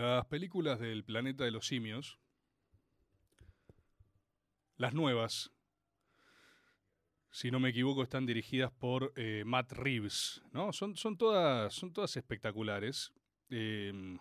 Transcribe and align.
Las 0.00 0.24
películas 0.24 0.80
del 0.80 1.04
planeta 1.04 1.44
de 1.44 1.50
los 1.50 1.66
simios, 1.66 2.18
las 4.78 4.94
nuevas, 4.94 5.50
si 7.30 7.50
no 7.50 7.60
me 7.60 7.68
equivoco, 7.68 8.02
están 8.02 8.24
dirigidas 8.24 8.72
por 8.72 9.12
eh, 9.14 9.42
Matt 9.44 9.72
Reeves, 9.72 10.40
¿no? 10.52 10.72
Son, 10.72 10.94
todas, 11.18 11.74
son 11.74 11.92
todas 11.92 12.16
espectaculares. 12.16 13.12
Em, 13.50 14.18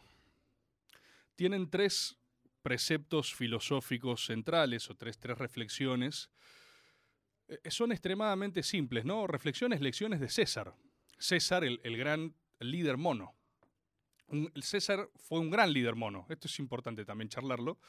tienen 1.38 1.70
tres 1.70 2.18
preceptos 2.62 3.34
filosóficos 3.34 4.26
centrales 4.26 4.90
o 4.90 4.96
tres, 4.96 5.18
tres 5.18 5.38
reflexiones. 5.38 6.30
Eh, 7.48 7.72
son 7.72 7.94
extremadamente 7.94 8.64
simples, 8.64 9.06
¿no? 9.06 9.28
Reflexiones, 9.28 9.80
lecciones 9.80 10.20
de 10.20 10.28
César. 10.28 10.76
César, 11.18 11.64
el, 11.64 11.80
el 11.86 11.96
gran 11.96 12.36
líder 12.60 12.98
mono. 12.98 13.39
César 14.62 15.10
fue 15.16 15.40
un 15.40 15.50
gran 15.50 15.72
líder 15.74 15.96
mono. 15.96 16.26
Esto 16.30 16.48
es 16.48 16.60
importante 16.60 17.06
también 17.06 17.30
charlarlo. 17.30 17.80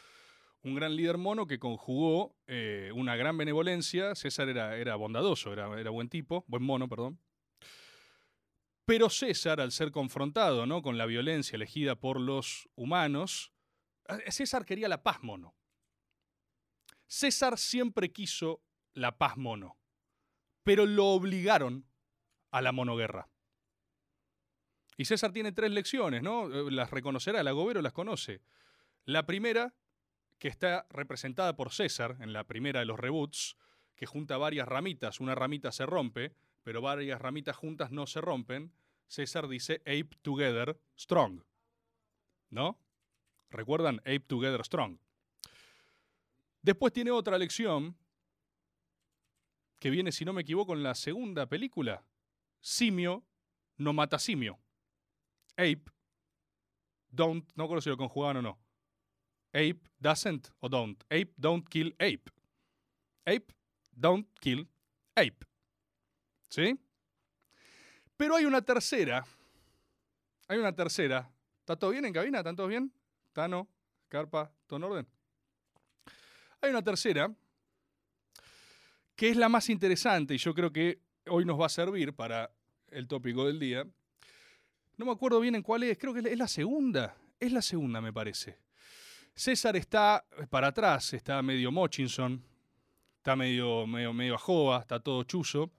Un 0.62 0.74
gran 0.74 0.94
líder 0.94 1.16
mono 1.16 1.46
que 1.46 1.58
conjugó 1.58 2.36
eh, 2.46 2.90
una 2.94 3.16
gran 3.16 3.36
benevolencia. 3.36 4.14
César 4.14 4.48
era, 4.48 4.76
era 4.76 4.96
bondadoso, 4.96 5.52
era, 5.52 5.80
era 5.80 5.90
buen 5.90 6.08
tipo, 6.08 6.44
buen 6.48 6.62
mono, 6.62 6.88
perdón. 6.88 7.18
Pero 8.84 9.08
César, 9.08 9.60
al 9.60 9.72
ser 9.72 9.92
confrontado 9.92 10.66
¿no? 10.66 10.82
con 10.82 10.98
la 10.98 11.06
violencia 11.06 11.56
elegida 11.56 11.94
por 11.94 12.20
los 12.20 12.68
humanos, 12.74 13.52
César 14.28 14.64
quería 14.64 14.88
la 14.88 15.02
paz 15.02 15.22
mono. 15.22 15.54
César 17.06 17.56
siempre 17.56 18.12
quiso 18.12 18.62
la 18.92 19.16
paz 19.16 19.36
mono, 19.36 19.78
pero 20.64 20.86
lo 20.86 21.06
obligaron 21.06 21.86
a 22.50 22.60
la 22.62 22.72
monoguerra. 22.72 23.29
Y 25.00 25.06
César 25.06 25.32
tiene 25.32 25.52
tres 25.52 25.70
lecciones, 25.70 26.22
¿no? 26.22 26.52
Eh, 26.52 26.70
Las 26.70 26.90
reconocerá, 26.90 27.40
el 27.40 27.48
agobero 27.48 27.80
las 27.80 27.94
conoce. 27.94 28.42
La 29.06 29.24
primera, 29.24 29.72
que 30.38 30.48
está 30.48 30.86
representada 30.90 31.56
por 31.56 31.72
César 31.72 32.18
en 32.20 32.34
la 32.34 32.44
primera 32.44 32.80
de 32.80 32.84
los 32.84 33.00
reboots, 33.00 33.56
que 33.96 34.04
junta 34.04 34.36
varias 34.36 34.68
ramitas, 34.68 35.18
una 35.18 35.34
ramita 35.34 35.72
se 35.72 35.86
rompe, 35.86 36.34
pero 36.62 36.82
varias 36.82 37.18
ramitas 37.18 37.56
juntas 37.56 37.90
no 37.90 38.06
se 38.06 38.20
rompen. 38.20 38.74
César 39.06 39.48
dice 39.48 39.80
Ape 39.86 40.18
Together 40.20 40.78
Strong. 40.98 41.44
¿No? 42.50 42.78
¿Recuerdan? 43.48 44.00
Ape 44.00 44.20
Together 44.20 44.62
Strong. 44.62 44.98
Después 46.60 46.92
tiene 46.92 47.10
otra 47.10 47.38
lección 47.38 47.96
que 49.78 49.88
viene, 49.88 50.12
si 50.12 50.26
no 50.26 50.34
me 50.34 50.42
equivoco, 50.42 50.74
en 50.74 50.82
la 50.82 50.94
segunda 50.94 51.46
película. 51.46 52.04
Simio 52.60 53.24
no 53.78 53.94
mata 53.94 54.18
simio. 54.18 54.60
Ape 55.56 55.84
don't, 57.10 57.50
no 57.54 57.64
recuerdo 57.64 57.82
si 57.82 57.90
lo 57.90 57.96
conjugaban 57.96 58.38
o 58.38 58.42
no. 58.42 58.58
Ape 59.52 59.80
doesn't 59.98 60.48
o 60.60 60.68
don't. 60.68 61.02
Ape 61.10 61.32
don't 61.36 61.68
kill 61.68 61.94
ape. 61.98 62.30
Ape 63.26 63.54
don't 63.90 64.28
kill 64.40 64.68
ape. 65.16 65.46
¿Sí? 66.48 66.78
Pero 68.16 68.36
hay 68.36 68.44
una 68.44 68.62
tercera. 68.62 69.24
Hay 70.48 70.58
una 70.58 70.74
tercera. 70.74 71.30
¿Está 71.60 71.76
todo 71.76 71.90
bien 71.90 72.04
en 72.04 72.12
cabina? 72.12 72.38
¿Están 72.38 72.56
todos 72.56 72.68
bien? 72.68 72.92
Tano, 73.32 73.68
Carpa, 74.08 74.52
¿todo 74.66 74.78
en 74.78 74.84
orden? 74.84 75.08
Hay 76.60 76.70
una 76.70 76.82
tercera 76.82 77.32
que 79.14 79.30
es 79.30 79.36
la 79.36 79.48
más 79.48 79.68
interesante 79.68 80.34
y 80.34 80.38
yo 80.38 80.54
creo 80.54 80.72
que 80.72 81.00
hoy 81.28 81.44
nos 81.44 81.60
va 81.60 81.66
a 81.66 81.70
servir 81.70 82.14
para 82.14 82.50
el 82.88 83.06
tópico 83.06 83.46
del 83.46 83.58
día. 83.58 83.86
No 85.00 85.06
me 85.06 85.12
acuerdo 85.12 85.40
bien 85.40 85.54
en 85.54 85.62
cuál 85.62 85.82
es, 85.84 85.96
creo 85.96 86.12
que 86.12 86.20
es 86.20 86.36
la 86.36 86.46
segunda. 86.46 87.16
Es 87.40 87.52
la 87.52 87.62
segunda, 87.62 88.02
me 88.02 88.12
parece. 88.12 88.58
César 89.34 89.74
está 89.74 90.26
para 90.50 90.66
atrás, 90.66 91.14
está 91.14 91.40
medio 91.40 91.72
Mochinson, 91.72 92.44
está 93.16 93.34
medio, 93.34 93.86
medio, 93.86 94.12
medio 94.12 94.36
está 94.78 95.00
todo 95.00 95.22
chuzo. 95.22 95.70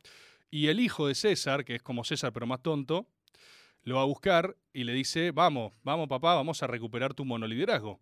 Y 0.50 0.70
el 0.70 0.80
hijo 0.80 1.06
de 1.06 1.14
César, 1.14 1.64
que 1.64 1.76
es 1.76 1.84
como 1.84 2.04
César 2.04 2.34
pero 2.34 2.48
más 2.48 2.64
tonto, 2.64 3.06
lo 3.84 3.98
va 3.98 4.02
a 4.02 4.06
buscar 4.06 4.58
y 4.74 4.86
le 4.86 4.94
dice, 4.94 5.30
vamos, 5.30 5.72
vamos 5.84 6.10
papá, 6.10 6.34
vamos 6.34 6.64
a 6.64 6.66
recuperar 6.66 7.14
tu 7.14 7.24
monoliderazgo. 7.24 8.00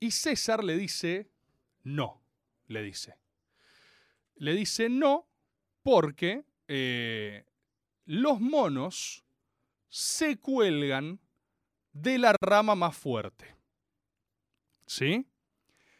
Y 0.00 0.10
César 0.10 0.64
le 0.64 0.76
dice, 0.76 1.30
no, 1.84 2.20
le 2.66 2.82
dice. 2.82 3.14
Le 4.34 4.52
dice 4.54 4.88
no 4.88 5.28
porque 5.84 6.44
eh, 6.66 7.44
los 8.04 8.40
monos 8.40 9.23
se 9.94 10.40
cuelgan 10.40 11.20
de 11.92 12.18
la 12.18 12.34
rama 12.40 12.74
más 12.74 12.96
fuerte. 12.96 13.54
¿Sí? 14.88 15.24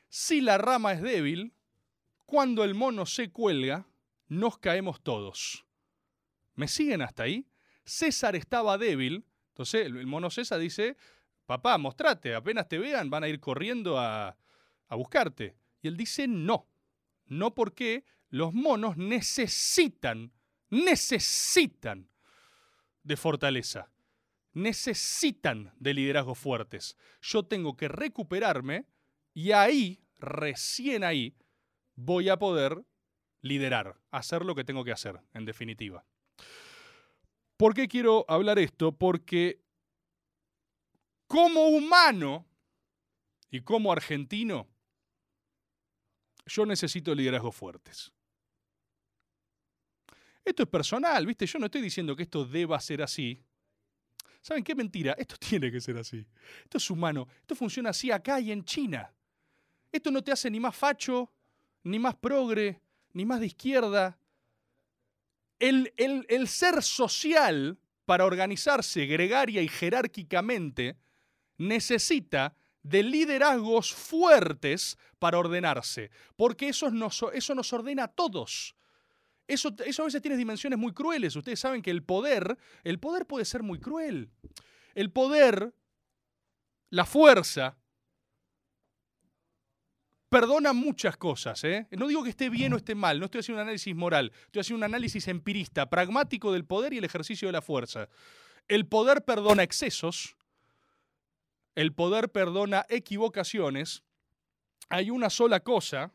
Si 0.09 0.41
la 0.41 0.59
rama 0.59 0.95
es 0.95 1.01
débil, 1.01 1.55
cuando 2.27 2.65
el 2.65 2.75
mono 2.75 3.07
se 3.07 3.31
cuelga, 3.31 3.87
nos 4.27 4.59
caemos 4.59 5.01
todos. 5.01 5.65
¿Me 6.57 6.67
siguen 6.67 7.03
hasta 7.03 7.23
ahí? 7.23 7.47
César 7.85 8.35
estaba 8.35 8.79
débil, 8.79 9.27
entonces 9.51 9.87
el 9.87 10.09
mono 10.09 10.29
César 10.29 10.59
dice, 10.59 10.97
papá, 11.47 11.79
mostrate, 11.79 12.35
apenas 12.35 12.67
te 12.67 12.81
vean 12.81 13.11
van 13.11 13.23
a 13.23 13.29
ir 13.29 13.39
corriendo 13.39 14.01
a, 14.01 14.37
a 14.89 14.97
buscarte. 14.97 15.57
Y 15.83 15.87
él 15.87 15.97
dice, 15.97 16.27
no, 16.27 16.67
no 17.27 17.55
porque 17.55 18.05
los 18.29 18.53
monos 18.53 18.97
necesitan, 18.97 20.33
necesitan 20.69 22.09
de 23.05 23.17
fortaleza, 23.17 23.91
necesitan 24.53 25.73
de 25.79 25.95
liderazgos 25.95 26.39
fuertes. 26.39 26.97
Yo 27.21 27.45
tengo 27.45 27.77
que 27.77 27.89
recuperarme 27.89 28.87
y 29.33 29.53
ahí, 29.53 30.03
recién 30.19 31.05
ahí, 31.05 31.37
voy 31.95 32.29
a 32.29 32.39
poder 32.39 32.85
liderar, 33.41 34.01
hacer 34.11 34.45
lo 34.45 34.55
que 34.55 34.65
tengo 34.65 34.85
que 34.85 34.93
hacer, 34.93 35.21
en 35.35 35.45
definitiva. 35.45 36.05
¿Por 37.57 37.75
qué 37.75 37.87
quiero 37.87 38.25
hablar 38.29 38.59
esto? 38.59 38.93
Porque 38.97 39.63
como 41.27 41.69
humano 41.69 42.47
y 43.51 43.61
como 43.61 43.93
argentino, 43.93 44.69
yo 46.47 46.67
necesito 46.67 47.15
liderazgos 47.15 47.55
fuertes. 47.55 48.13
Esto 50.45 50.63
es 50.65 50.69
personal, 50.69 51.25
¿viste? 51.27 51.47
Yo 51.47 51.59
no 51.59 51.67
estoy 51.67 51.81
diciendo 51.81 52.15
que 52.15 52.25
esto 52.25 52.45
deba 52.45 52.79
ser 52.81 53.03
así. 53.03 53.43
¿Saben 54.43 54.63
qué 54.63 54.75
mentira? 54.75 55.15
Esto 55.19 55.37
tiene 55.39 55.71
que 55.73 55.81
ser 55.81 55.97
así. 55.97 56.25
Esto 56.65 56.79
es 56.79 56.91
humano. 56.91 57.27
Esto 57.41 57.55
funciona 57.55 57.91
así 57.91 58.11
acá 58.11 58.41
y 58.41 58.53
en 58.53 58.65
China. 58.65 59.13
Esto 59.91 60.11
no 60.11 60.23
te 60.23 60.33
hace 60.33 60.51
ni 60.51 60.61
más 60.61 60.75
facho, 60.77 61.33
ni 61.85 61.99
más 61.99 62.15
progre, 62.17 62.81
ni 63.13 63.25
más 63.25 63.41
de 63.41 63.47
izquierda. 63.47 64.19
El, 65.59 65.93
el- 65.97 66.27
el 66.29 66.49
ser 66.49 66.83
social, 66.83 67.79
para 68.05 68.27
organizarse 68.27 69.07
gregaria 69.07 69.63
y 69.63 69.69
jerárquicamente, 69.69 70.99
necesita 71.57 72.55
de 72.83 73.03
liderazgos 73.03 73.95
fuertes 73.95 74.99
para 75.19 75.39
ordenarse, 75.39 76.11
porque 76.37 76.69
eso 76.69 76.91
nos, 76.91 77.25
eso 77.33 77.55
nos 77.55 77.73
ordena 77.73 78.05
a 78.05 78.09
todos. 78.09 78.75
Eso, 79.47 79.75
eso 79.85 80.03
a 80.03 80.05
veces 80.07 80.23
tiene 80.23 80.37
dimensiones 80.37 80.79
muy 80.79 80.93
crueles. 80.93 81.37
Ustedes 81.37 81.61
saben 81.61 81.83
que 81.83 81.91
el 81.91 82.03
poder, 82.03 82.57
el 82.83 82.99
poder 82.99 83.27
puede 83.27 83.45
ser 83.45 83.63
muy 83.63 83.79
cruel. 83.79 84.31
El 84.95 85.11
poder, 85.11 85.75
la 86.91 87.05
fuerza, 87.05 87.77
perdona 90.35 90.73
muchas 90.73 91.17
cosas. 91.17 91.63
¿eh? 91.63 91.87
No 91.93 92.09
digo 92.09 92.25
que 92.25 92.31
esté 92.31 92.51
bien 92.51 92.73
o 92.73 92.77
esté 92.77 92.97
mal, 92.97 93.21
no 93.21 93.27
estoy 93.27 93.39
haciendo 93.39 93.63
un 93.63 93.69
análisis 93.69 93.95
moral, 93.95 94.33
estoy 94.47 94.61
haciendo 94.61 94.79
un 94.79 94.93
análisis 94.93 95.29
empirista, 95.29 95.89
pragmático 95.89 96.53
del 96.53 96.65
poder 96.65 96.93
y 96.93 96.99
el 96.99 97.05
ejercicio 97.05 97.47
de 97.47 97.53
la 97.53 97.63
fuerza. 97.63 98.09
El 98.67 98.85
poder 98.87 99.25
perdona 99.25 99.63
excesos, 99.63 100.37
el 101.77 101.93
poder 101.93 102.33
perdona 102.33 102.85
equivocaciones. 102.89 104.03
Hay 104.89 105.11
una 105.11 105.31
sola 105.31 105.61
cosa, 105.61 106.13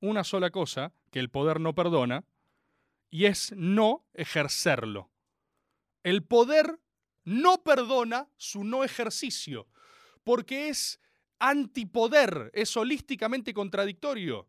una 0.00 0.24
sola 0.24 0.50
cosa 0.50 0.94
que 1.10 1.18
el 1.18 1.28
poder 1.28 1.60
no 1.60 1.74
perdona, 1.74 2.24
y 3.12 3.26
es 3.26 3.52
no 3.54 4.08
ejercerlo. 4.14 5.10
El 6.02 6.24
poder 6.24 6.80
no 7.24 7.62
perdona 7.62 8.28
su 8.38 8.64
no 8.64 8.82
ejercicio, 8.82 9.68
porque 10.24 10.70
es 10.70 10.98
antipoder, 11.38 12.50
es 12.54 12.74
holísticamente 12.76 13.52
contradictorio. 13.52 14.48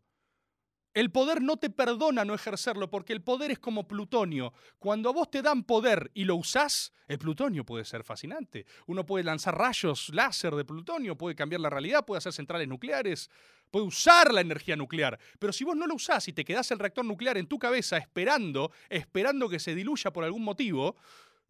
El 0.94 1.10
poder 1.10 1.42
no 1.42 1.58
te 1.58 1.68
perdona 1.70 2.24
no 2.24 2.34
ejercerlo, 2.34 2.88
porque 2.88 3.12
el 3.12 3.20
poder 3.20 3.50
es 3.50 3.58
como 3.58 3.86
plutonio. 3.86 4.54
Cuando 4.78 5.10
a 5.10 5.12
vos 5.12 5.30
te 5.30 5.42
dan 5.42 5.64
poder 5.64 6.10
y 6.14 6.24
lo 6.24 6.36
usás, 6.36 6.92
el 7.06 7.18
plutonio 7.18 7.66
puede 7.66 7.84
ser 7.84 8.02
fascinante. 8.02 8.64
Uno 8.86 9.04
puede 9.04 9.24
lanzar 9.24 9.58
rayos 9.58 10.08
láser 10.10 10.54
de 10.54 10.64
plutonio, 10.64 11.18
puede 11.18 11.34
cambiar 11.34 11.60
la 11.60 11.68
realidad, 11.68 12.06
puede 12.06 12.18
hacer 12.18 12.32
centrales 12.32 12.68
nucleares, 12.68 13.28
puede 13.74 13.86
usar 13.86 14.32
la 14.32 14.40
energía 14.40 14.76
nuclear. 14.76 15.18
Pero 15.40 15.52
si 15.52 15.64
vos 15.64 15.74
no 15.74 15.88
lo 15.88 15.96
usás 15.96 16.28
y 16.28 16.32
te 16.32 16.44
quedás 16.44 16.70
el 16.70 16.78
reactor 16.78 17.04
nuclear 17.04 17.36
en 17.38 17.48
tu 17.48 17.58
cabeza 17.58 17.96
esperando, 17.96 18.70
esperando 18.88 19.48
que 19.48 19.58
se 19.58 19.74
diluya 19.74 20.12
por 20.12 20.22
algún 20.22 20.44
motivo, 20.44 20.94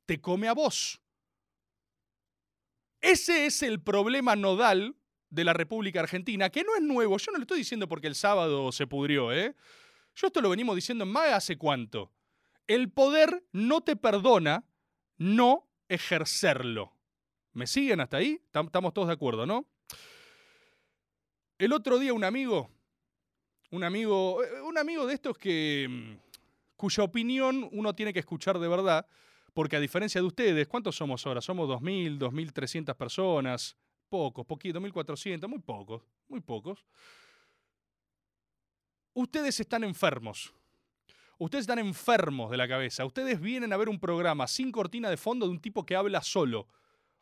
te 0.06 0.22
come 0.22 0.48
a 0.48 0.54
vos. 0.54 1.02
Ese 3.02 3.44
es 3.44 3.62
el 3.62 3.82
problema 3.82 4.36
nodal 4.36 4.96
de 5.28 5.44
la 5.44 5.52
República 5.52 6.00
Argentina, 6.00 6.48
que 6.48 6.64
no 6.64 6.74
es 6.74 6.80
nuevo. 6.80 7.18
Yo 7.18 7.30
no 7.30 7.36
lo 7.36 7.42
estoy 7.42 7.58
diciendo 7.58 7.88
porque 7.88 8.06
el 8.06 8.14
sábado 8.14 8.72
se 8.72 8.86
pudrió, 8.86 9.30
¿eh? 9.30 9.54
Yo 10.14 10.28
esto 10.28 10.40
lo 10.40 10.48
venimos 10.48 10.76
diciendo 10.76 11.04
en 11.04 11.10
más 11.10 11.28
hace 11.30 11.58
cuánto. 11.58 12.10
El 12.66 12.90
poder 12.90 13.44
no 13.52 13.82
te 13.82 13.96
perdona 13.96 14.64
no 15.18 15.68
ejercerlo. 15.90 16.96
¿Me 17.52 17.66
siguen 17.66 18.00
hasta 18.00 18.16
ahí? 18.16 18.40
Estamos 18.46 18.94
todos 18.94 19.08
de 19.08 19.12
acuerdo, 19.12 19.44
¿no? 19.44 19.68
El 21.56 21.72
otro 21.72 22.00
día 22.00 22.12
un 22.12 22.24
amigo, 22.24 22.68
un 23.70 23.84
amigo, 23.84 24.42
eh, 24.42 24.60
un 24.62 24.76
amigo 24.76 25.06
de 25.06 25.14
estos 25.14 25.38
que 25.38 25.86
mm, 25.88 26.16
cuya 26.76 27.04
opinión 27.04 27.68
uno 27.70 27.94
tiene 27.94 28.12
que 28.12 28.18
escuchar 28.18 28.58
de 28.58 28.66
verdad, 28.66 29.06
porque 29.52 29.76
a 29.76 29.80
diferencia 29.80 30.20
de 30.20 30.26
ustedes, 30.26 30.66
¿cuántos 30.66 30.96
somos 30.96 31.24
ahora? 31.24 31.40
Somos 31.40 31.68
2.000, 31.68 32.18
2.300 32.18 32.96
personas, 32.96 33.76
pocos, 34.08 34.44
poquito, 34.44 34.80
1.400, 34.80 35.46
muy 35.46 35.60
pocos, 35.60 36.02
muy 36.28 36.40
pocos. 36.40 36.84
Ustedes 39.12 39.60
están 39.60 39.84
enfermos. 39.84 40.52
Ustedes 41.38 41.62
están 41.62 41.78
enfermos 41.78 42.50
de 42.50 42.56
la 42.56 42.66
cabeza. 42.66 43.04
Ustedes 43.04 43.40
vienen 43.40 43.72
a 43.72 43.76
ver 43.76 43.88
un 43.88 44.00
programa 44.00 44.48
sin 44.48 44.72
cortina 44.72 45.08
de 45.08 45.16
fondo 45.16 45.46
de 45.46 45.52
un 45.52 45.60
tipo 45.60 45.86
que 45.86 45.94
habla 45.94 46.20
solo. 46.20 46.66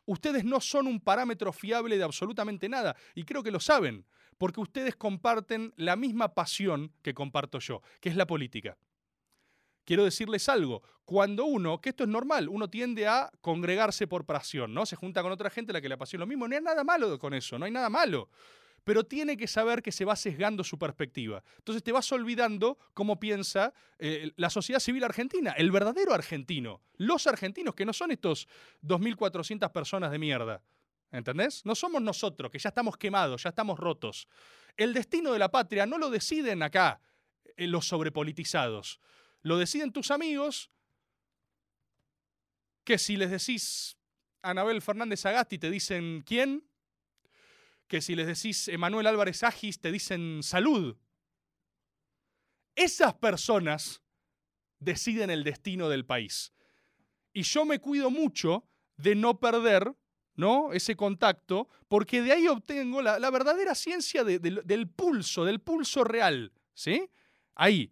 Ustedes 0.05 0.43
no 0.43 0.59
son 0.59 0.87
un 0.87 0.99
parámetro 0.99 1.53
fiable 1.53 1.97
de 1.97 2.03
absolutamente 2.03 2.67
nada. 2.67 2.95
Y 3.13 3.23
creo 3.23 3.43
que 3.43 3.51
lo 3.51 3.59
saben, 3.59 4.05
porque 4.37 4.61
ustedes 4.61 4.95
comparten 4.95 5.73
la 5.77 5.95
misma 5.95 6.33
pasión 6.33 6.91
que 7.01 7.13
comparto 7.13 7.59
yo, 7.59 7.81
que 7.99 8.09
es 8.09 8.15
la 8.15 8.27
política. 8.27 8.77
Quiero 9.85 10.05
decirles 10.05 10.47
algo, 10.47 10.81
cuando 11.05 11.45
uno, 11.45 11.81
que 11.81 11.89
esto 11.89 12.03
es 12.03 12.09
normal, 12.09 12.47
uno 12.47 12.69
tiende 12.69 13.07
a 13.07 13.29
congregarse 13.41 14.07
por 14.07 14.25
pasión, 14.25 14.73
¿no? 14.73 14.85
Se 14.85 14.95
junta 14.95 15.21
con 15.21 15.31
otra 15.31 15.49
gente 15.49 15.71
a 15.71 15.73
la 15.73 15.81
que 15.81 15.89
le 15.89 15.95
apasiona 15.95 16.23
lo 16.23 16.27
mismo, 16.27 16.47
no 16.47 16.55
hay 16.55 16.61
nada 16.61 16.83
malo 16.83 17.19
con 17.19 17.33
eso, 17.33 17.59
no 17.59 17.65
hay 17.65 17.71
nada 17.71 17.89
malo. 17.89 18.29
Pero 18.85 19.05
tiene 19.05 19.37
que 19.37 19.47
saber 19.47 19.81
que 19.81 19.91
se 19.91 20.05
va 20.05 20.15
sesgando 20.15 20.63
su 20.63 20.77
perspectiva. 20.77 21.43
Entonces 21.57 21.83
te 21.83 21.91
vas 21.91 22.09
olvidando 22.11 22.77
cómo 22.93 23.19
piensa 23.19 23.73
eh, 23.97 24.31
la 24.35 24.49
sociedad 24.49 24.79
civil 24.79 25.03
argentina, 25.03 25.51
el 25.51 25.71
verdadero 25.71 26.13
argentino, 26.13 26.81
los 26.95 27.27
argentinos, 27.27 27.75
que 27.75 27.85
no 27.85 27.93
son 27.93 28.11
estos 28.11 28.47
2.400 28.83 29.71
personas 29.71 30.11
de 30.11 30.19
mierda. 30.19 30.61
¿Entendés? 31.13 31.63
No 31.63 31.75
somos 31.75 32.01
nosotros, 32.01 32.51
que 32.51 32.57
ya 32.57 32.69
estamos 32.69 32.97
quemados, 32.97 33.43
ya 33.43 33.49
estamos 33.49 33.79
rotos. 33.79 34.27
El 34.75 34.95
destino 34.95 35.31
de 35.31 35.37
la 35.37 35.51
patria 35.51 35.85
no 35.85 35.99
lo 35.99 36.09
deciden 36.09 36.63
acá 36.63 36.99
eh, 37.55 37.67
los 37.67 37.87
sobrepolitizados. 37.87 38.99
Lo 39.43 39.59
deciden 39.59 39.93
tus 39.93 40.09
amigos, 40.09 40.71
que 42.83 42.97
si 42.97 43.15
les 43.15 43.29
decís 43.29 43.95
Anabel 44.41 44.81
Fernández 44.81 45.23
Agasti 45.27 45.59
te 45.59 45.69
dicen 45.69 46.23
quién, 46.25 46.67
que 47.87 48.01
si 48.01 48.15
les 48.15 48.25
decís 48.25 48.67
Emanuel 48.67 49.05
Álvarez 49.05 49.43
Agis 49.43 49.79
te 49.79 49.91
dicen 49.91 50.41
salud. 50.41 50.97
Esas 52.73 53.13
personas 53.13 54.01
deciden 54.79 55.29
el 55.29 55.43
destino 55.43 55.89
del 55.89 56.07
país. 56.07 56.53
Y 57.33 57.43
yo 57.43 57.65
me 57.65 57.79
cuido 57.79 58.09
mucho 58.09 58.67
de 58.97 59.13
no 59.13 59.39
perder 59.39 59.95
¿no? 60.35 60.73
ese 60.73 60.95
contacto, 60.95 61.67
porque 61.87 62.21
de 62.21 62.31
ahí 62.31 62.47
obtengo 62.47 63.01
la, 63.01 63.29
verdadera 63.29 63.75
ciencia 63.75 64.23
del 64.23 64.87
pulso, 64.89 65.45
del 65.45 65.59
pulso 65.59 66.03
real. 66.03 66.51
¿sí? 66.73 67.09
Ahí. 67.55 67.91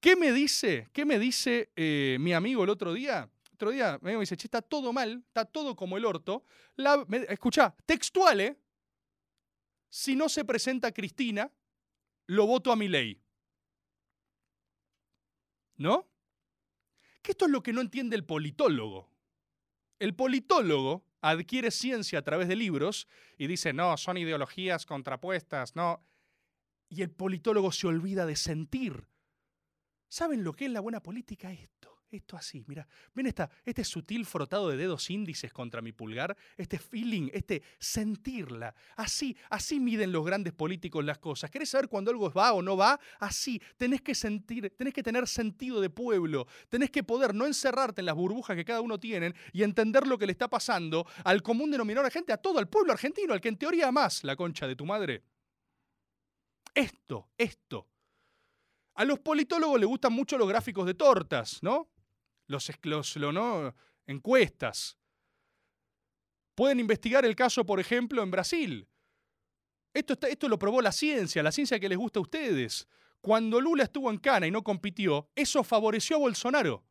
¿Qué 0.00 0.14
me 0.14 0.32
dice? 0.32 0.88
¿Qué 0.92 1.04
me 1.04 1.18
dice 1.18 1.70
eh, 1.74 2.18
mi 2.20 2.32
amigo 2.32 2.64
el 2.64 2.70
otro 2.70 2.92
día? 2.92 3.28
Otro 3.54 3.72
día 3.72 3.98
me 4.00 4.16
dice, 4.16 4.36
che, 4.36 4.46
está 4.46 4.62
todo 4.62 4.92
mal, 4.92 5.24
está 5.26 5.44
todo 5.44 5.74
como 5.74 5.96
el 5.96 6.04
orto. 6.04 6.44
La, 6.76 7.04
escuchá, 7.28 7.74
textual, 7.84 8.40
¿eh? 8.40 8.56
Si 9.88 10.14
no 10.14 10.28
se 10.28 10.44
presenta 10.44 10.92
Cristina, 10.92 11.50
lo 12.26 12.46
voto 12.46 12.70
a 12.70 12.76
mi 12.76 12.86
ley. 12.86 13.20
¿No? 15.76 16.08
Que 17.22 17.32
esto 17.32 17.46
es 17.46 17.50
lo 17.50 17.62
que 17.62 17.72
no 17.72 17.80
entiende 17.80 18.14
el 18.14 18.24
politólogo. 18.24 19.10
El 19.98 20.14
politólogo 20.14 21.07
adquiere 21.20 21.70
ciencia 21.70 22.18
a 22.18 22.22
través 22.22 22.48
de 22.48 22.56
libros 22.56 23.08
y 23.36 23.46
dice, 23.46 23.72
no, 23.72 23.96
son 23.96 24.16
ideologías 24.18 24.86
contrapuestas, 24.86 25.76
no. 25.76 26.04
Y 26.88 27.02
el 27.02 27.10
politólogo 27.10 27.72
se 27.72 27.86
olvida 27.86 28.24
de 28.24 28.36
sentir 28.36 29.08
¿Saben 30.08 30.42
lo 30.42 30.54
que 30.54 30.64
es 30.64 30.70
la 30.70 30.80
buena 30.80 31.02
política? 31.02 31.52
Esto, 31.52 31.87
esto 32.10 32.36
así, 32.36 32.64
mira, 32.66 32.86
ven 33.14 33.26
esta, 33.26 33.50
este 33.64 33.84
sutil 33.84 34.24
frotado 34.24 34.70
de 34.70 34.76
dedos 34.76 35.10
índices 35.10 35.52
contra 35.52 35.82
mi 35.82 35.92
pulgar, 35.92 36.36
este 36.56 36.78
feeling, 36.78 37.28
este 37.32 37.62
sentirla. 37.78 38.74
Así, 38.96 39.36
así 39.50 39.78
miden 39.78 40.12
los 40.12 40.24
grandes 40.24 40.54
políticos 40.54 41.04
las 41.04 41.18
cosas. 41.18 41.50
¿Querés 41.50 41.70
saber 41.70 41.88
cuándo 41.88 42.10
algo 42.10 42.30
va 42.32 42.52
o 42.52 42.62
no 42.62 42.76
va? 42.76 42.98
Así, 43.20 43.60
tenés 43.76 44.00
que 44.00 44.14
sentir, 44.14 44.72
tenés 44.76 44.94
que 44.94 45.02
tener 45.02 45.28
sentido 45.28 45.80
de 45.80 45.90
pueblo, 45.90 46.46
tenés 46.68 46.90
que 46.90 47.02
poder 47.02 47.34
no 47.34 47.46
encerrarte 47.46 48.00
en 48.00 48.06
las 48.06 48.14
burbujas 48.14 48.56
que 48.56 48.64
cada 48.64 48.80
uno 48.80 48.98
tiene 48.98 49.34
y 49.52 49.62
entender 49.62 50.06
lo 50.06 50.16
que 50.16 50.26
le 50.26 50.32
está 50.32 50.48
pasando 50.48 51.06
al 51.24 51.42
común 51.42 51.70
denominador 51.70 52.06
de 52.06 52.12
gente, 52.12 52.32
a 52.32 52.38
todo, 52.38 52.58
al 52.58 52.68
pueblo 52.68 52.92
argentino, 52.92 53.34
al 53.34 53.40
que 53.40 53.48
en 53.48 53.58
teoría 53.58 53.92
más 53.92 54.24
la 54.24 54.34
concha 54.34 54.66
de 54.66 54.76
tu 54.76 54.86
madre. 54.86 55.22
Esto, 56.74 57.28
esto 57.36 57.86
a 58.98 59.04
los 59.04 59.20
politólogos 59.20 59.78
les 59.78 59.88
gustan 59.88 60.12
mucho 60.12 60.36
los 60.36 60.48
gráficos 60.48 60.84
de 60.84 60.92
tortas, 60.92 61.62
¿no? 61.62 61.88
Los, 62.48 62.70
los 62.82 63.16
encuestas. 64.06 64.98
Pueden 66.56 66.80
investigar 66.80 67.24
el 67.24 67.36
caso, 67.36 67.64
por 67.64 67.78
ejemplo, 67.78 68.22
en 68.22 68.30
Brasil. 68.32 68.88
Esto, 69.94 70.14
esto 70.26 70.48
lo 70.48 70.58
probó 70.58 70.82
la 70.82 70.90
ciencia, 70.92 71.42
la 71.42 71.52
ciencia 71.52 71.78
que 71.78 71.88
les 71.88 71.98
gusta 71.98 72.18
a 72.18 72.22
ustedes. 72.22 72.88
Cuando 73.20 73.60
Lula 73.60 73.84
estuvo 73.84 74.10
en 74.10 74.18
Cana 74.18 74.46
y 74.46 74.50
no 74.50 74.64
compitió, 74.64 75.30
eso 75.36 75.62
favoreció 75.62 76.16
a 76.16 76.20
Bolsonaro. 76.20 76.84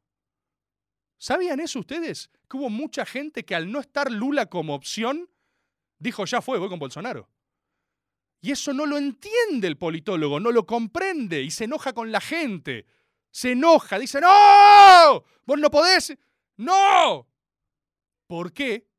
¿Sabían 1.18 1.60
eso 1.60 1.80
ustedes? 1.80 2.30
Que 2.50 2.58
hubo 2.58 2.70
mucha 2.70 3.06
gente 3.06 3.44
que 3.44 3.56
al 3.56 3.72
no 3.72 3.80
estar 3.80 4.12
Lula 4.12 4.46
como 4.48 4.76
opción, 4.76 5.30
dijo, 6.00 6.26
ya 6.26 6.42
fue, 6.42 6.60
voy 6.60 6.70
con 6.70 6.80
Bolsonaro. 6.80 7.30
Y 8.42 8.52
eso 8.52 8.74
no 8.74 8.86
lo 8.86 8.98
entiende 8.98 9.68
el 9.68 9.78
politólogo, 9.78 10.40
no 10.40 10.52
lo 10.52 10.66
comprende 10.66 11.42
y 11.42 11.52
se 11.52 11.64
enoja 11.64 11.94
con 11.94 12.12
la 12.12 12.22
gente. 12.22 12.86
Se 13.32 13.52
enoja, 13.52 14.00
dice, 14.00 14.20
no, 14.22 15.24
vos 15.46 15.60
no 15.60 15.70
podés. 15.70 16.18
No. 16.58 17.28
¿Por 18.28 18.54
qué? 18.54 18.90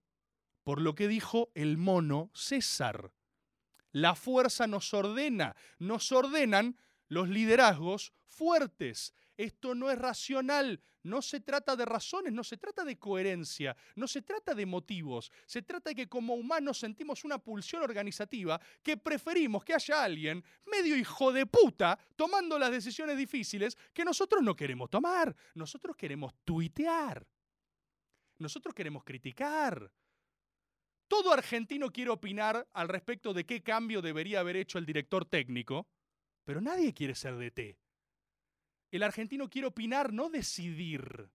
Por 0.64 0.80
lo 0.80 0.94
que 0.94 1.08
dijo 1.08 1.50
el 1.54 1.76
mono 1.76 2.30
César. 2.34 3.12
La 3.92 4.14
fuerza 4.14 4.66
nos 4.66 4.92
ordena, 4.94 5.56
nos 5.78 6.12
ordenan 6.12 6.78
los 7.08 7.28
liderazgos 7.28 8.12
fuertes. 8.26 9.14
Esto 9.38 9.72
no 9.72 9.88
es 9.88 9.96
racional, 9.96 10.82
no 11.04 11.22
se 11.22 11.38
trata 11.38 11.76
de 11.76 11.84
razones, 11.84 12.32
no 12.32 12.42
se 12.42 12.56
trata 12.56 12.84
de 12.84 12.98
coherencia, 12.98 13.76
no 13.94 14.08
se 14.08 14.22
trata 14.22 14.52
de 14.52 14.66
motivos, 14.66 15.30
se 15.46 15.62
trata 15.62 15.90
de 15.90 15.94
que 15.94 16.08
como 16.08 16.34
humanos 16.34 16.80
sentimos 16.80 17.22
una 17.22 17.38
pulsión 17.38 17.84
organizativa 17.84 18.60
que 18.82 18.96
preferimos 18.96 19.64
que 19.64 19.74
haya 19.74 20.02
alguien 20.02 20.44
medio 20.66 20.96
hijo 20.96 21.32
de 21.32 21.46
puta 21.46 21.96
tomando 22.16 22.58
las 22.58 22.72
decisiones 22.72 23.16
difíciles 23.16 23.78
que 23.94 24.04
nosotros 24.04 24.42
no 24.42 24.56
queremos 24.56 24.90
tomar. 24.90 25.36
Nosotros 25.54 25.94
queremos 25.94 26.34
tuitear. 26.44 27.24
Nosotros 28.38 28.74
queremos 28.74 29.04
criticar. 29.04 29.88
Todo 31.06 31.32
argentino 31.32 31.92
quiere 31.92 32.10
opinar 32.10 32.68
al 32.72 32.88
respecto 32.88 33.32
de 33.32 33.46
qué 33.46 33.62
cambio 33.62 34.02
debería 34.02 34.40
haber 34.40 34.56
hecho 34.56 34.78
el 34.78 34.84
director 34.84 35.24
técnico, 35.24 35.86
pero 36.44 36.60
nadie 36.60 36.92
quiere 36.92 37.14
ser 37.14 37.38
DT. 37.38 37.87
El 38.90 39.02
argentino 39.02 39.48
quiere 39.48 39.68
opinar, 39.68 40.12
no 40.12 40.30
decidir. 40.30 41.30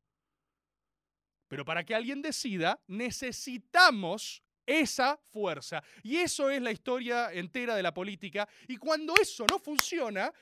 Pero 1.47 1.65
para 1.65 1.83
que 1.83 1.93
alguien 1.93 2.21
decida, 2.21 2.81
necesitamos 2.87 4.43
esa 4.65 5.19
fuerza. 5.31 5.83
Y 6.01 6.17
eso 6.17 6.49
es 6.49 6.61
la 6.61 6.71
historia 6.71 7.31
entera 7.31 7.75
de 7.75 7.83
la 7.83 7.93
política. 7.93 8.47
Y 8.67 8.77
cuando 8.77 9.13
eso 9.21 9.45
no 9.49 9.59
funciona, 9.59 10.33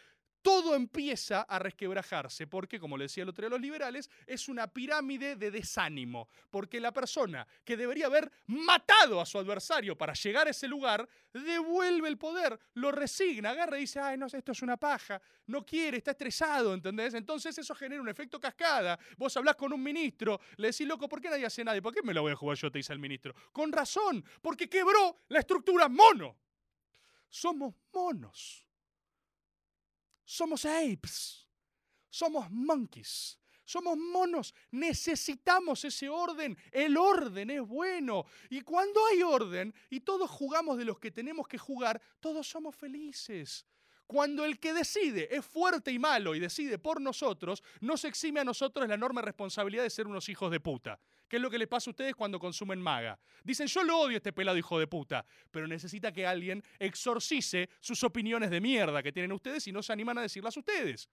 todo 0.42 0.76
empieza 0.76 1.42
a 1.42 1.60
resquebrajarse, 1.60 2.48
porque, 2.48 2.80
como 2.80 2.98
le 2.98 3.06
decía 3.06 3.24
el 3.24 3.30
otro 3.30 3.46
de 3.46 3.50
los 3.50 3.62
liberales, 3.62 4.10
es 4.26 4.48
una 4.48 4.68
pirámide 4.68 5.36
de 5.36 5.52
desánimo, 5.52 6.30
porque 6.50 6.80
la 6.80 6.92
persona 6.92 7.48
que 7.64 7.78
debería 7.78 8.08
haber 8.08 8.32
matado 8.48 9.22
a 9.22 9.26
su 9.26 9.38
adversario 9.38 9.98
para 9.98 10.14
llegar 10.14 10.48
a 10.48 10.52
ese 10.52 10.68
lugar, 10.68 11.08
devuelve 11.34 12.08
el 12.08 12.18
poder, 12.18 12.60
lo 12.74 12.92
resigna, 12.92 13.52
agarra 13.52 13.78
y 13.78 13.82
dice, 13.82 14.00
ay, 14.00 14.18
no, 14.18 14.28
esto 14.28 14.52
es 14.52 14.62
una 14.62 14.78
paja, 14.78 15.22
no 15.48 15.66
quiere, 15.66 15.98
está 15.98 16.12
estresado, 16.12 16.74
¿entendés? 16.74 17.14
Entonces 17.14 17.58
eso 17.58 17.76
genera 17.76 18.02
un 18.02 18.10
efecto 18.10 18.40
cascada. 18.40 19.00
Vos 19.18 19.36
hablás 19.38 19.56
con 19.56 19.72
un 19.74 19.82
ministro, 19.82 20.40
le 20.58 20.68
decís, 20.68 20.88
loco, 20.88 21.08
¿por 21.08 21.22
qué 21.22 21.30
nadie 21.30 21.46
hace 21.46 21.64
nada? 21.64 21.82
¿Por 21.82 21.94
qué 21.94 22.02
me 22.04 22.14
la 22.14 22.22
voy 22.22 22.32
a 22.32 22.36
jugar 22.36 22.58
yo? 22.58 22.72
Te 22.72 22.80
dice 22.80 22.94
el 22.94 23.00
ministro. 23.00 23.34
Con 23.52 23.72
razón, 23.72 24.24
porque 24.42 24.70
quebró 24.70 25.18
la 25.30 25.40
estructura 25.40 25.88
mono. 25.88 26.38
Somos 27.30 27.74
monos. 27.94 28.71
Somos 30.26 30.66
apes, 30.66 31.48
somos 32.10 32.50
monkeys, 32.50 33.38
Somos 33.72 33.98
monos, 33.98 34.54
necesitamos 34.72 35.86
ese 35.86 36.10
orden. 36.10 36.58
El 36.74 36.98
orden 36.98 37.50
es 37.52 37.62
bueno. 37.62 38.26
Y 38.50 38.60
cuando 38.62 39.00
hay 39.06 39.24
orden 39.24 39.74
y 39.90 40.02
todos 40.02 40.30
jugamos 40.30 40.78
de 40.78 40.84
los 40.84 41.00
que 41.00 41.10
tenemos 41.10 41.48
que 41.48 41.58
jugar, 41.58 42.02
todos 42.20 42.50
somos 42.50 42.76
felices. 42.76 43.66
Cuando 44.06 44.44
el 44.44 44.60
que 44.60 44.74
decide 44.74 45.34
es 45.34 45.46
fuerte 45.46 45.90
y 45.90 46.00
malo 46.00 46.36
y 46.36 46.42
decide 46.42 46.80
por 46.80 47.00
nosotros, 47.00 47.64
nos 47.80 48.04
exime 48.04 48.42
a 48.42 48.44
nosotros 48.44 48.90
la 48.90 48.96
enorme 48.96 49.22
responsabilidad 49.22 49.84
de 49.84 49.90
ser 49.90 50.06
unos 50.06 50.28
hijos 50.28 50.52
de 50.52 50.60
puta. 50.60 51.00
¿Qué 51.32 51.38
es 51.38 51.42
lo 51.42 51.50
que 51.50 51.58
les 51.58 51.70
pasa 51.70 51.90
a 51.90 51.92
ustedes 51.92 52.14
cuando 52.14 52.38
consumen 52.38 52.82
maga? 52.82 53.18
Dicen, 53.42 53.66
yo 53.66 53.86
lo 53.86 54.00
odio 54.00 54.18
este 54.18 54.34
pelado 54.34 54.58
hijo 54.58 54.78
de 54.78 54.86
puta, 54.86 55.26
pero 55.50 55.66
necesita 55.66 56.12
que 56.12 56.28
alguien 56.28 56.62
exorcice 56.78 57.70
sus 57.80 58.04
opiniones 58.04 58.50
de 58.50 58.60
mierda 58.60 59.02
que 59.02 59.14
tienen 59.14 59.32
ustedes 59.32 59.66
y 59.66 59.72
no 59.72 59.82
se 59.82 59.94
animan 59.94 60.18
a 60.18 60.24
decirlas 60.24 60.58
ustedes. 60.58 61.08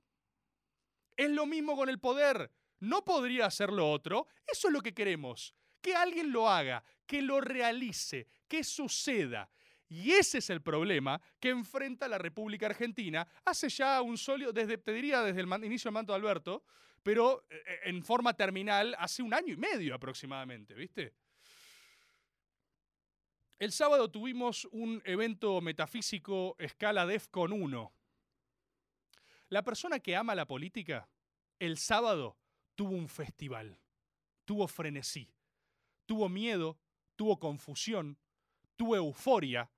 Es 1.16 1.30
lo 1.30 1.46
mismo 1.46 1.76
con 1.76 1.88
el 1.88 2.00
poder. 2.00 2.50
No 2.80 3.04
podría 3.04 3.46
hacerlo 3.46 3.88
otro. 3.88 4.26
Eso 4.44 4.66
es 4.66 4.75
lo 4.75 4.80
que 4.80 4.92
queremos. 4.92 5.54
Que 5.80 5.94
alguien 5.94 6.32
lo 6.32 6.48
haga, 6.50 6.82
que 7.06 7.22
lo 7.22 7.40
realice, 7.40 8.26
que 8.48 8.64
suceda. 8.64 9.48
Y 9.88 10.10
ese 10.10 10.38
es 10.38 10.50
el 10.50 10.62
problema 10.62 11.22
que 11.38 11.50
enfrenta 11.50 12.08
la 12.08 12.18
República 12.18 12.66
Argentina 12.66 13.25
hace 13.44 13.68
ya 13.68 14.02
un 14.02 14.18
sólido, 14.18 14.52
desde, 14.52 14.78
te 14.78 14.92
diría 14.92 15.22
desde 15.22 15.42
el 15.42 15.64
inicio 15.64 15.90
del 15.90 15.94
manto 15.94 16.12
de 16.12 16.16
Alberto, 16.16 16.64
pero 17.09 17.47
eh, 17.49 17.57
eh, 17.67 17.81
en 17.85 18.03
forma 18.03 18.35
terminal 18.35 18.95
hace 18.99 19.23
un 19.23 19.33
año 19.33 19.55
y 19.55 19.57
medio 19.57 19.95
aproximadamente, 19.95 20.75
¿viste? 20.75 21.15
El 23.59 23.73
sábado 23.73 24.11
tuvimos 24.11 24.67
un 24.73 25.00
evento 25.07 25.62
metafísico 25.62 26.55
escala 26.59 27.07
DEFCON 27.07 27.55
1. 27.55 27.93
La 29.49 29.62
persona 29.62 30.00
que 30.00 30.17
ama 30.17 30.35
la 30.35 30.47
política, 30.47 31.09
el 31.59 31.79
sábado 31.79 32.37
tuvo 32.75 32.91
un 32.91 33.09
festival, 33.09 33.81
tuvo 34.45 34.69
frenesí, 34.69 35.33
tuvo 36.05 36.29
miedo, 36.29 36.79
tuvo 37.17 37.38
confusión, 37.38 38.19
tuvo 38.77 38.97
euforia, 38.97 39.71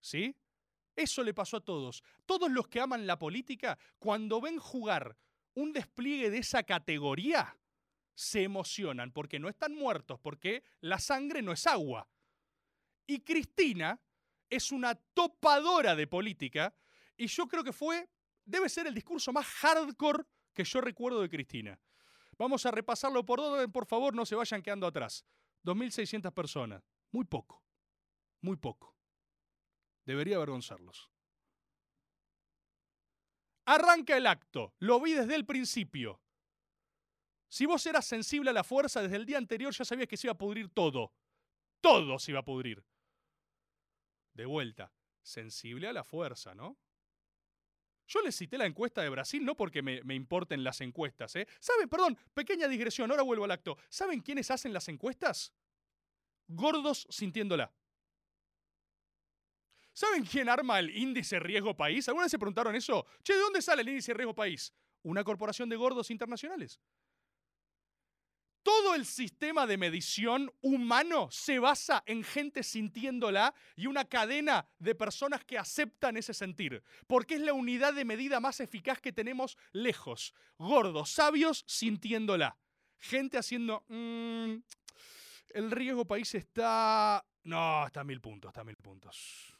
¿Sí? 0.00 0.34
Eso 0.96 1.22
le 1.22 1.32
pasó 1.32 1.58
a 1.58 1.64
todos. 1.64 2.02
Todos 2.24 2.50
los 2.50 2.66
que 2.66 2.80
aman 2.80 3.06
la 3.06 3.20
política, 3.20 3.78
cuando 4.00 4.40
ven 4.40 4.58
jugar 4.58 5.16
un 5.56 5.72
despliegue 5.72 6.30
de 6.30 6.38
esa 6.38 6.62
categoría, 6.62 7.58
se 8.14 8.42
emocionan 8.42 9.10
porque 9.12 9.38
no 9.38 9.48
están 9.48 9.74
muertos, 9.74 10.20
porque 10.20 10.62
la 10.80 10.98
sangre 10.98 11.42
no 11.42 11.52
es 11.52 11.66
agua. 11.66 12.08
Y 13.06 13.20
Cristina 13.20 14.00
es 14.48 14.70
una 14.70 14.94
topadora 14.94 15.96
de 15.96 16.06
política 16.06 16.74
y 17.16 17.26
yo 17.26 17.46
creo 17.46 17.64
que 17.64 17.72
fue, 17.72 18.08
debe 18.44 18.68
ser 18.68 18.86
el 18.86 18.94
discurso 18.94 19.32
más 19.32 19.46
hardcore 19.46 20.24
que 20.52 20.64
yo 20.64 20.80
recuerdo 20.80 21.20
de 21.20 21.28
Cristina. 21.28 21.78
Vamos 22.38 22.66
a 22.66 22.70
repasarlo 22.70 23.24
por 23.24 23.40
orden, 23.40 23.72
por 23.72 23.86
favor, 23.86 24.14
no 24.14 24.26
se 24.26 24.34
vayan 24.34 24.62
quedando 24.62 24.86
atrás. 24.86 25.24
2.600 25.64 26.32
personas, 26.32 26.82
muy 27.10 27.24
poco, 27.24 27.62
muy 28.40 28.56
poco. 28.56 28.94
Debería 30.04 30.36
avergonzarlos. 30.36 31.10
Arranca 33.66 34.16
el 34.16 34.26
acto. 34.26 34.74
Lo 34.78 35.00
vi 35.00 35.12
desde 35.12 35.34
el 35.34 35.44
principio. 35.44 36.20
Si 37.48 37.66
vos 37.66 37.84
eras 37.86 38.06
sensible 38.06 38.50
a 38.50 38.52
la 38.52 38.64
fuerza 38.64 39.02
desde 39.02 39.16
el 39.16 39.26
día 39.26 39.38
anterior, 39.38 39.72
ya 39.72 39.84
sabías 39.84 40.08
que 40.08 40.16
se 40.16 40.26
iba 40.26 40.32
a 40.32 40.38
pudrir 40.38 40.68
todo. 40.68 41.12
Todo 41.80 42.18
se 42.18 42.32
iba 42.32 42.40
a 42.40 42.44
pudrir. 42.44 42.84
De 44.34 44.46
vuelta, 44.46 44.92
sensible 45.22 45.88
a 45.88 45.92
la 45.92 46.04
fuerza, 46.04 46.54
¿no? 46.54 46.76
Yo 48.08 48.20
les 48.22 48.36
cité 48.36 48.56
la 48.56 48.66
encuesta 48.66 49.02
de 49.02 49.08
Brasil 49.08 49.44
no 49.44 49.56
porque 49.56 49.82
me, 49.82 50.02
me, 50.04 50.14
importen 50.14 50.62
las 50.62 50.80
encuestas, 50.80 51.34
¿eh? 51.34 51.48
¿Saben? 51.58 51.88
Perdón, 51.88 52.16
pequeña 52.34 52.68
digresión, 52.68 53.10
ahora 53.10 53.24
vuelvo 53.24 53.44
al 53.44 53.50
acto. 53.50 53.78
¿Saben 53.88 54.20
quiénes 54.20 54.50
hacen 54.50 54.72
las 54.72 54.88
encuestas? 54.88 55.52
Gordos 56.46 57.06
sintiéndola. 57.10 57.72
¿Saben 59.96 60.26
quién 60.26 60.46
arma 60.50 60.78
el 60.78 60.94
índice 60.94 61.40
riesgo 61.40 61.74
país? 61.74 62.06
¿Alguna 62.06 62.26
vez 62.26 62.30
se 62.30 62.38
preguntaron 62.38 62.76
eso? 62.76 63.06
Che, 63.22 63.32
¿de 63.32 63.40
dónde 63.40 63.62
sale 63.62 63.80
el 63.80 63.88
índice 63.88 64.12
riesgo 64.12 64.34
país? 64.34 64.70
Una 65.02 65.24
corporación 65.24 65.70
de 65.70 65.76
gordos 65.76 66.10
internacionales. 66.10 66.78
Todo 68.62 68.94
el 68.94 69.06
sistema 69.06 69.66
de 69.66 69.78
medición 69.78 70.52
humano 70.60 71.30
se 71.30 71.58
basa 71.58 72.02
en 72.04 72.24
gente 72.24 72.62
sintiéndola 72.62 73.54
y 73.74 73.86
una 73.86 74.04
cadena 74.04 74.68
de 74.78 74.94
personas 74.94 75.46
que 75.46 75.56
aceptan 75.56 76.18
ese 76.18 76.34
sentir, 76.34 76.82
porque 77.06 77.36
es 77.36 77.40
la 77.40 77.54
unidad 77.54 77.94
de 77.94 78.04
medida 78.04 78.38
más 78.38 78.60
eficaz 78.60 79.00
que 79.00 79.14
tenemos 79.14 79.56
lejos. 79.72 80.34
Gordos, 80.58 81.08
sabios 81.08 81.64
sintiéndola. 81.66 82.58
Gente 82.98 83.38
haciendo... 83.38 83.86
Mm, 83.88 84.56
el 85.54 85.70
riesgo 85.70 86.04
país 86.04 86.34
está... 86.34 87.24
No, 87.44 87.86
está 87.86 88.00
a 88.00 88.04
mil 88.04 88.20
puntos, 88.20 88.50
está 88.50 88.60
a 88.60 88.64
mil 88.64 88.76
puntos. 88.76 89.55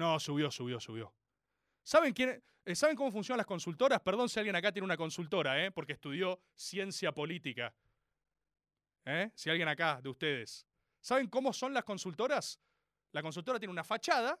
No, 0.00 0.18
subió, 0.18 0.50
subió, 0.50 0.80
subió. 0.80 1.12
¿Saben, 1.82 2.14
quién, 2.14 2.42
eh, 2.64 2.74
¿Saben 2.74 2.96
cómo 2.96 3.12
funcionan 3.12 3.36
las 3.36 3.46
consultoras? 3.46 4.00
Perdón 4.00 4.30
si 4.30 4.38
alguien 4.38 4.56
acá 4.56 4.72
tiene 4.72 4.86
una 4.86 4.96
consultora, 4.96 5.62
¿eh? 5.62 5.70
porque 5.70 5.92
estudió 5.92 6.40
ciencia 6.54 7.12
política. 7.12 7.74
¿Eh? 9.04 9.30
Si 9.34 9.50
alguien 9.50 9.68
acá 9.68 10.00
de 10.00 10.08
ustedes. 10.08 10.66
¿Saben 11.02 11.28
cómo 11.28 11.52
son 11.52 11.74
las 11.74 11.84
consultoras? 11.84 12.58
La 13.12 13.20
consultora 13.20 13.58
tiene 13.58 13.72
una 13.72 13.84
fachada, 13.84 14.40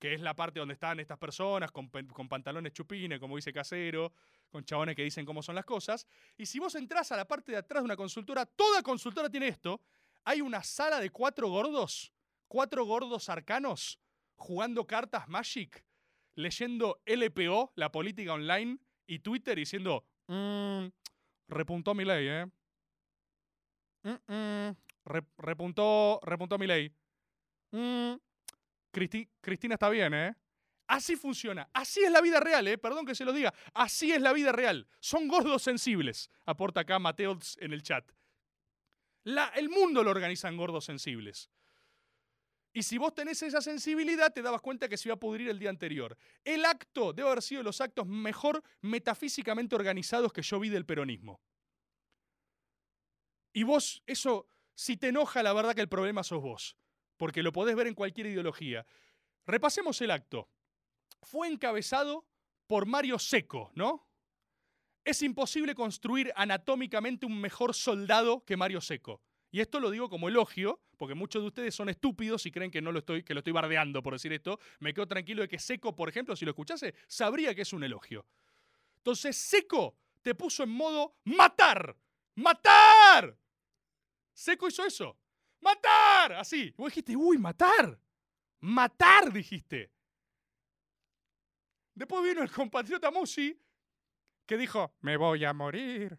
que 0.00 0.14
es 0.14 0.20
la 0.20 0.34
parte 0.34 0.58
donde 0.58 0.74
están 0.74 0.98
estas 0.98 1.16
personas 1.16 1.70
con, 1.70 1.88
pantalones 1.88 2.72
chupines, 2.72 3.20
como 3.20 3.36
dice 3.36 3.52
Casero, 3.52 4.12
con 4.50 4.64
chabones 4.64 4.96
que 4.96 5.04
dicen 5.04 5.24
cómo 5.24 5.44
son 5.44 5.54
las 5.54 5.64
cosas. 5.64 6.08
Y 6.36 6.44
si 6.44 6.58
vos 6.58 6.74
entras 6.74 7.12
a 7.12 7.16
la 7.16 7.28
parte 7.28 7.52
de 7.52 7.58
atrás 7.58 7.82
de 7.82 7.84
una 7.84 7.96
consultora, 7.96 8.46
toda 8.46 8.82
consultora 8.82 9.30
tiene 9.30 9.46
esto. 9.46 9.80
Hay 10.24 10.40
una 10.40 10.64
sala 10.64 10.98
de 10.98 11.10
cuatro 11.10 11.48
gordos, 11.50 12.12
cuatro 12.48 12.84
gordos 12.84 13.28
arcanos, 13.28 14.00
jugando 14.42 14.86
cartas 14.86 15.28
Magic, 15.28 15.84
leyendo 16.34 17.00
LPO, 17.06 17.72
la 17.76 17.92
política 17.92 18.34
online, 18.34 18.78
y 19.06 19.20
Twitter 19.20 19.56
diciendo, 19.56 20.04
mmm, 20.26 20.86
repuntó 21.48 21.94
mi 21.94 22.04
ley, 22.04 22.26
¿eh? 22.28 22.46
Mm, 24.02 24.32
mm, 24.34 24.76
repuntó, 25.38 26.20
repuntó 26.24 26.58
mi 26.58 26.66
ley. 26.66 26.92
Mm, 27.70 28.14
Cristina 28.90 29.74
está 29.74 29.88
bien, 29.88 30.12
¿eh? 30.12 30.34
Así 30.88 31.16
funciona. 31.16 31.68
Así 31.72 32.02
es 32.02 32.10
la 32.10 32.20
vida 32.20 32.40
real, 32.40 32.66
¿eh? 32.66 32.76
Perdón 32.76 33.06
que 33.06 33.14
se 33.14 33.24
lo 33.24 33.32
diga. 33.32 33.54
Así 33.72 34.12
es 34.12 34.20
la 34.20 34.32
vida 34.32 34.52
real. 34.52 34.88
Son 35.00 35.28
gordos 35.28 35.62
sensibles. 35.62 36.28
Aporta 36.44 36.80
acá 36.80 36.98
Mateos 36.98 37.56
en 37.60 37.72
el 37.72 37.82
chat. 37.82 38.10
El 39.54 39.70
mundo 39.70 40.02
lo 40.02 40.10
organizan 40.10 40.56
gordos 40.56 40.84
sensibles. 40.84 41.48
Y 42.72 42.82
si 42.82 42.96
vos 42.96 43.14
tenés 43.14 43.42
esa 43.42 43.60
sensibilidad, 43.60 44.32
te 44.32 44.40
dabas 44.40 44.62
cuenta 44.62 44.88
que 44.88 44.96
se 44.96 45.08
iba 45.08 45.14
a 45.14 45.20
pudrir 45.20 45.50
el 45.50 45.58
día 45.58 45.68
anterior. 45.68 46.16
El 46.42 46.64
acto 46.64 47.12
debe 47.12 47.28
haber 47.28 47.42
sido 47.42 47.62
los 47.62 47.80
actos 47.80 48.06
mejor 48.06 48.62
metafísicamente 48.80 49.74
organizados 49.74 50.32
que 50.32 50.42
yo 50.42 50.58
vi 50.58 50.70
del 50.70 50.86
peronismo. 50.86 51.40
Y 53.52 53.64
vos, 53.64 54.02
eso, 54.06 54.46
si 54.74 54.96
te 54.96 55.08
enoja, 55.08 55.42
la 55.42 55.52
verdad 55.52 55.74
que 55.74 55.82
el 55.82 55.88
problema 55.88 56.22
sos 56.22 56.40
vos, 56.40 56.76
porque 57.18 57.42
lo 57.42 57.52
podés 57.52 57.76
ver 57.76 57.86
en 57.86 57.94
cualquier 57.94 58.28
ideología. 58.28 58.86
Repasemos 59.44 60.00
el 60.00 60.10
acto. 60.10 60.48
Fue 61.20 61.48
encabezado 61.48 62.26
por 62.66 62.86
Mario 62.86 63.18
Seco, 63.18 63.70
¿no? 63.74 64.08
Es 65.04 65.20
imposible 65.20 65.74
construir 65.74 66.32
anatómicamente 66.36 67.26
un 67.26 67.38
mejor 67.38 67.74
soldado 67.74 68.44
que 68.46 68.56
Mario 68.56 68.80
Seco. 68.80 69.20
Y 69.52 69.60
esto 69.60 69.80
lo 69.80 69.90
digo 69.90 70.08
como 70.08 70.28
elogio, 70.28 70.80
porque 70.96 71.14
muchos 71.14 71.42
de 71.42 71.48
ustedes 71.48 71.74
son 71.74 71.90
estúpidos 71.90 72.46
y 72.46 72.50
creen 72.50 72.70
que 72.70 72.80
no 72.80 72.90
lo 72.90 73.00
estoy, 73.00 73.22
que 73.22 73.34
lo 73.34 73.40
estoy 73.40 73.52
bardeando 73.52 74.02
por 74.02 74.14
decir 74.14 74.32
esto. 74.32 74.58
Me 74.80 74.94
quedo 74.94 75.06
tranquilo 75.06 75.42
de 75.42 75.48
que 75.48 75.58
Seco, 75.58 75.94
por 75.94 76.08
ejemplo, 76.08 76.34
si 76.34 76.46
lo 76.46 76.52
escuchase, 76.52 76.94
sabría 77.06 77.54
que 77.54 77.60
es 77.60 77.72
un 77.74 77.84
elogio. 77.84 78.26
Entonces, 78.96 79.36
Seco 79.36 79.98
te 80.22 80.34
puso 80.34 80.62
en 80.62 80.70
modo 80.70 81.16
matar. 81.24 81.94
¡Matar! 82.34 83.36
Seco 84.32 84.68
hizo 84.68 84.86
eso. 84.86 85.18
¡Matar! 85.60 86.32
Así. 86.32 86.72
Vos 86.74 86.90
dijiste, 86.90 87.14
uy, 87.14 87.36
matar. 87.36 88.00
Matar, 88.60 89.30
dijiste. 89.30 89.92
Después 91.94 92.24
vino 92.24 92.42
el 92.42 92.50
compatriota 92.50 93.10
Musi, 93.10 93.54
que 94.46 94.56
dijo, 94.56 94.94
me 95.00 95.18
voy 95.18 95.44
a 95.44 95.52
morir. 95.52 96.18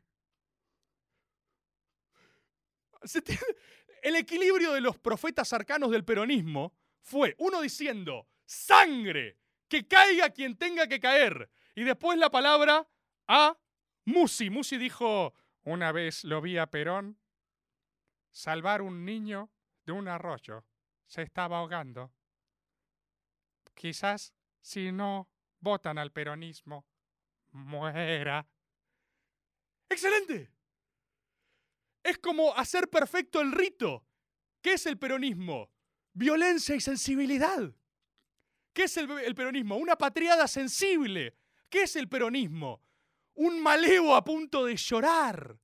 El 4.02 4.16
equilibrio 4.16 4.74
de 4.74 4.82
los 4.82 4.98
profetas 4.98 5.54
arcanos 5.54 5.92
del 5.92 6.04
peronismo 6.04 6.74
fue 7.02 7.36
uno 7.38 7.62
diciendo, 7.62 8.28
sangre, 8.46 9.38
que 9.68 9.88
caiga 9.88 10.30
quien 10.30 10.58
tenga 10.58 10.88
que 10.88 11.00
caer. 11.00 11.50
Y 11.76 11.84
después 11.84 12.18
la 12.18 12.30
palabra 12.30 12.88
a 13.28 13.58
Musi. 14.06 14.50
Musi 14.50 14.78
dijo, 14.78 15.34
una 15.64 15.92
vez 15.92 16.24
lo 16.24 16.42
vi 16.42 16.58
a 16.58 16.68
Perón 16.68 17.18
salvar 18.32 18.82
un 18.82 19.06
niño 19.06 19.52
de 19.86 19.94
un 19.94 20.08
arroyo. 20.08 20.66
Se 21.06 21.22
estaba 21.22 21.60
ahogando. 21.60 22.12
Quizás 23.74 24.34
si 24.62 24.92
no 24.92 25.30
votan 25.60 25.98
al 25.98 26.12
peronismo, 26.12 26.86
muera. 27.52 28.48
Excelente. 29.90 30.53
Es 32.04 32.18
como 32.18 32.54
hacer 32.56 32.90
perfecto 32.90 33.40
el 33.40 33.52
rito. 33.52 34.06
¿Qué 34.62 34.74
es 34.74 34.86
el 34.86 34.98
peronismo? 34.98 35.70
Violencia 36.14 36.76
y 36.76 36.82
sensibilidad. 36.82 37.74
¿Qué 38.74 38.84
es 38.84 38.98
el, 38.98 39.36
peronismo? 39.36 39.78
Una 39.78 39.96
patriada 39.96 40.48
sensible. 40.48 41.36
¿Qué 41.70 41.84
es 41.84 41.96
el 41.96 42.10
peronismo? 42.10 42.82
Un 43.36 43.62
malevo 43.62 44.16
a 44.16 44.24
punto 44.24 44.66
de 44.66 44.76
llorar. 44.76 45.58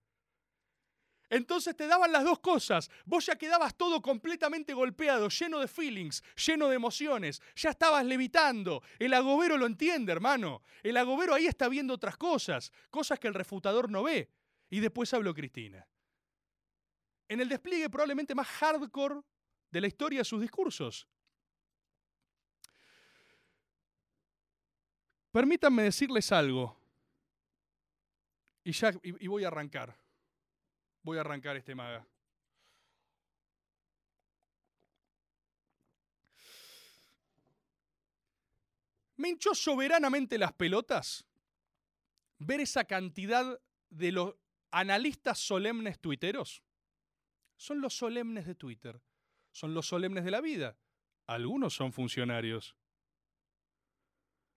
Entonces 1.29 1.75
te 1.75 1.87
daban 1.87 2.11
las 2.11 2.23
dos 2.23 2.39
cosas. 2.39 2.89
Vos 3.05 3.25
ya 3.25 3.35
quedabas 3.35 3.75
todo 3.75 4.01
completamente 4.01 4.73
golpeado, 4.73 5.29
lleno 5.29 5.59
de 5.59 5.67
feelings, 5.67 6.23
lleno 6.45 6.69
de 6.69 6.75
emociones. 6.75 7.41
Ya 7.55 7.71
estabas 7.71 8.05
levitando. 8.05 8.81
El 8.97 9.13
agobero 9.13 9.57
lo 9.57 9.65
entiende, 9.65 10.11
hermano. 10.11 10.63
El 10.81 10.97
agobero 10.97 11.35
ahí 11.35 11.45
está 11.45 11.67
viendo 11.67 11.93
otras 11.93 12.17
cosas, 12.17 12.71
cosas 12.89 13.19
que 13.19 13.27
el 13.27 13.35
refutador 13.35 13.91
no 13.91 14.03
ve. 14.03 14.29
Y 14.71 14.79
después 14.79 15.13
habló 15.13 15.33
Cristina. 15.33 15.87
En 17.29 17.39
el 17.39 17.47
despliegue 17.47 17.89
probablemente 17.89 18.35
más 18.35 18.47
hardcore 18.47 19.21
de 19.71 19.81
la 19.81 19.87
historia 19.87 20.19
de 20.19 20.25
sus 20.25 20.41
discursos. 20.41 21.07
Permítanme 25.31 25.83
decirles 25.83 26.31
algo. 26.31 26.75
Y 28.63 28.71
y 29.03 29.27
voy 29.27 29.45
a 29.45 29.47
arrancar. 29.47 29.95
Voy 31.03 31.17
a 31.17 31.21
arrancar 31.21 31.55
este 31.55 31.75
maga. 31.75 32.05
Me 39.17 39.29
hinchó 39.29 39.53
soberanamente 39.53 40.37
las 40.37 40.53
pelotas 40.53 41.25
ver 42.39 42.61
esa 42.61 42.85
cantidad 42.85 43.59
de 43.89 44.11
los 44.11 44.35
analistas 44.71 45.37
solemnes 45.37 45.99
tuiteros. 45.99 46.63
Son 47.59 47.81
los 47.81 47.93
solemnes 47.93 48.47
de 48.47 48.55
Twitter. 48.55 49.01
Son 49.51 49.73
los 49.73 49.85
solemnes 49.85 50.23
de 50.23 50.31
la 50.31 50.39
vida. 50.39 50.77
Algunos 51.27 51.73
son 51.73 51.91
funcionarios. 51.91 52.77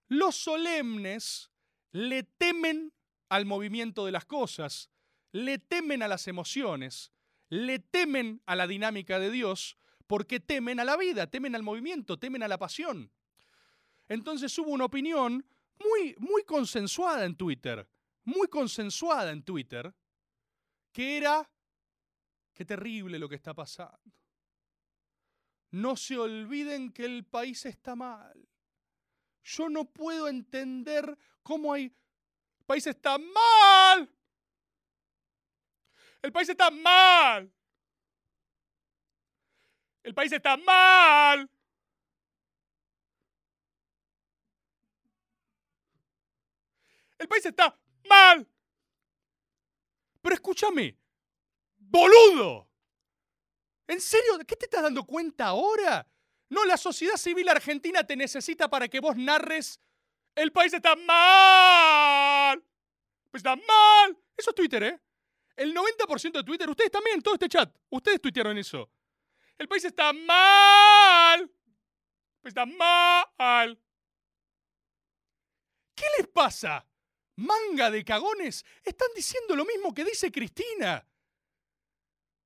Los 0.06 0.36
solemnes 0.36 1.50
le 1.90 2.22
temen 2.22 2.92
al 3.28 3.44
movimiento 3.44 4.06
de 4.06 4.12
las 4.12 4.24
cosas, 4.24 4.88
le 5.32 5.58
temen 5.58 6.02
a 6.02 6.08
las 6.08 6.28
emociones, 6.28 7.12
le 7.48 7.80
temen 7.80 8.40
a 8.46 8.54
la 8.54 8.68
dinámica 8.68 9.18
de 9.18 9.32
Dios, 9.32 9.76
porque 10.06 10.38
temen 10.38 10.78
a 10.78 10.84
la 10.84 10.96
vida, 10.96 11.26
temen 11.26 11.56
al 11.56 11.64
movimiento, 11.64 12.20
temen 12.20 12.44
a 12.44 12.48
la 12.48 12.58
pasión. 12.58 13.10
Entonces 14.08 14.56
hubo 14.58 14.70
una 14.70 14.84
opinión 14.84 15.44
muy, 15.80 16.14
muy 16.18 16.44
consensuada 16.44 17.24
en 17.24 17.34
Twitter, 17.34 17.88
muy 18.22 18.46
consensuada 18.46 19.32
en 19.32 19.42
Twitter, 19.42 19.92
que 20.92 21.16
era, 21.16 21.50
qué 22.54 22.64
terrible 22.64 23.18
lo 23.18 23.28
que 23.28 23.36
está 23.36 23.54
pasando. 23.54 24.12
No 25.70 25.96
se 25.96 26.18
olviden 26.18 26.92
que 26.92 27.04
el 27.04 27.24
país 27.24 27.64
está 27.64 27.96
mal. 27.96 28.48
Yo 29.42 29.68
no 29.68 29.84
puedo 29.86 30.28
entender 30.28 31.18
cómo 31.42 31.72
hay... 31.72 31.84
El 32.58 32.66
país 32.66 32.86
está 32.86 33.18
mal. 33.18 34.14
El 36.20 36.32
país 36.32 36.48
está 36.48 36.70
mal. 36.70 37.52
El 40.02 40.14
país 40.14 40.32
está 40.32 40.56
mal. 40.56 41.50
El 47.18 47.28
país 47.28 47.46
está 47.46 47.78
mal. 48.08 48.48
Pero 50.20 50.34
escúchame, 50.34 50.96
boludo. 51.92 52.68
¿En 53.86 54.00
serio? 54.00 54.38
¿Qué 54.46 54.56
te 54.56 54.64
estás 54.64 54.82
dando 54.82 55.04
cuenta 55.04 55.46
ahora? 55.46 56.08
No, 56.48 56.64
la 56.64 56.76
sociedad 56.76 57.16
civil 57.16 57.48
argentina 57.48 58.06
te 58.06 58.16
necesita 58.16 58.68
para 58.68 58.88
que 58.88 59.00
vos 59.00 59.16
narres 59.16 59.80
el 60.34 60.50
país 60.52 60.72
está 60.72 60.96
mal. 60.96 62.64
Pues 63.30 63.40
está 63.40 63.56
mal. 63.56 64.18
Eso 64.36 64.50
es 64.50 64.56
Twitter, 64.56 64.82
¿eh? 64.82 65.00
El 65.56 65.74
90% 65.74 66.32
de 66.32 66.44
Twitter, 66.44 66.68
ustedes 66.68 66.90
también, 66.90 67.20
todo 67.20 67.34
este 67.34 67.48
chat, 67.48 67.74
ustedes 67.90 68.20
tuitearon 68.20 68.56
eso. 68.56 68.90
El 69.58 69.68
país 69.68 69.84
está 69.84 70.12
mal. 70.12 71.50
Está 72.42 72.64
mal. 72.66 73.78
¿Qué 75.94 76.04
les 76.18 76.26
pasa? 76.28 76.86
Manga 77.36 77.90
de 77.90 78.04
cagones. 78.04 78.64
Están 78.82 79.08
diciendo 79.14 79.54
lo 79.54 79.64
mismo 79.64 79.94
que 79.94 80.04
dice 80.04 80.32
Cristina. 80.32 81.06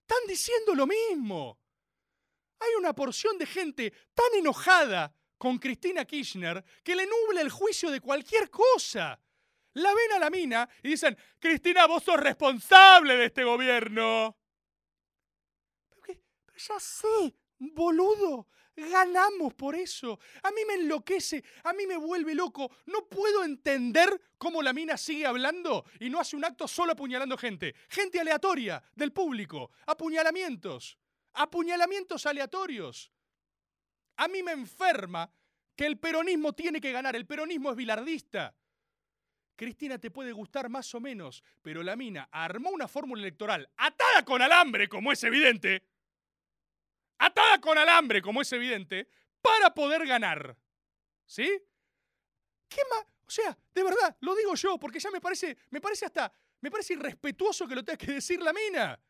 Están 0.08 0.26
diciendo 0.28 0.74
lo 0.74 0.86
mismo. 0.86 1.58
Hay 2.60 2.74
una 2.78 2.94
porción 2.94 3.36
de 3.38 3.46
gente 3.46 3.92
tan 4.14 4.38
enojada 4.38 5.12
con 5.36 5.58
Cristina 5.58 6.04
Kirchner 6.04 6.64
que 6.82 6.94
le 6.94 7.06
nubla 7.06 7.40
el 7.40 7.50
juicio 7.50 7.90
de 7.90 8.00
cualquier 8.00 8.48
cosa 8.50 9.20
la 9.76 9.92
ven 9.94 10.12
a 10.12 10.18
la 10.18 10.30
mina 10.30 10.68
y 10.82 10.88
dicen, 10.88 11.16
Cristina, 11.38 11.86
vos 11.86 12.02
sos 12.02 12.18
responsable 12.18 13.14
de 13.16 13.26
este 13.26 13.44
gobierno. 13.44 14.36
Pero, 16.02 16.18
ya 16.56 16.80
sé, 16.80 17.34
boludo, 17.58 18.48
ganamos 18.76 19.54
por 19.54 19.74
eso. 19.74 20.18
A 20.42 20.50
mí 20.50 20.62
me 20.66 20.74
enloquece, 20.74 21.42
a 21.64 21.72
mí 21.72 21.86
me 21.86 21.96
vuelve 21.96 22.34
loco. 22.34 22.70
No 22.86 23.08
puedo 23.08 23.44
entender 23.44 24.20
cómo 24.38 24.62
la 24.62 24.72
mina 24.72 24.96
sigue 24.96 25.26
hablando 25.26 25.84
y 25.98 26.10
no 26.10 26.20
hace 26.20 26.36
un 26.36 26.44
acto 26.44 26.68
solo 26.68 26.92
apuñalando 26.92 27.36
gente. 27.36 27.74
Gente 27.88 28.20
aleatoria 28.20 28.82
del 28.94 29.12
público, 29.12 29.70
apuñalamientos, 29.86 30.98
apuñalamientos 31.34 32.26
aleatorios. 32.26 33.10
A 34.16 34.28
mí 34.28 34.42
me 34.42 34.52
enferma 34.52 35.30
que 35.74 35.86
el 35.86 35.98
peronismo 35.98 36.52
tiene 36.54 36.80
que 36.80 36.92
ganar. 36.92 37.16
El 37.16 37.26
peronismo 37.26 37.70
es 37.70 37.76
bilardista. 37.76 38.54
Cristina 39.56 39.98
te 39.98 40.10
puede 40.10 40.32
gustar 40.32 40.68
más 40.68 40.94
o 40.94 41.00
menos, 41.00 41.42
pero 41.62 41.82
la 41.82 41.96
mina 41.96 42.28
armó 42.30 42.70
una 42.70 42.88
fórmula 42.88 43.22
electoral 43.22 43.70
atada 43.78 44.22
con 44.22 44.42
alambre, 44.42 44.86
como 44.86 45.12
es 45.12 45.24
evidente, 45.24 45.82
atada 47.18 47.60
con 47.60 47.78
alambre, 47.78 48.22
como 48.22 48.42
es 48.42 48.52
evidente, 48.52 49.08
para 49.40 49.72
poder 49.72 50.06
ganar. 50.06 50.56
¿Sí? 51.24 51.62
¿Qué 52.68 52.80
más? 52.90 53.04
O 53.26 53.30
sea, 53.30 53.56
de 53.74 53.82
verdad, 53.82 54.16
lo 54.20 54.34
digo 54.34 54.54
yo, 54.54 54.78
porque 54.78 55.00
ya 55.00 55.10
me 55.10 55.20
parece, 55.20 55.56
me 55.70 55.80
parece 55.80 56.06
hasta, 56.06 56.32
me 56.60 56.70
parece 56.70 56.94
irrespetuoso 56.94 57.66
que 57.66 57.74
lo 57.74 57.84
tenga 57.84 57.98
que 57.98 58.12
decir 58.12 58.40
la 58.40 58.52
mina. 58.52 59.00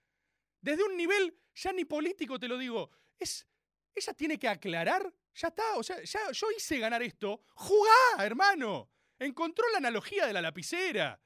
Desde 0.61 0.83
un 0.83 0.97
nivel 0.97 1.39
ya 1.55 1.73
ni 1.73 1.85
político 1.85 2.39
te 2.39 2.49
lo 2.49 2.57
digo. 2.57 2.91
Es, 3.19 3.47
ella 3.95 4.13
tiene 4.15 4.39
que 4.39 4.49
aclarar, 4.49 5.13
ya 5.35 5.49
está, 5.49 5.77
o 5.77 5.83
sea, 5.83 6.03
ya 6.03 6.31
yo 6.33 6.51
hice 6.57 6.79
ganar 6.79 7.03
esto. 7.03 7.43
Jugá, 7.55 8.25
hermano. 8.25 8.91
Encontró 9.19 9.67
la 9.71 9.79
analogía 9.79 10.27
de 10.27 10.33
la 10.33 10.43
lapicera. 10.43 11.21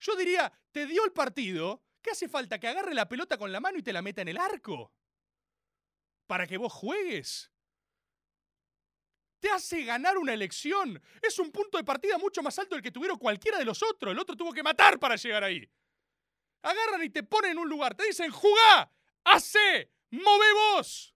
Yo 0.00 0.16
diría, 0.16 0.50
te 0.70 0.86
dio 0.86 1.04
el 1.04 1.12
partido, 1.12 1.82
¿qué 2.00 2.10
hace 2.10 2.28
falta? 2.28 2.58
Que 2.58 2.68
agarre 2.68 2.94
la 2.94 3.08
pelota 3.08 3.36
con 3.36 3.52
la 3.52 3.60
mano 3.60 3.78
y 3.78 3.82
te 3.82 3.92
la 3.92 4.02
meta 4.02 4.22
en 4.22 4.28
el 4.28 4.38
arco. 4.38 4.92
Para 6.26 6.46
que 6.46 6.56
vos 6.56 6.72
juegues. 6.72 7.50
Te 9.40 9.50
hace 9.50 9.84
ganar 9.84 10.16
una 10.16 10.32
elección. 10.32 11.00
Es 11.20 11.38
un 11.38 11.50
punto 11.50 11.76
de 11.76 11.84
partida 11.84 12.16
mucho 12.16 12.42
más 12.42 12.58
alto 12.58 12.74
del 12.74 12.82
que 12.82 12.90
tuvieron 12.90 13.18
cualquiera 13.18 13.58
de 13.58 13.64
los 13.64 13.82
otros. 13.82 14.12
El 14.12 14.18
otro 14.18 14.36
tuvo 14.36 14.52
que 14.52 14.62
matar 14.62 14.98
para 14.98 15.16
llegar 15.16 15.44
ahí. 15.44 15.68
Agarran 16.62 17.02
y 17.04 17.10
te 17.10 17.22
ponen 17.22 17.52
en 17.52 17.58
un 17.58 17.68
lugar. 17.68 17.94
Te 17.94 18.06
dicen, 18.06 18.30
jugá, 18.30 18.90
hace, 19.22 19.90
move 20.10 20.52
vos. 20.54 21.14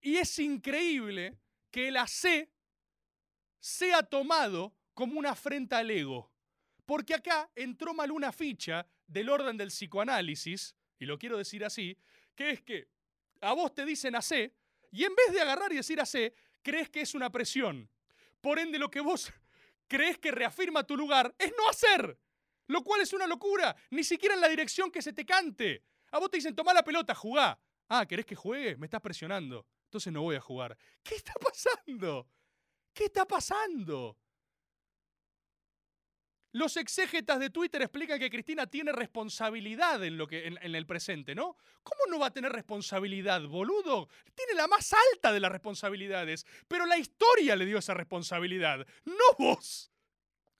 Y 0.00 0.16
es 0.16 0.38
increíble 0.38 1.38
que 1.70 1.88
el 1.88 1.98
AC 1.98 2.48
sea 3.58 4.02
tomado 4.02 4.74
como 4.94 5.18
una 5.18 5.30
afrenta 5.32 5.78
al 5.78 5.90
ego. 5.90 6.32
Porque 6.86 7.14
acá 7.14 7.50
entró 7.54 7.94
mal 7.94 8.10
una 8.10 8.32
ficha 8.32 8.86
del 9.06 9.28
orden 9.28 9.56
del 9.56 9.68
psicoanálisis, 9.68 10.74
y 10.98 11.06
lo 11.06 11.18
quiero 11.18 11.36
decir 11.36 11.64
así, 11.64 11.96
que 12.34 12.50
es 12.50 12.62
que 12.62 12.88
a 13.40 13.52
vos 13.52 13.74
te 13.74 13.84
dicen 13.84 14.14
AC, 14.16 14.52
y 14.92 15.04
en 15.04 15.14
vez 15.14 15.32
de 15.32 15.40
agarrar 15.40 15.72
y 15.72 15.76
decir 15.76 16.00
AC, 16.00 16.32
crees 16.62 16.90
que 16.90 17.00
es 17.00 17.14
una 17.14 17.30
presión. 17.30 17.88
Por 18.40 18.58
ende, 18.58 18.78
lo 18.78 18.90
que 18.90 19.00
vos 19.00 19.32
crees 19.88 20.18
que 20.18 20.30
reafirma 20.30 20.84
tu 20.84 20.96
lugar 20.96 21.34
es 21.38 21.52
no 21.56 21.68
hacer, 21.68 22.18
lo 22.66 22.82
cual 22.82 23.00
es 23.00 23.12
una 23.12 23.26
locura, 23.26 23.74
ni 23.90 24.04
siquiera 24.04 24.34
en 24.34 24.40
la 24.40 24.48
dirección 24.48 24.90
que 24.90 25.02
se 25.02 25.12
te 25.12 25.26
cante. 25.26 25.82
A 26.12 26.18
vos 26.18 26.30
te 26.30 26.38
dicen, 26.38 26.54
toma 26.54 26.72
la 26.72 26.84
pelota, 26.84 27.14
jugá. 27.14 27.58
Ah, 27.88 28.06
¿querés 28.06 28.26
que 28.26 28.36
juegue? 28.36 28.76
Me 28.76 28.86
estás 28.86 29.00
presionando. 29.00 29.66
Entonces 29.84 30.12
no 30.12 30.22
voy 30.22 30.36
a 30.36 30.40
jugar. 30.40 30.78
¿Qué 31.02 31.16
está 31.16 31.32
pasando? 31.34 32.28
¿Qué 32.92 33.04
está 33.06 33.26
pasando? 33.26 34.16
Los 36.52 36.76
exégetas 36.76 37.38
de 37.38 37.50
Twitter 37.50 37.80
explican 37.82 38.18
que 38.18 38.28
Cristina 38.28 38.66
tiene 38.66 38.90
responsabilidad 38.90 40.02
en, 40.02 40.18
lo 40.18 40.26
que, 40.26 40.48
en, 40.48 40.74
el 40.74 40.84
presente, 40.84 41.32
¿no? 41.34 41.56
¿Cómo 41.84 42.00
no 42.08 42.18
va 42.18 42.26
a 42.26 42.32
tener 42.32 42.50
responsabilidad, 42.50 43.42
boludo? 43.42 44.08
Tiene 44.34 44.54
la 44.54 44.66
más 44.66 44.92
alta 45.12 45.32
de 45.32 45.38
las 45.38 45.52
responsabilidades, 45.52 46.44
pero 46.66 46.86
la 46.86 46.98
historia 46.98 47.54
le 47.54 47.66
dio 47.66 47.78
esa 47.78 47.94
responsabilidad, 47.94 48.84
no 49.04 49.34
vos. 49.38 49.92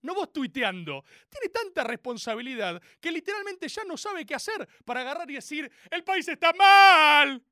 no 0.02 0.14
vos 0.14 0.32
tuiteando, 0.32 1.04
tiene 1.28 1.48
tanta 1.48 1.82
responsabilidad 1.82 2.80
que 3.00 3.10
literalmente 3.10 3.68
ya 3.68 3.82
no 3.84 3.96
sabe 3.96 4.24
qué 4.24 4.36
hacer 4.36 4.68
para 4.84 5.00
agarrar 5.00 5.28
y 5.28 5.34
decir, 5.34 5.70
el 5.90 6.04
país 6.04 6.28
está 6.28 6.52
mal. 6.52 7.42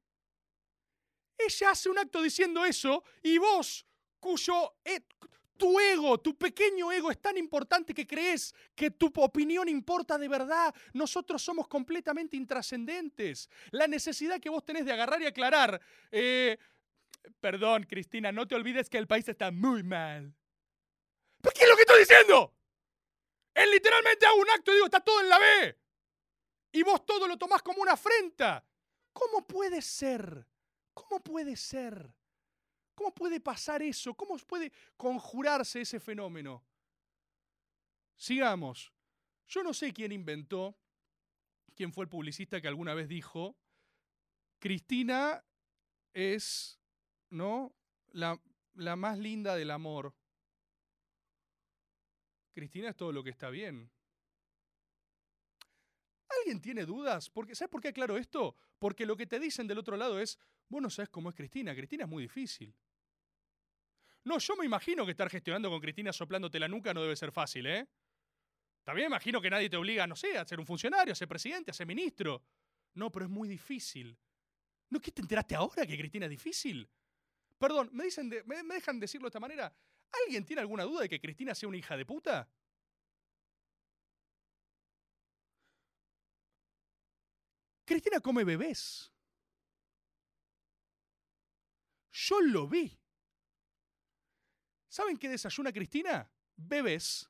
Ella 1.37 1.71
hace 1.71 1.89
un 1.89 1.99
acto 1.99 2.23
diciendo 2.23 2.65
eso 2.65 3.03
y 3.23 3.39
vos, 3.39 3.85
cuyo... 4.21 4.77
tu 5.59 5.79
ego, 5.79 6.19
tu 6.19 6.39
pequeño 6.39 6.91
ego 6.93 7.11
es 7.11 7.21
tan 7.21 7.37
importante 7.37 7.93
que 7.93 8.07
crees 8.07 8.55
que 8.75 8.91
tu 8.91 9.13
opinión 9.17 9.69
importa 9.69 10.17
de 10.17 10.29
verdad. 10.29 10.75
Nosotros 10.95 11.43
somos 11.43 11.69
completamente 11.69 12.37
intrascendentes. 12.37 13.51
La 13.73 13.87
necesidad 13.87 14.41
que 14.41 14.49
vos 14.49 14.65
tenés 14.65 14.87
de 14.87 14.93
agarrar 14.93 15.21
y 15.21 15.27
aclarar. 15.27 15.81
eh, 16.11 16.57
perdón, 17.41 17.85
Cristina, 17.85 18.33
no 18.33 18.47
te 18.47 18.55
olvides 18.55 18.89
que 18.89 18.99
el 18.99 19.07
país 19.07 19.29
está 19.29 19.51
muy 19.51 19.83
mal. 19.83 20.33
¿Pero 21.43 21.53
qué 21.55 21.65
es 21.65 21.69
lo 21.69 21.77
que 21.77 21.83
estoy 21.83 21.99
diciendo? 22.01 22.55
Él 23.55 23.71
literalmente 23.71 24.25
hago 24.27 24.41
un 24.41 24.51
acto 24.51 24.71
y 24.71 24.75
digo, 24.75 24.87
está 24.87 25.01
todo 25.01 25.21
en 25.21 25.29
la 25.29 25.39
B. 25.39 25.79
Y 26.73 26.83
vos 26.83 27.05
todo 27.05 27.27
lo 27.27 27.37
tomás 27.37 27.63
como 27.63 27.83
una 27.83 27.93
afrenta. 27.93 28.65
¿Cómo 29.13 29.47
puede 29.47 29.83
ser? 29.83 30.47
¿Cómo 30.95 31.21
puede 31.21 31.57
ser? 31.57 32.15
¿Cómo 32.99 33.15
puede 33.15 33.39
pasar 33.39 33.81
eso? 33.81 34.13
¿Cómo 34.13 34.37
puede 34.39 34.73
conjurarse 34.97 35.83
ese 35.83 36.01
fenómeno? 36.01 36.65
Sigamos. 38.17 38.93
Yo 39.47 39.63
no 39.63 39.73
sé 39.73 39.93
quién 39.93 40.11
inventó, 40.11 40.77
quién 41.77 41.93
fue 41.93 42.07
el 42.07 42.09
publicista 42.09 42.61
que 42.61 42.67
alguna 42.67 42.95
vez 42.95 43.07
dijo, 43.07 43.57
Cristina 44.59 45.45
es, 46.13 46.81
¿no? 47.31 47.73
La, 48.09 48.37
la 48.75 48.97
más 48.97 49.17
linda 49.17 49.55
del 49.55 49.71
amor. 49.71 50.13
Cristina 52.53 52.89
es 52.89 52.97
todo 52.97 53.13
lo 53.13 53.23
que 53.23 53.31
está 53.31 53.49
bien. 53.49 53.89
¿Alguien 56.41 56.61
tiene 56.61 56.85
dudas? 56.85 57.31
Porque, 57.31 57.55
¿Sabes 57.55 57.71
por 57.71 57.81
qué 57.81 57.89
aclaro 57.89 58.17
esto? 58.19 58.57
Porque 58.81 59.07
lo 59.07 59.17
que 59.17 59.29
te 59.29 59.39
dicen 59.39 59.69
del 59.69 59.79
otro 59.79 59.97
lado 59.97 60.19
es, 60.19 60.37
vos 60.69 60.83
no 60.83 60.91
sabes 60.91 61.11
cómo 61.11 61.29
es 61.29 61.37
Cristina. 61.37 61.77
Cristina 61.77 62.03
es 62.03 62.11
muy 62.11 62.25
difícil. 62.25 62.75
No, 64.29 64.39
yo 64.39 64.57
me 64.57 64.67
imagino 64.67 65.07
que 65.07 65.13
estar 65.13 65.31
gestionando 65.31 65.71
con 65.71 65.81
Cristina 65.81 66.13
soplándote 66.13 66.61
la 66.61 66.69
nuca 66.69 66.93
no 66.93 67.01
debe 67.01 67.17
ser 67.17 67.33
fácil, 67.33 67.67
¿eh? 67.67 67.89
También 68.85 69.07
imagino 69.07 69.41
que 69.41 69.49
nadie 69.49 69.71
te 69.71 69.79
obliga, 69.79 70.07
no 70.07 70.17
sé, 70.17 70.37
a 70.37 70.47
ser 70.47 70.61
un 70.61 70.67
funcionario, 70.67 71.15
a 71.15 71.17
ser 71.17 71.27
presidente, 71.27 71.71
a 71.71 71.75
ser 71.75 71.87
ministro. 71.87 72.45
No, 72.93 73.11
pero 73.11 73.25
es 73.25 73.31
muy 73.31 73.49
difícil. 73.49 74.19
¿No 74.91 75.01
qué 75.01 75.13
te 75.13 75.23
enteraste 75.23 75.55
ahora 75.55 75.87
que 75.87 75.97
Cristina 75.97 76.27
es 76.27 76.31
difícil? 76.31 76.87
Perdón, 77.59 77.89
¿me, 77.95 78.05
dicen 78.05 78.29
me 78.45 78.75
dejan 78.75 79.01
decirlo 79.01 79.25
de 79.25 79.29
esta 79.31 79.41
manera? 79.41 79.75
¿Alguien 80.27 80.45
tiene 80.45 80.61
alguna 80.61 80.85
duda 80.85 81.01
de 81.01 81.09
que 81.09 81.21
Cristina 81.21 81.55
sea 81.55 81.71
una 81.71 81.79
hija 81.79 81.97
de 81.97 82.05
puta? 82.05 82.47
Cristina 87.87 88.21
come 88.21 88.45
bebés. 88.45 89.11
Yo 92.13 92.43
lo 92.43 92.69
vi. 92.69 92.99
¿Saben 94.89 95.17
qué 95.17 95.29
desayuna 95.29 95.73
Cristina? 95.73 96.31
Bebés. 96.57 97.29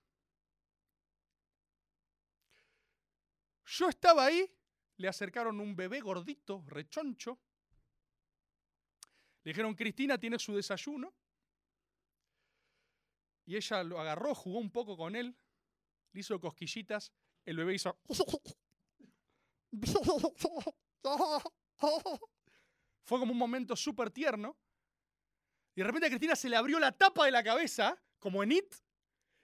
Yo 3.67 3.89
estaba 3.89 4.25
ahí, 4.25 4.51
le 4.97 5.09
acercaron 5.09 5.61
un 5.61 5.77
bebé 5.77 6.01
gordito, 6.01 6.65
rechoncho. 6.67 7.39
Le 9.43 9.51
dijeron, 9.51 9.75
Cristina 9.75 10.19
tiene 10.19 10.39
su 10.39 10.55
desayuno. 10.55 11.15
Y 13.45 13.57
ella 13.57 13.83
lo 13.83 14.01
agarró, 14.01 14.35
jugó 14.35 14.59
un 14.59 14.71
poco 14.71 14.97
con 14.97 15.17
él, 15.17 15.37
le 16.13 16.21
hizo 16.21 16.39
cosquillitas, 16.39 17.13
el 17.45 17.57
bebé 17.57 17.75
hizo... 17.75 17.99
Fue 23.05 23.19
como 23.19 23.33
un 23.33 23.39
momento 23.39 23.75
súper 23.75 24.11
tierno. 24.11 24.57
Y 25.79 25.81
de 25.81 25.85
repente 25.85 26.07
a 26.07 26.11
Cristina 26.11 26.35
se 26.35 26.49
le 26.49 26.57
abrió 26.57 26.81
la 26.81 26.91
tapa 26.91 27.25
de 27.27 27.31
la 27.31 27.41
cabeza, 27.45 27.97
como 28.19 28.43
en 28.43 28.51
It, 28.51 28.75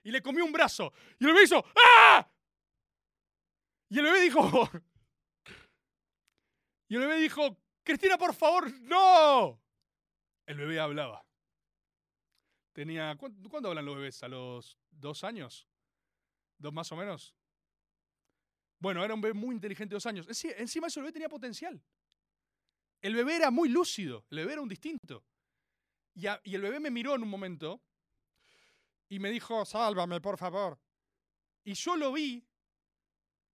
y 0.02 0.10
le 0.10 0.20
comió 0.20 0.44
un 0.44 0.50
brazo. 0.50 0.92
Y 1.20 1.26
el 1.26 1.32
bebé 1.32 1.44
hizo 1.44 1.64
¡Ah! 1.76 2.28
Y 3.88 4.00
el 4.00 4.04
bebé 4.04 4.20
dijo... 4.22 4.40
Y 6.88 6.96
el 6.96 7.02
bebé 7.02 7.20
dijo, 7.20 7.56
Cristina, 7.84 8.18
por 8.18 8.34
favor, 8.34 8.68
no. 8.80 9.62
El 10.44 10.56
bebé 10.58 10.80
hablaba. 10.80 11.24
Tenía... 12.72 13.16
¿cuán- 13.16 13.40
¿Cuándo 13.48 13.68
hablan 13.68 13.84
los 13.86 13.94
bebés? 13.94 14.20
¿A 14.24 14.28
los 14.28 14.76
dos 14.90 15.22
años? 15.22 15.68
¿Dos 16.58 16.72
más 16.72 16.90
o 16.90 16.96
menos? 16.96 17.32
Bueno, 18.80 19.04
era 19.04 19.14
un 19.14 19.20
bebé 19.20 19.34
muy 19.34 19.54
inteligente 19.54 19.90
de 19.92 19.96
dos 19.96 20.06
años. 20.06 20.28
Enci- 20.28 20.52
Encima 20.56 20.88
eso 20.88 20.98
el 20.98 21.04
bebé 21.04 21.12
tenía 21.12 21.28
potencial. 21.28 21.80
El 23.00 23.14
bebé 23.14 23.36
era 23.36 23.52
muy 23.52 23.68
lúcido, 23.68 24.26
el 24.30 24.38
bebé 24.38 24.54
era 24.54 24.62
un 24.62 24.68
distinto. 24.68 25.24
Y, 26.14 26.26
el 26.26 26.62
bebé 26.62 26.80
me 26.80 26.90
miró 26.90 27.14
en 27.14 27.22
un 27.22 27.28
momento 27.28 27.82
y 29.08 29.18
me 29.18 29.30
dijo, 29.30 29.64
sálvame, 29.64 30.20
por 30.20 30.38
favor. 30.38 30.78
Y 31.64 31.74
yo 31.74 31.96
lo 31.96 32.12
vi 32.12 32.46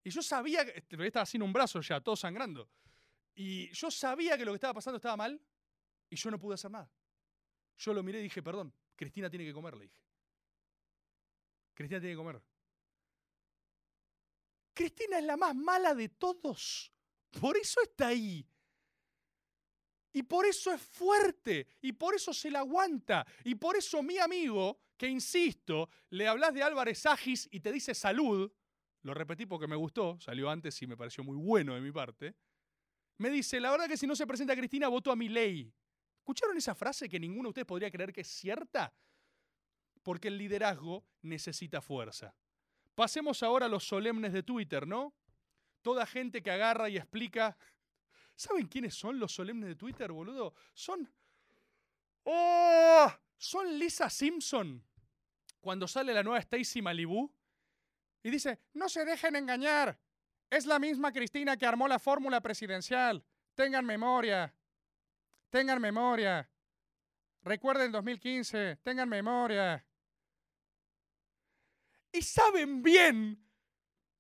y 0.03 0.09
yo 0.09 0.21
sabía 0.21 0.65
que 0.65 0.79
este 0.79 0.95
bebé 0.95 1.07
estaba 1.07 1.25
sin 1.25 1.41
un 1.41 1.53
brazo 1.53 1.81
ya, 1.81 2.01
todo 2.01 2.15
sangrando. 2.15 2.69
Y 3.35 3.71
yo 3.71 3.89
sabía 3.89 4.37
que 4.37 4.45
lo 4.45 4.51
que 4.51 4.55
estaba 4.55 4.73
pasando 4.73 4.97
estaba 4.97 5.15
mal 5.15 5.41
y 6.09 6.15
yo 6.15 6.31
no 6.31 6.39
pude 6.39 6.55
hacer 6.55 6.71
nada. 6.71 6.91
Yo 7.77 7.93
lo 7.93 8.03
miré 8.03 8.19
y 8.19 8.23
dije, 8.23 8.43
perdón, 8.43 8.73
Cristina 8.95 9.29
tiene 9.29 9.45
que 9.45 9.53
comer, 9.53 9.75
le 9.75 9.83
dije. 9.83 10.01
Cristina 11.73 12.01
tiene 12.01 12.13
que 12.13 12.17
comer. 12.17 12.41
Cristina 14.73 15.19
es 15.19 15.25
la 15.25 15.37
más 15.37 15.55
mala 15.55 15.93
de 15.93 16.09
todos. 16.09 16.91
Por 17.39 17.55
eso 17.57 17.81
está 17.81 18.07
ahí. 18.07 18.45
Y 20.11 20.23
por 20.23 20.45
eso 20.45 20.71
es 20.71 20.81
fuerte. 20.81 21.67
Y 21.81 21.93
por 21.93 22.15
eso 22.15 22.33
se 22.33 22.49
la 22.49 22.59
aguanta. 22.59 23.25
Y 23.43 23.55
por 23.55 23.77
eso 23.77 24.01
mi 24.01 24.17
amigo, 24.17 24.79
que 24.97 25.07
insisto, 25.07 25.89
le 26.09 26.27
hablas 26.27 26.53
de 26.53 26.63
Álvarez 26.63 27.05
Agis 27.05 27.47
y 27.51 27.59
te 27.59 27.71
dice 27.71 27.93
salud, 27.93 28.51
lo 29.03 29.13
repetí 29.13 29.45
porque 29.45 29.67
me 29.67 29.75
gustó, 29.75 30.19
salió 30.19 30.49
antes 30.49 30.81
y 30.81 30.87
me 30.87 30.97
pareció 30.97 31.23
muy 31.23 31.37
bueno 31.37 31.73
de 31.73 31.81
mi 31.81 31.91
parte, 31.91 32.35
me 33.17 33.29
dice, 33.29 33.59
la 33.59 33.71
verdad 33.71 33.87
que 33.87 33.97
si 33.97 34.07
no 34.07 34.15
se 34.15 34.25
presenta 34.25 34.55
Cristina, 34.55 34.87
voto 34.87 35.11
a 35.11 35.15
mi 35.15 35.29
ley. 35.29 35.73
¿Escucharon 36.19 36.57
esa 36.57 36.73
frase 36.75 37.09
que 37.09 37.19
ninguno 37.19 37.47
de 37.47 37.49
ustedes 37.49 37.65
podría 37.65 37.91
creer 37.91 38.13
que 38.13 38.21
es 38.21 38.27
cierta? 38.27 38.93
Porque 40.03 40.29
el 40.29 40.37
liderazgo 40.37 41.05
necesita 41.21 41.81
fuerza. 41.81 42.33
Pasemos 42.95 43.43
ahora 43.43 43.65
a 43.65 43.69
los 43.69 43.85
solemnes 43.85 44.31
de 44.31 44.43
Twitter, 44.43 44.87
¿no? 44.87 45.13
Toda 45.81 46.05
gente 46.05 46.41
que 46.41 46.51
agarra 46.51 46.89
y 46.89 46.97
explica. 46.97 47.57
¿Saben 48.39 48.67
quiénes 48.67 48.95
son 48.95 49.19
los 49.19 49.33
solemnes 49.33 49.67
de 49.67 49.75
Twitter, 49.75 50.09
boludo? 50.13 50.53
Son. 50.73 51.05
¡Oh! 52.23 53.13
Son 53.37 53.77
Lisa 53.77 54.09
Simpson. 54.09 54.81
Cuando 55.59 55.89
sale 55.89 56.13
la 56.13 56.23
nueva 56.23 56.39
Stacy 56.39 56.81
Malibu. 56.81 57.29
Y 58.23 58.29
dice: 58.29 58.61
No 58.75 58.87
se 58.87 59.03
dejen 59.03 59.35
engañar. 59.35 59.99
Es 60.49 60.65
la 60.65 60.79
misma 60.79 61.11
Cristina 61.11 61.57
que 61.57 61.65
armó 61.65 61.85
la 61.89 61.99
fórmula 61.99 62.39
presidencial. 62.39 63.21
Tengan 63.55 63.85
memoria. 63.85 64.55
Tengan 65.49 65.81
memoria. 65.81 66.49
Recuerden 67.41 67.91
2015. 67.91 68.77
Tengan 68.77 69.09
memoria. 69.09 69.85
Y 72.13 72.21
saben 72.21 72.81
bien 72.81 73.48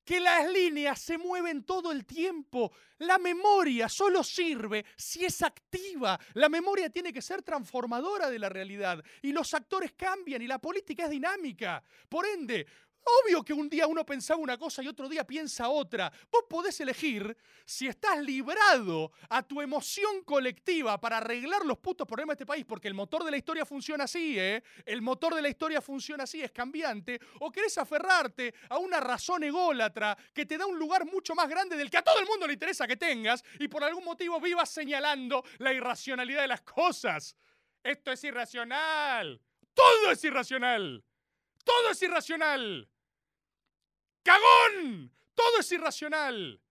que 0.09 0.19
las 0.19 0.49
líneas 0.49 0.99
se 0.99 1.19
mueven 1.19 1.61
todo 1.65 1.91
el 1.91 2.03
tiempo. 2.03 2.71
La 2.97 3.19
memoria 3.19 3.87
solo 3.87 4.23
sirve 4.23 4.83
si 4.95 5.23
es 5.23 5.43
activa. 5.43 6.19
La 6.33 6.49
memoria 6.49 6.89
tiene 6.89 7.13
que 7.13 7.21
ser 7.21 7.43
transformadora 7.43 8.27
de 8.27 8.39
la 8.39 8.49
realidad. 8.49 9.03
Y 9.21 9.31
los 9.31 9.53
actores 9.53 9.91
cambian 9.91 10.41
y 10.41 10.47
la 10.47 10.57
política 10.57 11.03
es 11.03 11.11
dinámica. 11.11 11.83
Por 12.09 12.25
ende, 12.25 12.65
obvio 13.23 13.43
que 13.43 13.53
un 13.53 13.69
día 13.69 13.87
uno 13.87 14.05
pensaba 14.05 14.39
una 14.39 14.57
cosa 14.57 14.83
y 14.83 14.87
otro 14.87 15.09
día 15.09 15.25
piensa 15.25 15.69
otra. 15.69 16.11
Vos 16.31 16.45
podés 16.49 16.79
elegir 16.79 17.35
si 17.65 17.87
estás 17.87 18.19
librado 18.19 19.11
a 19.29 19.43
tu 19.43 19.61
emoción 19.61 20.23
colectiva 20.23 20.99
para 20.99 21.17
arreglar 21.17 21.65
los 21.65 21.77
putos 21.77 22.07
problemas 22.07 22.37
de 22.37 22.43
este 22.43 22.45
país, 22.45 22.65
porque 22.65 22.87
el 22.87 22.93
motor 22.93 23.23
de 23.23 23.31
la 23.31 23.37
historia 23.37 23.65
funciona 23.65 24.05
así, 24.05 24.39
¿eh? 24.39 24.63
El 24.85 25.01
motor 25.01 25.35
de 25.35 25.41
la 25.41 25.49
historia 25.49 25.81
funciona 25.81 26.23
así, 26.23 26.41
es 26.41 26.51
cambiante, 26.51 27.19
o 27.39 27.51
querés 27.51 27.77
aferrarte 27.77 28.53
a 28.69 28.77
una 28.77 28.99
razón 28.99 29.43
ególatra 29.43 30.17
que 30.33 30.45
te 30.45 30.57
da 30.57 30.65
un 30.65 30.77
lugar 30.77 31.05
mucho 31.05 31.35
más 31.35 31.49
grande 31.49 31.75
del 31.75 31.89
que 31.89 31.97
a 31.97 32.03
todo 32.03 32.19
el 32.19 32.25
mundo 32.25 32.47
le 32.47 32.53
interesa 32.53 32.87
que 32.87 32.97
tengas 32.97 33.43
y 33.59 33.67
por 33.67 33.83
algún 33.83 34.03
motivo 34.03 34.39
vivas 34.39 34.69
señalando 34.69 35.43
la 35.59 35.73
irracionalidad 35.73 36.41
de 36.41 36.47
las 36.47 36.61
cosas. 36.61 37.35
Esto 37.83 38.11
es 38.11 38.23
irracional. 38.23 39.41
Todo 39.73 40.11
es 40.11 40.23
irracional. 40.23 41.03
Todo 41.63 41.91
es 41.91 42.01
irracional. 42.01 42.89
¡Cagón! 44.29 45.11
Todo 45.33 45.59
es 45.59 45.71
irracional. 45.71 46.61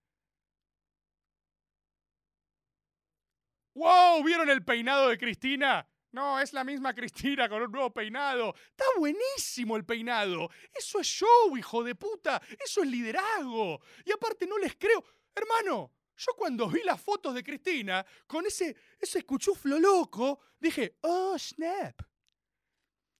¡Wow! 3.73 4.23
¿Vieron 4.23 4.49
el 4.49 4.63
peinado 4.63 5.09
de 5.09 5.17
Cristina? 5.17 5.85
No, 6.13 6.39
es 6.39 6.53
la 6.53 6.63
misma 6.63 6.95
Cristina 6.95 7.49
con 7.49 7.61
un 7.61 7.69
nuevo 7.69 7.91
peinado. 7.91 8.55
Está 8.55 8.85
buenísimo 8.97 9.75
el 9.75 9.83
peinado. 9.83 10.49
Eso 10.73 11.01
es 11.01 11.07
show, 11.07 11.57
hijo 11.57 11.83
de 11.83 11.95
puta. 11.95 12.41
Eso 12.63 12.81
es 12.81 12.87
liderazgo. 12.87 13.81
Y 14.05 14.13
aparte 14.13 14.47
no 14.47 14.57
les 14.57 14.77
creo. 14.77 15.03
Hermano, 15.35 15.91
yo 16.15 16.33
cuando 16.37 16.69
vi 16.69 16.81
las 16.83 17.01
fotos 17.01 17.33
de 17.33 17.43
Cristina 17.43 18.05
con 18.25 18.45
ese, 18.45 18.73
ese 18.97 19.25
cuchuflo 19.25 19.77
loco, 19.79 20.39
dije, 20.61 20.95
oh, 21.01 21.37
snap. 21.37 22.08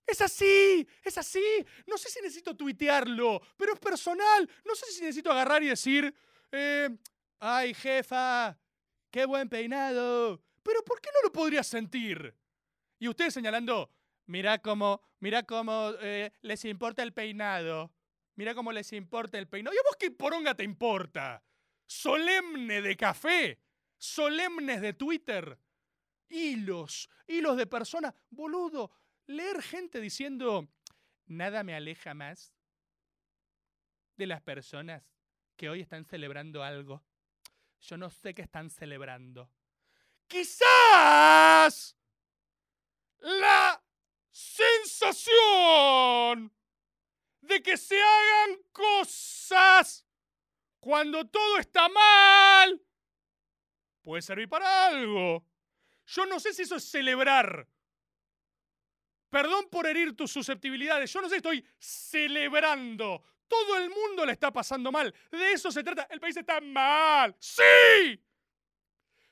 Es 0.06 0.20
así, 0.20 0.86
es 1.04 1.18
así. 1.18 1.42
No 1.86 1.96
sé 1.96 2.08
si 2.10 2.20
necesito 2.20 2.56
tuitearlo, 2.56 3.40
pero 3.56 3.74
es 3.74 3.80
personal. 3.80 4.50
No 4.64 4.74
sé 4.74 4.86
si 4.86 5.00
necesito 5.02 5.30
agarrar 5.30 5.62
y 5.62 5.68
decir, 5.68 6.12
eh, 6.50 6.88
ay 7.38 7.74
jefa, 7.74 8.58
qué 9.10 9.24
buen 9.24 9.48
peinado. 9.48 10.42
Pero 10.62 10.84
¿por 10.84 11.00
qué 11.00 11.10
no 11.14 11.22
lo 11.22 11.32
podría 11.32 11.62
sentir? 11.62 12.34
Y 12.98 13.08
ustedes 13.08 13.32
señalando, 13.32 13.90
mira 14.26 14.58
cómo, 14.58 15.00
mira 15.20 15.42
cómo 15.44 15.92
eh, 16.00 16.32
les 16.42 16.64
importa 16.64 17.02
el 17.02 17.12
peinado. 17.12 17.92
Mira 18.36 18.54
cómo 18.54 18.72
les 18.72 18.92
importa 18.94 19.38
el 19.38 19.48
peinado. 19.48 19.74
¿Y 19.74 19.78
a 19.78 19.82
vos 19.82 19.96
qué 19.98 20.10
poronga 20.10 20.54
te 20.54 20.64
importa? 20.64 21.42
Solemne 21.86 22.80
de 22.80 22.96
café, 22.96 23.58
solemnes 23.98 24.80
de 24.80 24.94
Twitter, 24.94 25.58
hilos, 26.28 27.10
hilos 27.26 27.56
de 27.56 27.66
personas. 27.66 28.14
Boludo, 28.30 28.90
leer 29.30 29.62
gente 29.62 30.00
diciendo, 30.00 30.68
nada 31.26 31.62
me 31.62 31.74
aleja 31.74 32.14
más 32.14 32.52
de 34.16 34.26
las 34.26 34.42
personas 34.42 35.02
que 35.56 35.68
hoy 35.68 35.80
están 35.80 36.04
celebrando 36.04 36.62
algo. 36.62 37.02
Yo 37.80 37.96
no 37.96 38.10
sé 38.10 38.34
qué 38.34 38.42
están 38.42 38.70
celebrando. 38.70 39.50
Quizás 40.26 41.96
la 43.18 43.82
sensación 44.30 45.32
de 47.40 47.62
que 47.62 47.76
se 47.76 48.00
hagan 48.00 48.58
cosas 48.72 50.06
cuando 50.78 51.26
todo 51.26 51.58
está 51.58 51.88
mal 51.88 52.80
puede 54.02 54.22
servir 54.22 54.48
para 54.48 54.86
algo. 54.86 55.44
Yo 56.06 56.26
no 56.26 56.40
sé 56.40 56.52
si 56.52 56.62
eso 56.62 56.76
es 56.76 56.90
celebrar. 56.90 57.68
Perdón 59.30 59.68
por 59.70 59.86
herir 59.86 60.16
tus 60.16 60.32
susceptibilidades. 60.32 61.12
Yo 61.12 61.22
no 61.22 61.28
sé 61.28 61.36
estoy 61.36 61.64
celebrando. 61.78 63.22
Todo 63.46 63.78
el 63.78 63.88
mundo 63.88 64.26
le 64.26 64.32
está 64.32 64.52
pasando 64.52 64.92
mal. 64.92 65.14
De 65.30 65.52
eso 65.52 65.70
se 65.70 65.82
trata. 65.82 66.06
El 66.10 66.20
país 66.20 66.36
está 66.36 66.60
mal. 66.60 67.34
¡Sí! 67.38 68.20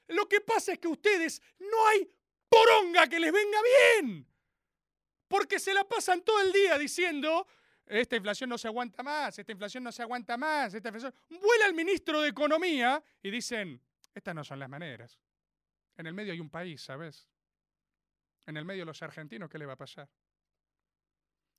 Lo 0.08 0.26
que 0.28 0.40
pasa 0.40 0.72
es 0.72 0.78
que 0.78 0.88
ustedes 0.88 1.42
no 1.58 1.86
hay 1.88 2.10
poronga 2.48 3.06
que 3.08 3.20
les 3.20 3.32
venga 3.32 3.58
bien. 4.00 4.26
Porque 5.26 5.58
se 5.58 5.74
la 5.74 5.84
pasan 5.84 6.22
todo 6.22 6.40
el 6.40 6.52
día 6.52 6.78
diciendo, 6.78 7.46
esta 7.84 8.16
inflación 8.16 8.48
no 8.48 8.56
se 8.56 8.68
aguanta 8.68 9.02
más, 9.02 9.38
esta 9.38 9.52
inflación 9.52 9.84
no 9.84 9.92
se 9.92 10.02
aguanta 10.02 10.36
más, 10.36 10.72
esta 10.72 10.88
inflación... 10.88 11.14
Vuela 11.28 11.66
el 11.66 11.74
ministro 11.74 12.22
de 12.22 12.30
Economía 12.30 13.02
y 13.22 13.30
dicen, 13.30 13.80
estas 14.14 14.34
no 14.34 14.42
son 14.42 14.58
las 14.58 14.70
maneras. 14.70 15.18
En 15.96 16.06
el 16.06 16.14
medio 16.14 16.32
hay 16.32 16.40
un 16.40 16.48
país, 16.48 16.80
¿sabes? 16.82 17.28
En 18.48 18.56
el 18.56 18.64
medio 18.64 18.86
los 18.86 19.02
argentinos, 19.02 19.50
¿qué 19.50 19.58
le 19.58 19.66
va 19.66 19.74
a 19.74 19.76
pasar? 19.76 20.08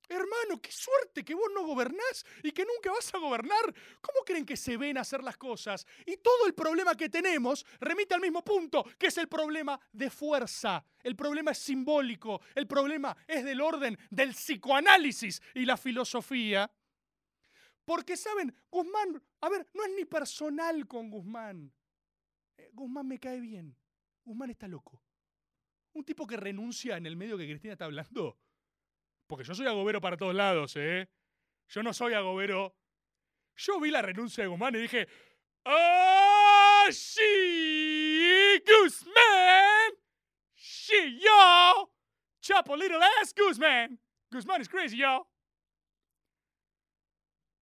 Hermano, 0.08 0.60
qué 0.60 0.72
suerte 0.72 1.24
que 1.24 1.36
vos 1.36 1.48
no 1.54 1.64
gobernás 1.64 2.26
y 2.42 2.50
que 2.50 2.64
nunca 2.64 2.90
vas 2.90 3.14
a 3.14 3.18
gobernar. 3.18 3.72
¿Cómo 4.00 4.24
creen 4.26 4.44
que 4.44 4.56
se 4.56 4.76
ven 4.76 4.98
hacer 4.98 5.22
las 5.22 5.36
cosas? 5.36 5.86
Y 6.04 6.16
todo 6.16 6.48
el 6.48 6.52
problema 6.52 6.96
que 6.96 7.08
tenemos 7.08 7.64
remite 7.78 8.14
al 8.14 8.20
mismo 8.20 8.42
punto, 8.42 8.84
que 8.98 9.06
es 9.06 9.16
el 9.18 9.28
problema 9.28 9.78
de 9.92 10.10
fuerza. 10.10 10.84
El 11.00 11.14
problema 11.14 11.52
es 11.52 11.58
simbólico, 11.58 12.40
el 12.56 12.66
problema 12.66 13.16
es 13.28 13.44
del 13.44 13.60
orden 13.60 13.96
del 14.10 14.30
psicoanálisis 14.30 15.40
y 15.54 15.64
la 15.66 15.76
filosofía. 15.76 16.68
Porque, 17.84 18.16
¿saben? 18.16 18.52
Guzmán, 18.68 19.22
a 19.42 19.48
ver, 19.48 19.64
no 19.74 19.84
es 19.84 19.92
ni 19.96 20.06
personal 20.06 20.88
con 20.88 21.08
Guzmán. 21.08 21.72
Eh, 22.56 22.70
Guzmán 22.72 23.06
me 23.06 23.20
cae 23.20 23.38
bien. 23.38 23.76
Guzmán 24.24 24.50
está 24.50 24.66
loco. 24.66 25.00
Un 25.92 26.04
tipo 26.04 26.26
que 26.26 26.36
renuncia 26.36 26.96
en 26.96 27.06
el 27.06 27.16
medio 27.16 27.36
que 27.36 27.46
Cristina 27.46 27.72
está 27.72 27.86
hablando 27.86 28.38
porque 29.30 29.44
yo 29.44 29.54
soy 29.54 29.68
agobero 29.68 30.00
para 30.00 30.16
todos 30.16 30.34
lados, 30.34 30.74
¿eh? 30.74 31.08
Yo 31.68 31.84
no 31.84 31.94
soy 31.94 32.14
agobero. 32.14 32.76
Yo 33.54 33.78
vi 33.78 33.92
la 33.92 34.02
renuncia 34.02 34.42
de 34.42 34.48
Guzmán 34.48 34.74
y 34.74 34.80
dije, 34.80 35.06
¡Oh, 35.64 36.86
she, 36.90 38.60
Guzmán! 38.66 39.92
She, 40.56 41.20
yo! 41.20 41.94
Chop 42.40 42.70
a 42.70 42.76
little 42.76 43.00
ass, 43.20 43.32
Guzmán! 43.32 44.00
Guzmán 44.32 44.60
is 44.60 44.68
crazy, 44.68 44.96
yo! 44.96 45.30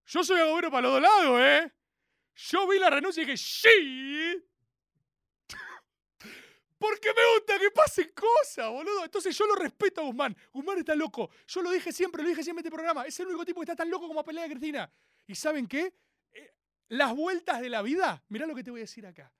Yo 0.07 0.23
soy 0.23 0.39
agobero 0.39 0.71
para 0.71 0.81
los 0.87 0.93
dos 0.93 1.01
lados, 1.03 1.39
¿eh? 1.39 1.71
Yo 2.33 2.67
vi 2.67 2.79
la 2.79 2.89
renuncia 2.89 3.21
y 3.21 3.27
dije, 3.27 3.37
¡she! 3.37 4.43
Porque 6.79 7.09
me 7.09 7.21
gusta 7.35 7.59
que 7.59 7.71
pasen 7.71 8.11
cosas, 8.15 8.69
boludo. 8.69 9.03
Entonces 9.03 9.37
yo 9.37 9.45
lo 9.45 9.55
respeto 9.55 10.01
a 10.01 10.05
Guzmán. 10.05 10.35
Guzmán 10.53 10.79
está 10.79 10.95
loco. 10.95 11.29
Yo 11.45 11.61
lo 11.61 11.71
dije 11.71 11.91
siempre, 11.91 12.23
lo 12.23 12.29
dije 12.29 12.41
siempre 12.41 12.61
en 12.61 12.67
este 12.67 12.75
programa. 12.75 13.05
Es 13.05 13.19
el 13.19 13.27
único 13.27 13.45
tipo 13.45 13.59
que 13.59 13.65
está 13.65 13.75
tan 13.75 13.89
loco 13.89 14.07
como 14.07 14.21
a 14.21 14.23
pelea 14.23 14.43
de 14.43 14.49
Cristina. 14.49 14.91
¿Y 15.27 15.35
saben 15.35 15.67
qué? 15.67 15.93
Eh, 16.31 16.53
las 16.87 17.13
vueltas 17.13 17.59
de 17.59 17.69
la 17.69 17.81
vida, 17.81 18.23
mirá 18.29 18.47
lo 18.47 18.55
que 18.55 18.63
te 18.63 18.71
voy 18.71 18.79
a 18.79 18.83
decir 18.83 19.05
acá. 19.05 19.31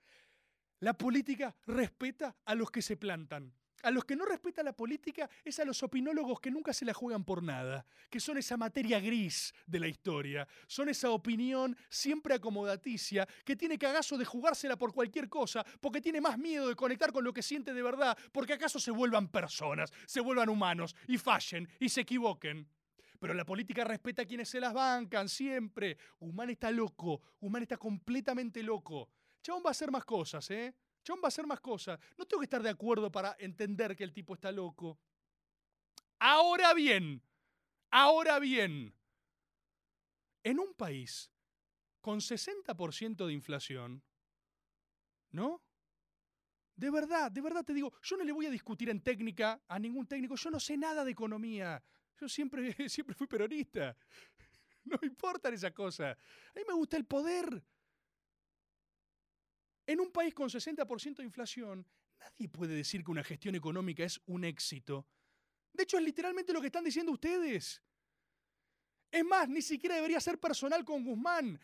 La 0.82 0.93
política 0.93 1.56
respeta 1.65 2.36
a 2.43 2.56
los 2.56 2.69
que 2.71 2.82
se 2.82 2.97
plantan. 2.97 3.54
A 3.84 3.92
los 3.92 4.04
que 4.04 4.15
no 4.15 4.26
respetan 4.26 4.65
la 4.65 4.76
política 4.76 5.30
es 5.44 5.60
a 5.60 5.65
los 5.65 5.82
opinólogos 5.84 6.39
que 6.39 6.52
nunca 6.52 6.74
se 6.74 6.86
la 6.86 6.94
juegan 6.94 7.24
por 7.24 7.42
nada, 7.42 7.86
que 8.10 8.20
son 8.20 8.38
esa 8.38 8.58
materia 8.58 9.00
gris 9.00 9.54
de 9.65 9.80
la 9.80 9.88
historia, 9.88 10.48
son 10.68 10.89
esa 10.89 11.12
opinión 11.12 11.78
siempre 11.89 12.34
acomodaticia 12.34 13.28
que 13.46 13.56
tiene 13.56 13.78
cagazo 13.78 14.18
de 14.18 14.26
jugársela 14.26 14.78
por 14.78 14.94
cualquier 14.94 15.30
cosa, 15.30 15.65
porque 15.80 16.02
tiene 16.02 16.20
más 16.20 16.38
miedo 16.38 16.68
de 16.68 16.76
conectar 16.76 17.12
con 17.12 17.24
lo 17.24 17.34
que 17.34 17.42
siente 17.42 17.74
de 17.74 17.82
verdad, 17.82 18.18
porque 18.32 18.54
acaso 18.54 18.80
se 18.80 18.92
vuelvan 18.92 19.30
personas, 19.30 19.94
se 20.06 20.20
vuelvan 20.20 20.50
humanos 20.50 20.96
y 21.08 21.18
fallen 21.18 21.70
y 21.80 21.89
se 21.89 22.02
equivoquen. 22.02 22.68
Pero 23.20 23.34
la 23.34 23.46
política 23.46 23.84
respeta 23.84 24.22
a 24.22 24.26
quienes 24.26 24.50
se 24.50 24.62
las 24.62 24.74
bancan 24.74 25.28
siempre. 25.28 25.98
Guzmán 26.20 26.50
está 26.50 26.72
loco, 26.72 27.22
Guzmán 27.39 27.63
está 27.63 27.78
completamente 27.78 28.63
loco. 28.63 29.10
Chabón 29.42 29.63
va 29.65 29.70
a 29.70 29.72
hacer 29.72 29.92
más 29.92 30.06
cosas, 30.06 30.50
¿eh? 30.52 30.74
John 31.08 31.20
va 31.20 31.26
a 31.26 31.28
hacer 31.30 31.48
más 31.48 31.60
cosas. 31.60 32.00
No 32.18 32.26
tengo 32.26 32.42
que 32.42 32.46
estar 32.46 32.62
de 32.62 32.70
acuerdo 32.70 33.12
para 33.12 33.36
entender 33.40 33.96
que 33.96 34.04
el 34.04 34.14
tipo 34.14 34.34
está 34.34 34.52
loco. 34.52 35.00
Ahora 36.20 36.74
bien, 36.74 37.24
ahora 37.92 38.40
bien, 38.40 38.94
en 40.44 40.60
un 40.60 40.74
país 40.74 41.32
con 42.02 42.20
60% 42.20 43.26
de 43.26 43.34
inflación, 43.34 44.04
¿no? 45.32 45.62
De 46.76 46.90
verdad, 46.90 47.30
de 47.32 47.42
verdad 47.42 47.66
te 47.66 47.74
digo, 47.74 47.94
yo 48.02 48.16
no 48.16 48.24
le 48.24 48.32
voy 48.32 48.46
a 48.46 48.50
discutir 48.50 48.90
en 48.90 49.02
técnica 49.02 49.62
a 49.68 49.78
ningún 49.80 50.08
técnico, 50.08 50.36
yo 50.36 50.50
no 50.50 50.60
sé 50.60 50.78
nada 50.78 51.04
de 51.04 51.12
economía. 51.12 51.84
Yo 52.20 52.28
siempre, 52.28 52.74
siempre 52.90 53.16
fui 53.16 53.28
peronista. 53.28 53.96
No 54.86 54.98
me 55.02 55.08
importan 55.08 55.54
esas 55.54 55.74
cosas. 55.74 56.18
A 56.18 56.58
mí 56.58 56.62
me 56.66 56.74
gusta 56.74 56.96
el 56.98 57.06
poder. 57.06 57.62
En 59.89 59.99
un 59.99 60.12
país 60.12 60.36
con 60.36 60.47
60% 60.47 61.15
de 61.15 61.23
inflación, 61.23 61.84
nadie 62.19 62.47
puede 62.47 62.75
decir 62.75 63.04
que 63.04 63.10
una 63.10 63.23
gestión 63.23 63.56
económica 63.56 64.04
es 64.04 64.21
un 64.28 64.43
éxito. 64.43 65.08
De 65.73 65.82
hecho, 65.82 65.97
es 65.97 66.04
literalmente 66.04 66.54
lo 66.54 66.62
que 66.62 66.67
están 66.67 66.84
diciendo 66.84 67.12
ustedes. 67.12 67.82
Es 69.10 69.25
más, 69.25 69.49
ni 69.49 69.63
siquiera 69.63 69.95
debería 69.95 70.19
ser 70.19 70.39
personal 70.39 70.86
con 70.86 71.04
Guzmán. 71.04 71.60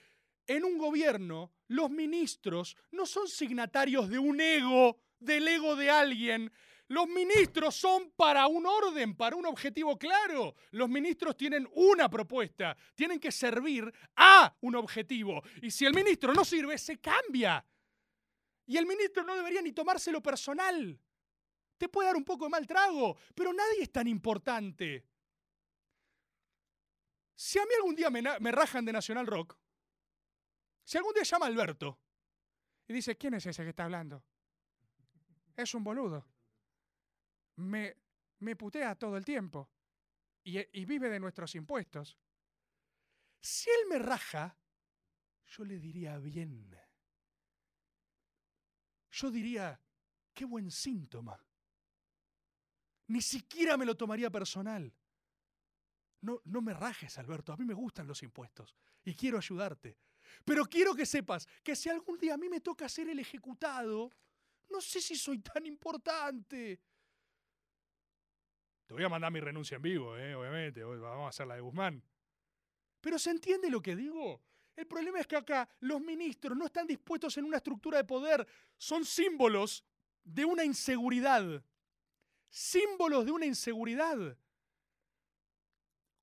En 0.47 0.63
un 0.63 0.79
gobierno, 0.79 1.53
los 1.67 1.91
ministros 1.91 2.75
no 2.89 3.05
son 3.05 3.27
signatarios 3.27 4.09
de 4.09 4.17
un 4.17 4.41
ego, 4.41 4.97
del 5.19 5.47
ego 5.47 5.75
de 5.75 5.91
alguien. 5.91 6.51
Los 6.87 7.07
ministros 7.07 7.75
son 7.75 8.09
para 8.15 8.47
un 8.47 8.65
orden, 8.65 9.15
para 9.15 9.35
un 9.35 9.45
objetivo 9.45 9.99
claro. 9.99 10.55
Los 10.71 10.89
ministros 10.89 11.37
tienen 11.37 11.69
una 11.75 12.09
propuesta, 12.09 12.75
tienen 12.95 13.19
que 13.19 13.31
servir 13.31 13.93
a 14.15 14.51
un 14.61 14.73
objetivo. 14.73 15.43
Y 15.61 15.69
si 15.69 15.85
el 15.85 15.93
ministro 15.93 16.33
no 16.33 16.43
sirve, 16.43 16.79
se 16.79 16.97
cambia. 16.97 17.63
Y 18.65 18.77
el 18.77 18.85
ministro 18.85 19.23
no 19.23 19.35
debería 19.35 19.61
ni 19.61 19.71
tomárselo 19.71 20.21
personal. 20.21 20.99
Te 21.77 21.89
puede 21.89 22.07
dar 22.07 22.15
un 22.15 22.23
poco 22.23 22.45
de 22.45 22.49
mal 22.49 22.65
trago, 22.65 23.17
pero 23.35 23.53
nadie 23.53 23.83
es 23.83 23.91
tan 23.91 24.07
importante. 24.07 25.05
Si 27.35 27.59
a 27.59 27.65
mí 27.65 27.71
algún 27.75 27.95
día 27.95 28.09
me, 28.09 28.51
rajan 28.51 28.85
de 28.85 28.93
Nacional 28.93 29.27
Rock, 29.27 29.57
si 30.83 30.97
algún 30.97 31.13
día 31.13 31.23
llama 31.23 31.47
Alberto 31.47 31.99
y 32.87 32.93
dice, 32.93 33.17
¿quién 33.17 33.33
es 33.33 33.45
ese 33.45 33.63
que 33.63 33.69
está 33.69 33.83
hablando? 33.83 34.23
Es 35.55 35.73
un 35.73 35.83
boludo. 35.83 36.25
Me, 37.57 37.97
me 38.39 38.55
putea 38.55 38.95
todo 38.95 39.17
el 39.17 39.25
tiempo 39.25 39.69
y 40.43 40.85
vive 40.85 41.09
de 41.09 41.19
nuestros 41.19 41.55
impuestos. 41.55 42.17
Si 43.41 43.69
él 43.69 43.87
me 43.89 43.99
raja, 43.99 44.57
yo 45.45 45.65
le 45.65 45.77
diría 45.77 46.17
bien 46.17 46.69
yo 49.15 49.31
diría, 49.31 49.79
qué 50.33 50.45
buen 50.45 50.69
síntoma. 50.69 51.39
Ni 53.07 53.21
siquiera 53.21 53.77
me 53.77 53.85
lo 53.85 53.95
tomaría 53.95 54.29
personal. 54.29 54.93
No, 56.21 56.41
no 56.43 56.61
me 56.61 56.73
rajes, 56.73 57.17
Alberto. 57.17 57.53
A 57.53 57.57
mí 57.57 57.65
me 57.65 57.73
gustan 57.73 58.07
los 58.07 58.21
impuestos 58.23 58.75
y 59.03 59.15
quiero 59.15 59.37
ayudarte. 59.37 59.97
Pero 60.43 60.65
quiero 60.65 60.93
que 60.95 61.05
sepas 61.05 61.47
que 61.63 61.75
si 61.75 61.87
algún 61.87 62.17
día 62.17 62.33
a 62.33 62.37
mí 62.37 62.49
me 62.49 62.61
toca 62.61 62.89
ser 62.89 63.07
el 63.09 63.19
ejecutado, 63.19 64.11
no 64.69 64.81
sé 64.81 64.99
si 64.99 65.15
soy 65.15 65.39
tan 65.39 65.65
importante. 65.65 66.81
Te 68.85 68.93
voy 68.93 69.03
a 69.03 69.09
mandar 69.09 69.31
mi 69.31 69.39
renuncia 69.39 69.77
en 69.77 69.81
vivo, 69.81 70.17
¿eh? 70.17 70.35
obviamente. 70.35 70.83
Vamos 70.83 71.25
a 71.25 71.29
hacer 71.29 71.47
la 71.47 71.55
de 71.55 71.61
Guzmán. 71.61 72.03
Pero 72.99 73.17
¿se 73.17 73.29
entiende 73.29 73.69
lo 73.69 73.81
que 73.81 73.95
digo? 73.95 74.43
El 74.75 74.87
problema 74.87 75.19
es 75.19 75.27
que 75.27 75.37
acá 75.37 75.67
los 75.79 76.01
ministros 76.01 76.57
no 76.57 76.65
están 76.65 76.85
dispuestos 76.85 77.37
en 77.37 77.45
una 77.45 77.57
estructura 77.57 77.97
de 77.97 78.03
poder. 78.03 78.45
Son 78.77 79.05
símbolos 79.05 79.85
de 80.23 80.43
una 80.43 80.65
inseguridad. 80.65 81.63
Símbolos 82.49 83.25
de 83.25 83.31
una 83.31 83.45
inseguridad. 83.45 84.37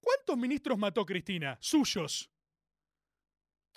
¿Cuántos 0.00 0.36
ministros 0.36 0.78
mató 0.78 1.06
Cristina? 1.06 1.56
Suyos. 1.60 2.28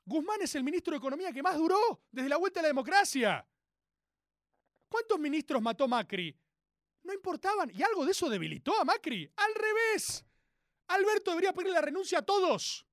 Guzmán 0.06 0.42
es 0.42 0.54
el 0.56 0.64
ministro 0.64 0.92
de 0.92 0.98
Economía 0.98 1.32
que 1.32 1.42
más 1.42 1.58
duró 1.58 2.04
desde 2.12 2.30
la 2.30 2.38
vuelta 2.38 2.60
a 2.60 2.64
la 2.64 2.68
democracia. 2.68 3.48
¿Cuántos 4.90 5.20
ministros 5.20 5.62
mató 5.62 5.88
Macri? 5.88 6.38
No 7.04 7.14
importaban. 7.14 7.72
Y 7.74 7.82
algo 7.82 8.06
de 8.06 8.12
eso 8.12 8.30
debilitó 8.30 8.80
a 8.80 8.86
Macri. 8.86 9.32
Al 9.36 9.56
revés. 9.56 10.26
Alberto 10.88 11.32
debería 11.32 11.54
pedirle 11.54 11.74
la 11.74 11.82
renuncia 11.82 12.20
a 12.20 12.22
todos. 12.22 12.86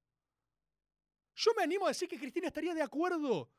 Yo 1.34 1.52
me 1.56 1.62
animo 1.62 1.86
a 1.86 1.88
decir 1.88 2.08
que 2.08 2.18
Cristina 2.18 2.48
estaría 2.48 2.74
de 2.74 2.82
acuerdo. 2.82 3.50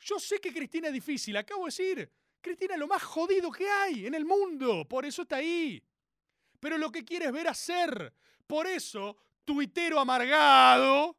Yo 0.00 0.18
sé 0.18 0.40
que 0.40 0.52
Cristina 0.52 0.88
es 0.88 0.94
difícil, 0.94 1.36
acabo 1.36 1.64
de 1.64 1.68
decir. 1.68 2.12
Cristina 2.40 2.74
es 2.74 2.80
lo 2.80 2.86
más 2.86 3.02
jodido 3.02 3.50
que 3.50 3.68
hay 3.68 4.06
en 4.06 4.14
el 4.14 4.24
mundo, 4.24 4.86
por 4.88 5.04
eso 5.04 5.22
está 5.22 5.36
ahí. 5.36 5.82
Pero 6.60 6.78
lo 6.78 6.90
que 6.90 7.04
quiere 7.04 7.26
es 7.26 7.32
ver 7.32 7.48
hacer. 7.48 8.14
Por 8.46 8.66
eso, 8.66 9.16
tuitero 9.44 9.98
amargado, 9.98 11.16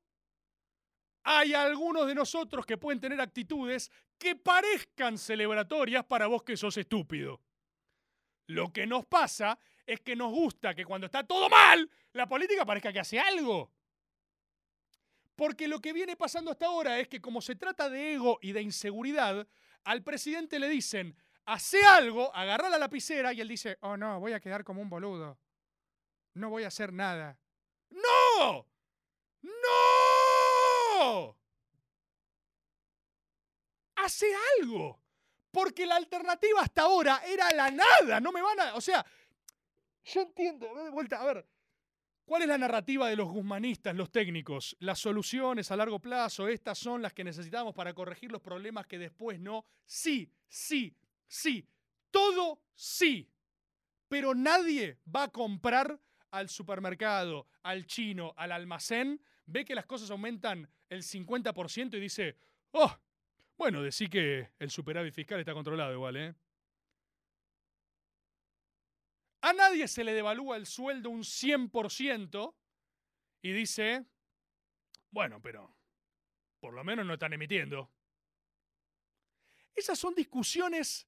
hay 1.24 1.54
algunos 1.54 2.08
de 2.08 2.16
nosotros 2.16 2.66
que 2.66 2.78
pueden 2.78 3.00
tener 3.00 3.20
actitudes 3.20 3.92
que 4.18 4.36
parezcan 4.36 5.18
celebratorias 5.18 6.06
para 6.06 6.28
vos 6.28 6.44
que 6.44 6.58
sos 6.58 6.78
estúpido. 6.78 7.42
Lo 8.48 8.74
que 8.74 8.88
nos 8.88 9.06
pasa 9.06 9.60
es 9.86 10.02
que 10.02 10.16
nos 10.16 10.32
gusta 10.32 10.74
que 10.74 10.86
cuando 10.86 11.06
está 11.06 11.26
todo 11.26 11.50
mal, 11.50 11.90
la 12.14 12.28
política 12.28 12.66
parezca 12.66 12.92
que 12.92 13.00
hace 13.00 13.20
algo. 13.20 13.72
Porque 15.40 15.70
lo 15.70 15.80
que 15.80 15.94
viene 15.94 16.18
pasando 16.18 16.52
hasta 16.52 16.66
ahora 16.66 17.00
es 17.00 17.08
que 17.08 17.22
como 17.22 17.42
se 17.42 17.56
trata 17.56 17.90
de 17.90 18.16
ego 18.16 18.40
y 18.42 18.52
de 18.52 18.62
inseguridad, 18.62 19.48
al 19.86 20.04
presidente 20.04 20.60
le 20.60 20.68
dicen, 20.68 21.16
hace 21.46 21.82
algo, 21.82 22.36
agarra 22.36 22.68
la 22.68 22.78
lapicera 22.78 23.32
y 23.32 23.40
él 23.40 23.48
dice, 23.48 23.78
oh 23.80 23.96
no, 23.96 24.20
voy 24.20 24.34
a 24.34 24.42
quedar 24.42 24.66
como 24.66 24.82
un 24.82 24.90
boludo. 24.90 25.40
No 26.34 26.50
voy 26.50 26.66
a 26.66 26.68
hacer 26.68 26.92
nada. 26.92 27.40
¡No! 27.90 28.68
¡No! 29.44 31.38
Hace 33.96 34.28
algo. 34.60 35.00
Porque 35.52 35.86
la 35.86 35.96
alternativa 35.96 36.64
hasta 36.64 36.82
ahora 36.82 37.22
era 37.26 37.50
la 37.54 37.72
nada. 37.72 38.20
No 38.20 38.34
me 38.34 38.42
van 38.42 38.60
a... 38.60 38.76
O 38.76 38.82
sea, 38.82 39.06
yo 40.04 40.20
entiendo, 40.20 40.76
de 40.84 40.90
vuelta, 40.90 41.22
a 41.22 41.24
ver, 41.24 41.48
¿Cuál 42.30 42.44
es 42.44 42.48
la 42.48 42.60
narrativa 42.60 43.10
de 43.10 43.16
los 43.16 43.28
guzmanistas, 43.28 43.96
los 43.96 44.12
técnicos? 44.12 44.78
Las 44.82 45.00
soluciones 45.00 45.72
a 45.72 45.76
largo 45.76 45.98
plazo, 45.98 46.48
estas 46.48 46.78
son 46.78 47.02
las 47.02 47.12
que 47.12 47.24
necesitamos 47.24 47.74
para 47.74 47.96
corregir 47.96 48.32
los 48.32 48.40
problemas 48.40 48.86
que 48.86 49.00
después 49.00 49.40
no. 49.40 49.66
Sí, 49.84 50.32
sí, 50.48 50.96
sí, 51.28 51.68
todo 52.12 52.62
sí. 52.76 53.28
Pero 54.08 54.36
nadie 54.36 55.00
va 55.16 55.24
a 55.24 55.32
comprar 55.32 56.00
al 56.30 56.50
supermercado, 56.50 57.48
al 57.64 57.88
chino, 57.88 58.36
al 58.38 58.52
almacén, 58.52 59.20
ve 59.48 59.66
que 59.66 59.74
las 59.74 59.88
cosas 59.88 60.12
aumentan 60.12 60.70
el 60.88 61.02
50% 61.02 61.98
y 61.98 62.00
dice, 62.00 62.36
oh, 62.74 62.96
bueno, 63.58 63.82
decí 63.82 64.08
que 64.08 64.52
el 64.60 64.70
superávit 64.70 65.16
fiscal 65.16 65.40
está 65.40 65.56
controlado 65.56 65.94
igual, 65.94 66.16
¿eh? 66.16 66.36
A 69.42 69.54
nadie 69.54 69.88
se 69.88 70.04
le 70.04 70.14
devalúa 70.14 70.58
el 70.58 70.66
sueldo 70.66 71.10
un 71.10 71.22
100% 71.22 72.56
y 73.42 73.52
dice, 73.54 74.06
bueno, 75.12 75.42
pero 75.42 75.76
por 76.60 76.74
lo 76.74 76.84
menos 76.84 77.06
no 77.06 77.14
están 77.14 77.34
emitiendo. 77.34 77.90
Esas 79.74 79.98
son 79.98 80.14
discusiones 80.14 81.08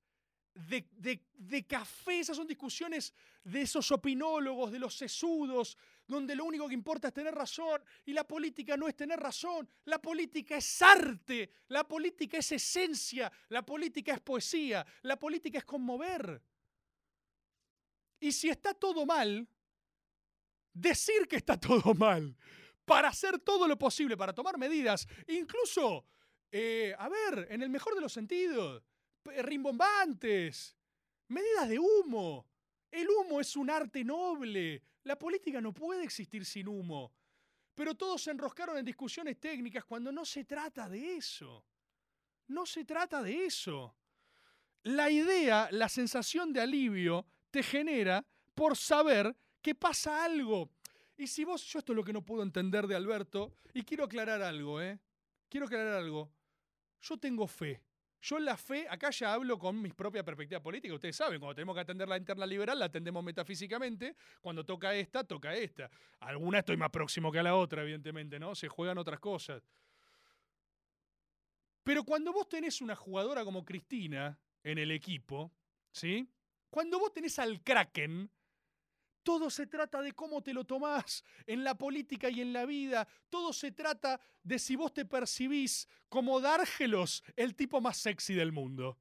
de, 0.53 0.87
de, 1.33 1.65
café, 1.65 2.19
esas 2.19 2.37
son 2.37 2.47
discusiones 2.47 3.13
de 3.43 3.61
esos 3.61 3.91
opinólogos, 3.91 4.71
de 4.71 4.79
los 4.79 4.95
sesudos, 4.95 5.77
donde 6.07 6.35
lo 6.35 6.45
único 6.45 6.67
que 6.67 6.73
importa 6.73 7.07
es 7.09 7.13
tener 7.13 7.33
razón 7.33 7.81
y 8.05 8.13
la 8.13 8.25
política 8.25 8.77
no 8.77 8.87
es 8.87 8.95
tener 8.95 9.19
razón, 9.19 9.67
la 9.85 10.01
política 10.01 10.57
es 10.57 10.81
arte, 10.81 11.49
la 11.69 11.87
política 11.87 12.37
es 12.37 12.51
esencia, 12.51 13.31
la 13.49 13.65
política 13.65 14.13
es 14.13 14.21
poesía, 14.21 14.85
la 15.03 15.17
política 15.17 15.57
es 15.57 15.65
conmover. 15.65 16.41
Y 18.21 18.31
si 18.31 18.49
está 18.49 18.73
todo 18.73 19.05
mal, 19.05 19.45
decir 20.71 21.27
que 21.27 21.35
está 21.35 21.59
todo 21.59 21.93
mal, 21.93 22.37
para 22.85 23.09
hacer 23.09 23.39
todo 23.39 23.67
lo 23.67 23.77
posible, 23.77 24.15
para 24.15 24.33
tomar 24.33 24.57
medidas, 24.57 25.07
incluso, 25.27 26.05
eh, 26.51 26.95
a 26.97 27.09
ver, 27.09 27.47
en 27.49 27.63
el 27.63 27.69
mejor 27.69 27.95
de 27.95 28.01
los 28.01 28.13
sentidos, 28.13 28.83
rimbombantes, 29.25 30.77
medidas 31.27 31.67
de 31.67 31.79
humo. 31.79 32.47
El 32.91 33.07
humo 33.09 33.41
es 33.41 33.55
un 33.55 33.69
arte 33.69 34.03
noble. 34.03 34.83
La 35.03 35.17
política 35.17 35.59
no 35.59 35.73
puede 35.73 36.03
existir 36.03 36.45
sin 36.45 36.67
humo. 36.67 37.11
Pero 37.73 37.95
todos 37.95 38.21
se 38.21 38.31
enroscaron 38.31 38.77
en 38.77 38.85
discusiones 38.85 39.39
técnicas 39.39 39.85
cuando 39.85 40.11
no 40.11 40.25
se 40.25 40.43
trata 40.43 40.87
de 40.89 41.15
eso. 41.15 41.65
No 42.47 42.65
se 42.65 42.83
trata 42.83 43.23
de 43.23 43.45
eso. 43.45 43.95
La 44.83 45.09
idea, 45.09 45.69
la 45.71 45.87
sensación 45.87 46.51
de 46.51 46.61
alivio 46.61 47.25
te 47.51 47.61
genera 47.61 48.25
por 48.55 48.75
saber 48.75 49.35
que 49.61 49.75
pasa 49.75 50.25
algo. 50.25 50.71
Y 51.17 51.27
si 51.27 51.43
vos, 51.43 51.63
yo 51.65 51.79
esto 51.79 51.91
es 51.91 51.95
lo 51.95 52.03
que 52.03 52.13
no 52.13 52.25
puedo 52.25 52.41
entender 52.41 52.87
de 52.87 52.95
Alberto, 52.95 53.53
y 53.73 53.83
quiero 53.83 54.05
aclarar 54.05 54.41
algo, 54.41 54.81
¿eh? 54.81 54.99
Quiero 55.49 55.67
aclarar 55.67 55.93
algo. 55.93 56.31
Yo 57.01 57.17
tengo 57.17 57.45
fe. 57.47 57.83
Yo 58.21 58.39
la 58.39 58.55
fe, 58.55 58.87
acá 58.87 59.09
ya 59.09 59.33
hablo 59.33 59.57
con 59.57 59.81
mis 59.81 59.93
propias 59.95 60.23
perspectivas 60.23 60.61
políticas. 60.61 60.95
Ustedes 60.95 61.15
saben, 61.15 61.39
cuando 61.39 61.55
tenemos 61.55 61.75
que 61.75 61.81
atender 61.81 62.07
la 62.07 62.17
interna 62.17 62.45
liberal, 62.45 62.77
la 62.77 62.85
atendemos 62.85 63.23
metafísicamente. 63.23 64.15
Cuando 64.41 64.63
toca 64.63 64.93
esta, 64.93 65.23
toca 65.23 65.55
esta. 65.55 65.89
Alguna 66.19 66.59
estoy 66.59 66.77
más 66.77 66.91
próximo 66.91 67.31
que 67.31 67.39
a 67.39 67.43
la 67.43 67.55
otra, 67.55 67.81
evidentemente, 67.81 68.39
¿no? 68.39 68.53
Se 68.53 68.67
juegan 68.67 68.99
otras 68.99 69.19
cosas. 69.19 69.63
Pero 71.83 72.03
cuando 72.03 72.31
vos 72.31 72.47
tenés 72.47 72.79
una 72.81 72.95
jugadora 72.95 73.43
como 73.43 73.65
Cristina 73.65 74.39
en 74.63 74.77
el 74.77 74.91
equipo, 74.91 75.51
¿sí? 75.91 76.29
Cuando 76.71 76.97
vos 76.99 77.13
tenés 77.13 77.37
al 77.37 77.61
Kraken, 77.61 78.31
todo 79.23 79.49
se 79.49 79.67
trata 79.67 80.01
de 80.01 80.13
cómo 80.13 80.41
te 80.41 80.53
lo 80.53 80.63
tomás 80.63 81.23
en 81.45 81.63
la 81.63 81.77
política 81.77 82.29
y 82.29 82.41
en 82.41 82.53
la 82.53 82.65
vida. 82.65 83.07
Todo 83.29 83.53
se 83.53 83.71
trata 83.71 84.19
de 84.41 84.57
si 84.57 84.75
vos 84.75 84.93
te 84.93 85.05
percibís 85.05 85.87
como 86.09 86.39
Dárgelos, 86.39 87.23
el 87.35 87.55
tipo 87.55 87.81
más 87.81 87.97
sexy 87.97 88.33
del 88.33 88.51
mundo. 88.51 88.97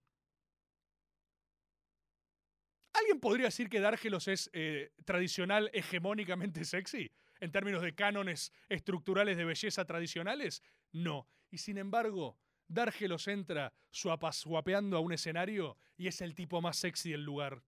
¿Alguien 2.92 3.20
podría 3.20 3.46
decir 3.46 3.70
que 3.70 3.80
Dárgelos 3.80 4.26
es 4.28 4.50
eh, 4.52 4.92
tradicional, 5.04 5.70
hegemónicamente 5.72 6.64
sexy? 6.64 7.10
En 7.38 7.52
términos 7.52 7.82
de 7.82 7.94
cánones 7.94 8.52
estructurales 8.68 9.36
de 9.36 9.44
belleza 9.44 9.86
tradicionales? 9.86 10.62
No. 10.92 11.28
Y 11.50 11.58
sin 11.58 11.78
embargo, 11.78 12.36
Dárgelos 12.70 13.26
entra 13.26 13.72
suapeando 13.90 14.96
a 14.96 15.00
un 15.00 15.12
escenario 15.12 15.76
y 15.96 16.06
es 16.06 16.20
el 16.20 16.36
tipo 16.36 16.60
más 16.60 16.76
sexy 16.76 17.10
del 17.10 17.24
lugar. 17.24 17.60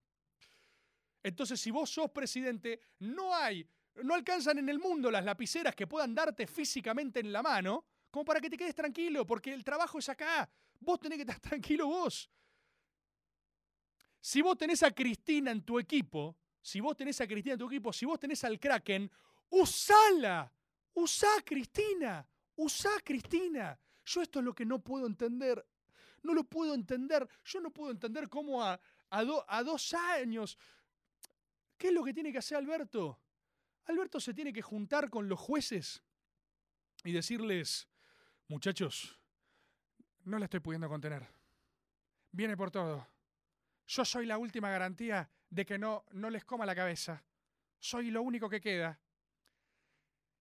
Entonces, 1.25 1.61
si 1.61 1.73
vos 1.73 1.91
sos 1.91 2.09
presidente, 2.13 2.81
no 3.01 3.35
hay, 3.35 3.67
no 4.05 4.15
alcanzan 4.15 4.59
en 4.59 4.69
el 4.69 4.79
mundo 4.79 5.11
las 5.11 5.25
lapiceras 5.25 5.75
que 5.75 5.89
puedan 5.89 6.15
darte 6.15 6.47
físicamente 6.47 7.19
en 7.19 7.33
la 7.33 7.43
mano, 7.43 7.85
como 8.13 8.25
para 8.25 8.41
que 8.41 8.49
te 8.49 8.57
quedes 8.57 8.77
tranquilo, 8.77 9.27
porque 9.27 9.53
el 9.53 9.65
trabajo 9.65 9.99
es 9.99 10.09
acá. 10.09 10.49
Vos 10.79 11.01
tenés 11.01 11.17
que 11.17 11.23
estar 11.23 11.41
tranquilo 11.51 11.89
vos. 11.89 12.31
Si 14.21 14.41
vos 14.41 14.57
tenés 14.57 14.85
a 14.85 14.93
Cristina 14.93 15.51
en 15.51 15.65
tu 15.65 15.81
equipo, 15.81 16.37
si 16.61 16.79
vos 16.79 16.97
tenés 16.97 17.21
a 17.21 17.27
Cristina 17.27 17.55
en 17.55 17.59
tu 17.59 17.67
equipo, 17.67 17.93
si 17.93 18.07
vos 18.07 18.21
tenés 18.21 18.45
al 18.45 18.61
Kraken, 18.61 19.11
usala. 19.51 20.53
Usá 20.95 21.27
a 21.39 21.43
Cristina. 21.43 22.25
Usá 22.55 22.95
a 22.97 23.01
Cristina. 23.01 23.77
Yo 24.05 24.23
esto 24.23 24.41
es 24.41 24.45
lo 24.45 24.55
que 24.55 24.65
no 24.65 24.81
puedo 24.81 25.07
entender. 25.07 25.65
No 26.23 26.35
lo 26.35 26.45
puedo 26.45 26.75
entender. 26.75 27.29
Yo 27.45 27.61
no 27.61 27.71
puedo 27.71 27.91
entender 27.91 28.29
cómo 28.29 28.63
a, 28.63 28.81
a, 29.11 29.63
dos 29.63 29.95
años. 29.95 30.59
¿Qué 31.77 31.89
es 31.89 31.95
lo 31.95 32.05
que 32.05 32.15
tiene 32.15 32.33
que 32.33 32.39
hacer 32.39 32.57
Alberto? 32.57 33.19
Alberto 33.87 34.21
se 34.21 34.33
tiene 34.33 34.53
que 34.53 34.63
juntar 34.63 35.11
con 35.11 35.29
los 35.29 35.41
jueces 35.41 36.03
y 37.05 37.13
decirles, 37.13 37.89
muchachos, 38.49 39.19
no 40.25 40.39
la 40.39 40.45
estoy 40.45 40.61
pudiendo 40.61 40.89
contener. 40.89 41.29
Viene 42.31 42.57
por 42.57 42.71
todo. 42.71 43.07
Yo 43.87 44.05
soy 44.05 44.27
la 44.27 44.39
última 44.39 44.71
garantía 44.71 45.29
de 45.51 45.67
que 45.67 45.79
no, 45.79 46.05
no 46.13 46.31
les 46.31 46.45
coma 46.45 46.65
la 46.65 46.75
cabeza. 46.75 47.23
Soy 47.79 48.11
lo 48.11 48.23
único 48.23 48.49
que 48.49 48.61
queda. 48.61 48.99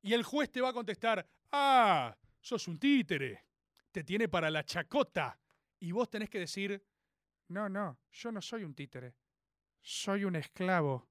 Y 0.03 0.13
el 0.13 0.23
juez 0.23 0.51
te 0.51 0.61
va 0.61 0.69
a 0.69 0.73
contestar, 0.73 1.27
ah, 1.51 2.15
sos 2.39 2.67
un 2.67 2.79
títere, 2.79 3.45
te 3.91 4.03
tiene 4.03 4.27
para 4.27 4.49
la 4.49 4.63
chacota. 4.63 5.39
Y 5.79 5.91
vos 5.91 6.09
tenés 6.09 6.29
que 6.29 6.39
decir, 6.39 6.83
no, 7.47 7.69
no, 7.69 7.99
yo 8.11 8.31
no 8.31 8.41
soy 8.41 8.63
un 8.63 8.73
títere, 8.73 9.15
soy 9.81 10.25
un 10.25 10.35
esclavo. 10.35 11.09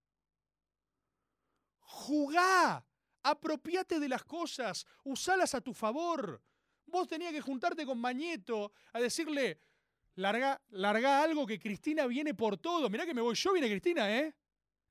Jugá, 1.80 2.86
apropiate 3.22 3.98
de 3.98 4.08
las 4.08 4.24
cosas, 4.24 4.86
usalas 5.04 5.54
a 5.54 5.60
tu 5.60 5.74
favor. 5.74 6.42
Vos 6.86 7.08
tenías 7.08 7.32
que 7.32 7.40
juntarte 7.40 7.84
con 7.84 7.98
Mañeto 7.98 8.72
a 8.92 9.00
decirle, 9.00 9.60
larga, 10.14 10.60
larga 10.70 11.22
algo 11.22 11.46
que 11.46 11.58
Cristina 11.58 12.06
viene 12.06 12.34
por 12.34 12.58
todo. 12.58 12.88
Mirá 12.88 13.06
que 13.06 13.14
me 13.14 13.20
voy 13.20 13.34
yo, 13.34 13.52
viene 13.52 13.68
Cristina, 13.68 14.16
¿eh? 14.18 14.34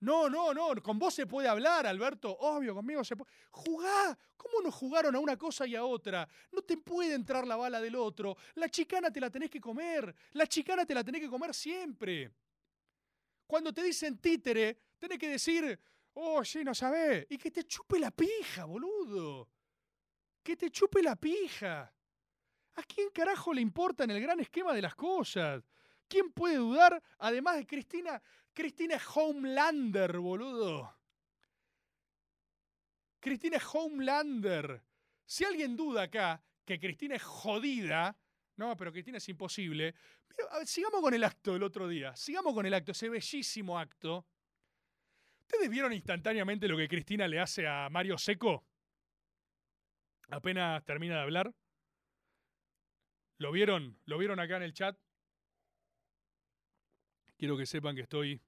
No, 0.01 0.29
no, 0.29 0.53
no, 0.53 0.81
con 0.81 0.97
vos 0.97 1.13
se 1.13 1.25
puede 1.25 1.47
hablar, 1.47 1.85
Alberto. 1.85 2.31
Obvio, 2.39 2.73
conmigo 2.73 3.03
se 3.03 3.15
puede. 3.15 3.31
Jugá. 3.51 4.17
¿Cómo 4.37 4.61
nos 4.61 4.73
jugaron 4.73 5.15
a 5.15 5.19
una 5.19 5.37
cosa 5.37 5.67
y 5.67 5.75
a 5.75 5.83
otra? 5.83 6.27
No 6.51 6.61
te 6.61 6.77
puede 6.77 7.13
entrar 7.13 7.45
la 7.45 7.57
bala 7.57 7.81
del 7.81 7.95
otro. 7.95 8.37
La 8.55 8.69
chicana 8.69 9.11
te 9.11 9.19
la 9.19 9.29
tenés 9.29 9.49
que 9.49 9.59
comer. 9.59 10.15
La 10.31 10.47
chicana 10.47 10.85
te 10.85 10.93
la 10.93 11.03
tenés 11.03 11.21
que 11.21 11.29
comer 11.29 11.53
siempre. 11.53 12.31
Cuando 13.45 13.73
te 13.73 13.83
dicen 13.83 14.17
títere, 14.19 14.79
tenés 14.97 15.19
que 15.19 15.27
decir, 15.27 15.77
oh, 16.13 16.43
sí, 16.45 16.63
no 16.63 16.73
sabés. 16.73 17.25
Y 17.29 17.37
que 17.37 17.51
te 17.51 17.65
chupe 17.65 17.99
la 17.99 18.11
pija, 18.11 18.63
boludo. 18.63 19.49
Que 20.41 20.55
te 20.55 20.71
chupe 20.71 21.03
la 21.03 21.17
pija. 21.17 21.93
¿A 22.75 22.83
quién 22.83 23.09
carajo 23.09 23.53
le 23.53 23.59
importa 23.59 24.05
en 24.05 24.11
el 24.11 24.21
gran 24.21 24.39
esquema 24.39 24.73
de 24.73 24.81
las 24.81 24.95
cosas? 24.95 25.61
¿Quién 26.07 26.31
puede 26.31 26.55
dudar, 26.55 27.01
además 27.17 27.57
de 27.57 27.67
Cristina? 27.67 28.21
Cristina 28.59 28.95
es 28.95 29.03
Homelander, 29.15 30.19
boludo. 30.19 30.93
Cristina 33.21 33.55
es 33.55 33.63
Homelander. 33.73 34.83
Si 35.25 35.45
alguien 35.45 35.77
duda 35.77 36.03
acá 36.03 36.43
que 36.65 36.77
Cristina 36.77 37.15
es 37.15 37.23
jodida, 37.23 38.19
no, 38.57 38.75
pero 38.75 38.91
Cristina 38.91 39.17
es 39.17 39.29
imposible. 39.29 39.95
sigamos 40.65 40.99
con 40.99 41.13
el 41.13 41.23
acto 41.23 41.53
del 41.53 41.63
otro 41.63 41.87
día. 41.87 42.13
Sigamos 42.17 42.53
con 42.53 42.65
el 42.65 42.73
acto, 42.73 42.91
ese 42.91 43.07
bellísimo 43.07 43.79
acto. 43.79 44.27
¿Ustedes 45.39 45.69
vieron 45.69 45.93
instantáneamente 45.93 46.67
lo 46.67 46.75
que 46.75 46.89
Cristina 46.89 47.29
le 47.29 47.39
hace 47.39 47.65
a 47.65 47.87
Mario 47.89 48.17
Seco? 48.17 48.65
Apenas 50.31 50.83
termina 50.83 51.15
de 51.15 51.21
hablar. 51.21 51.55
¿Lo 53.37 53.53
vieron? 53.53 53.97
¿Lo 54.03 54.17
vieron 54.17 54.37
acá 54.41 54.57
en 54.57 54.63
el 54.63 54.73
chat? 54.73 54.99
Quiero 57.37 57.55
que 57.55 57.65
sepan 57.65 57.95
que 57.95 58.01
estoy 58.01 58.41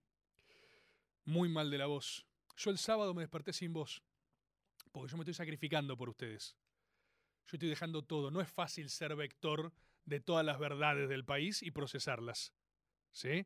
muy 1.26 1.50
mal 1.50 1.70
de 1.72 1.78
la 1.78 1.88
voz. 1.88 2.26
Yo 2.58 2.72
el 2.72 2.78
sábado 2.78 3.14
me 3.14 3.22
desperté 3.22 3.54
sin 3.54 3.74
voz, 3.74 4.04
porque 4.92 5.12
yo 5.12 5.18
me 5.18 5.24
estoy 5.24 5.34
sacrificando 5.34 5.98
por 5.98 6.10
ustedes. 6.10 6.56
Yo 7.48 7.56
estoy 7.56 7.70
dejando 7.70 8.04
todo. 8.04 8.32
No 8.32 8.42
es 8.42 8.50
fácil 8.50 8.90
ser 8.90 9.16
vector 9.16 9.74
de 10.06 10.20
todas 10.20 10.46
las 10.46 10.60
verdades 10.60 11.10
del 11.10 11.26
país 11.26 11.64
y 11.64 11.72
procesarlas. 11.72 12.54
¿Sí? 13.12 13.46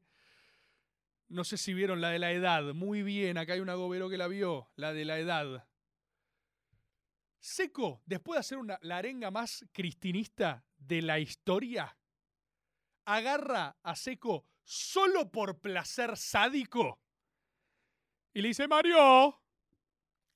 No 1.27 1.43
sé 1.43 1.57
si 1.57 1.73
vieron 1.73 2.01
la 2.01 2.09
de 2.09 2.19
la 2.19 2.31
edad. 2.31 2.73
Muy 2.73 3.03
bien, 3.03 3.37
acá 3.37 3.53
hay 3.53 3.59
una 3.59 3.73
gobero 3.73 4.09
que 4.09 4.17
la 4.17 4.27
vio, 4.27 4.69
la 4.75 4.93
de 4.93 5.05
la 5.05 5.17
edad. 5.17 5.67
Seco, 7.39 8.01
después 8.05 8.37
de 8.37 8.39
hacer 8.39 8.57
una, 8.57 8.79
la 8.81 8.97
arenga 8.97 9.31
más 9.31 9.65
cristinista 9.71 10.65
de 10.77 11.01
la 11.01 11.19
historia, 11.19 11.95
agarra 13.05 13.77
a 13.83 13.95
Seco 13.95 14.45
solo 14.63 15.31
por 15.31 15.59
placer 15.59 16.17
sádico. 16.17 16.99
Y 18.35 18.41
le 18.41 18.49
dice, 18.49 18.67
Mario, 18.67 19.41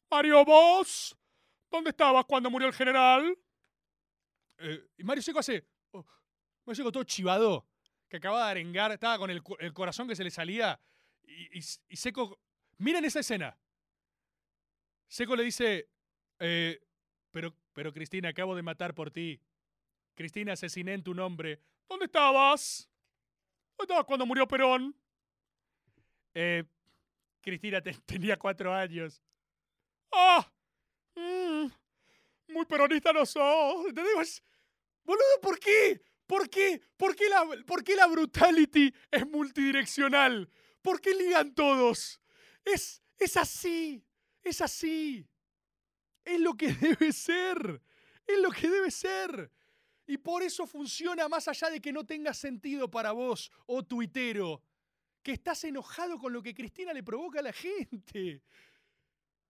Mario, 0.10 0.46
vos, 0.46 1.18
¿dónde 1.70 1.90
estabas 1.90 2.24
cuando 2.24 2.50
murió 2.50 2.70
el 2.70 2.74
general? 2.74 3.38
Eh, 4.58 4.88
y 5.00 5.04
Mario 5.04 5.22
Seco 5.22 5.40
hace, 5.40 5.68
oh, 5.92 6.06
Mario 6.66 6.76
Seco 6.76 6.94
todo 6.94 7.04
chivado, 7.04 7.68
que 8.08 8.16
acababa 8.16 8.46
de 8.46 8.52
arengar, 8.52 8.94
estaba 8.94 9.18
con 9.18 9.30
el, 9.30 9.44
corazón 9.74 10.08
que 10.08 10.16
se 10.16 10.24
le 10.24 10.32
salía. 10.32 10.80
Y, 11.24 11.62
Seco, 11.62 12.40
miren 12.78 13.04
esa 13.04 13.20
escena. 13.20 13.60
Seco 15.10 15.36
le 15.36 15.44
dice, 15.44 15.90
eh, 16.40 16.80
pero, 17.32 17.54
pero 17.74 17.92
Cristina, 17.92 18.30
acabo 18.30 18.56
de 18.56 18.62
matar 18.62 18.96
por 18.96 19.12
ti. 19.12 19.42
Cristina, 20.16 20.54
asesiné 20.54 20.94
en 20.94 21.04
tu 21.04 21.14
nombre. 21.14 21.60
¿Dónde 21.90 22.06
estabas? 22.06 22.90
cuando 24.08 24.26
murió 24.26 24.48
Perón. 24.48 24.96
Eh, 26.34 26.64
Cristina 27.42 27.82
tenía 28.06 28.38
cuatro 28.38 28.74
años. 28.74 29.22
¡Ah! 30.12 30.52
Mm, 31.16 31.68
muy 32.54 32.66
peronista 32.66 33.14
no 33.14 33.26
sos. 33.26 33.94
Boludo, 35.04 35.42
¿por 35.42 35.60
qué? 35.60 36.02
¿Por 36.26 36.50
qué? 36.50 36.82
¿Por 36.96 37.16
qué, 37.16 37.30
la, 37.30 37.48
¿Por 37.66 37.84
qué 37.84 37.96
la 37.96 38.08
brutality 38.08 38.94
es 39.12 39.28
multidireccional? 39.28 40.50
¿Por 40.82 41.02
qué 41.02 41.14
ligan 41.14 41.54
todos? 41.54 42.22
Es, 42.64 43.02
es 43.18 43.36
así. 43.38 44.04
Es 44.44 44.62
así. 44.62 45.28
Es 46.24 46.40
lo 46.40 46.56
que 46.56 46.74
debe 46.74 47.12
ser. 47.12 47.82
Es 48.28 48.40
lo 48.40 48.52
que 48.52 48.70
debe 48.70 48.92
ser. 48.92 49.52
Y 50.06 50.18
por 50.18 50.44
eso 50.44 50.66
funciona 50.66 51.28
más 51.28 51.48
allá 51.48 51.70
de 51.70 51.82
que 51.82 51.94
no 51.94 52.06
tenga 52.06 52.34
sentido 52.34 52.90
para 52.90 53.12
vos, 53.12 53.52
oh 53.68 53.84
tuitero, 53.84 54.64
que 55.22 55.32
estás 55.34 55.64
enojado 55.64 56.18
con 56.18 56.34
lo 56.34 56.42
que 56.42 56.54
Cristina 56.54 56.94
le 56.94 57.04
provoca 57.04 57.40
a 57.40 57.44
la 57.44 57.54
gente. 57.54 58.44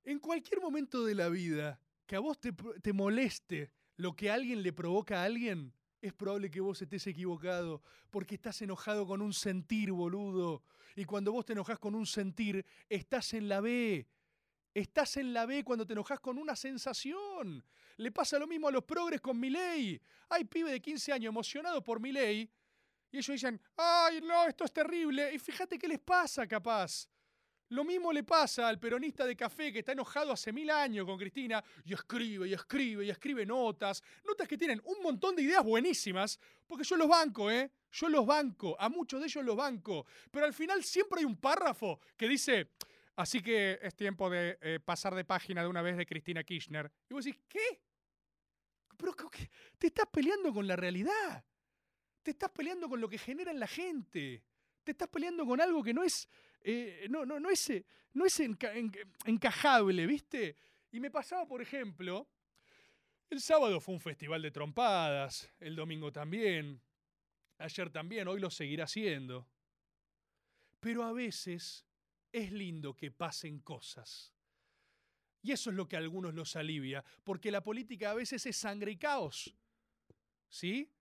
En 0.03 0.19
cualquier 0.19 0.61
momento 0.61 1.03
de 1.05 1.15
la 1.15 1.29
vida 1.29 1.79
que 2.05 2.15
a 2.15 2.19
vos 2.19 2.39
te, 2.39 2.51
te 2.81 2.93
moleste 2.93 3.71
lo 3.97 4.15
que 4.15 4.31
alguien 4.31 4.63
le 4.63 4.73
provoca 4.73 5.21
a 5.21 5.25
alguien, 5.25 5.73
es 6.01 6.13
probable 6.13 6.49
que 6.49 6.61
vos 6.61 6.81
estés 6.81 7.05
equivocado, 7.07 7.83
porque 8.09 8.35
estás 8.35 8.61
enojado 8.61 9.05
con 9.05 9.21
un 9.21 9.33
sentir, 9.33 9.91
boludo. 9.91 10.63
Y 10.95 11.05
cuando 11.05 11.31
vos 11.31 11.45
te 11.45 11.53
enojas 11.53 11.77
con 11.77 11.95
un 11.95 12.05
sentir, 12.05 12.65
estás 12.87 13.33
en 13.33 13.49
la 13.49 13.59
B. 13.59 14.07
Estás 14.73 15.17
en 15.17 15.33
la 15.33 15.45
B 15.45 15.63
cuando 15.63 15.85
te 15.85 15.93
enojas 15.93 16.19
con 16.19 16.37
una 16.37 16.55
sensación. 16.55 17.63
Le 17.97 18.11
pasa 18.11 18.39
lo 18.39 18.47
mismo 18.47 18.67
a 18.67 18.71
los 18.71 18.83
progres 18.83 19.19
con 19.19 19.39
Milei. 19.39 20.01
Hay 20.29 20.45
pibe 20.45 20.71
de 20.71 20.81
15 20.81 21.11
años 21.11 21.29
emocionado 21.29 21.83
por 21.83 21.99
Milei 21.99 22.49
y 23.11 23.17
ellos 23.17 23.33
dicen, 23.33 23.59
ay, 23.77 24.21
no, 24.21 24.45
esto 24.45 24.65
es 24.65 24.71
terrible. 24.71 25.33
Y 25.33 25.39
fíjate 25.39 25.77
qué 25.77 25.87
les 25.87 25.99
pasa, 25.99 26.47
capaz. 26.47 27.07
Lo 27.69 27.83
mismo 27.83 28.11
le 28.11 28.23
pasa 28.23 28.67
al 28.67 28.79
peronista 28.79 29.25
de 29.27 29.35
café 29.35 29.71
que 29.71 29.79
está 29.79 29.91
enojado 29.91 30.31
hace 30.31 30.51
mil 30.51 30.71
años 30.71 31.05
con 31.05 31.19
Cristina 31.19 31.63
y 31.85 31.93
escribe 31.93 32.47
y 32.47 32.53
escribe 32.53 33.05
y 33.05 33.09
escribe 33.11 33.45
notas. 33.45 34.01
Notas 34.25 34.47
que 34.47 34.57
tienen 34.57 34.81
un 34.85 35.03
montón 35.03 35.35
de 35.35 35.43
ideas 35.43 35.63
buenísimas, 35.63 36.39
porque 36.65 36.83
yo 36.83 36.97
los 36.97 37.07
banco, 37.07 37.49
¿eh? 37.51 37.71
Yo 37.91 38.09
los 38.09 38.25
banco, 38.25 38.75
a 38.79 38.89
muchos 38.89 39.19
de 39.19 39.27
ellos 39.27 39.45
los 39.45 39.55
banco. 39.55 40.05
Pero 40.31 40.45
al 40.47 40.53
final 40.53 40.83
siempre 40.83 41.19
hay 41.19 41.25
un 41.25 41.37
párrafo 41.37 41.99
que 42.17 42.27
dice, 42.27 42.71
así 43.15 43.39
que 43.39 43.77
es 43.81 43.95
tiempo 43.95 44.31
de 44.31 44.57
eh, 44.61 44.79
pasar 44.83 45.13
de 45.13 45.23
página 45.23 45.61
de 45.61 45.67
una 45.67 45.83
vez 45.83 45.95
de 45.95 46.07
Cristina 46.07 46.43
Kirchner. 46.43 46.91
Y 47.07 47.13
vos 47.13 47.25
decís, 47.25 47.41
¿qué? 47.47 47.81
Pero 48.97 49.15
te 49.77 49.87
estás 49.87 50.07
peleando 50.11 50.51
con 50.51 50.67
la 50.67 50.75
realidad. 50.75 51.43
Te 52.23 52.31
estás 52.31 52.51
peleando 52.51 52.89
con 52.89 52.99
lo 52.99 53.09
que 53.09 53.17
genera 53.17 53.51
en 53.51 53.59
la 53.59 53.67
gente. 53.67 54.43
Te 54.83 54.91
estás 54.91 55.07
peleando 55.09 55.45
con 55.45 55.61
algo 55.61 55.83
que 55.83 55.93
no 55.93 56.03
es, 56.03 56.27
eh, 56.61 57.07
no, 57.09 57.25
no, 57.25 57.39
no 57.39 57.49
es, 57.49 57.71
no 58.13 58.25
es 58.25 58.39
encajable, 59.25 60.05
¿viste? 60.05 60.55
Y 60.91 60.99
me 60.99 61.11
pasaba, 61.11 61.47
por 61.47 61.61
ejemplo, 61.61 62.27
el 63.29 63.41
sábado 63.41 63.79
fue 63.79 63.93
un 63.93 64.01
festival 64.01 64.41
de 64.41 64.51
trompadas, 64.51 65.51
el 65.59 65.75
domingo 65.75 66.11
también, 66.11 66.81
ayer 67.59 67.91
también, 67.91 68.27
hoy 68.27 68.39
lo 68.39 68.49
seguirá 68.49 68.85
haciendo. 68.85 69.47
Pero 70.79 71.03
a 71.03 71.11
veces 71.11 71.85
es 72.31 72.51
lindo 72.51 72.95
que 72.95 73.11
pasen 73.11 73.59
cosas. 73.59 74.33
Y 75.41 75.51
eso 75.51 75.69
es 75.69 75.75
lo 75.75 75.87
que 75.87 75.95
a 75.95 75.99
algunos 75.99 76.33
los 76.33 76.55
alivia, 76.55 77.03
porque 77.23 77.51
la 77.51 77.63
política 77.63 78.11
a 78.11 78.15
veces 78.15 78.45
es 78.45 78.57
sangre 78.57 78.91
y 78.91 78.97
caos. 78.97 79.55
¿Sí? 80.49 80.91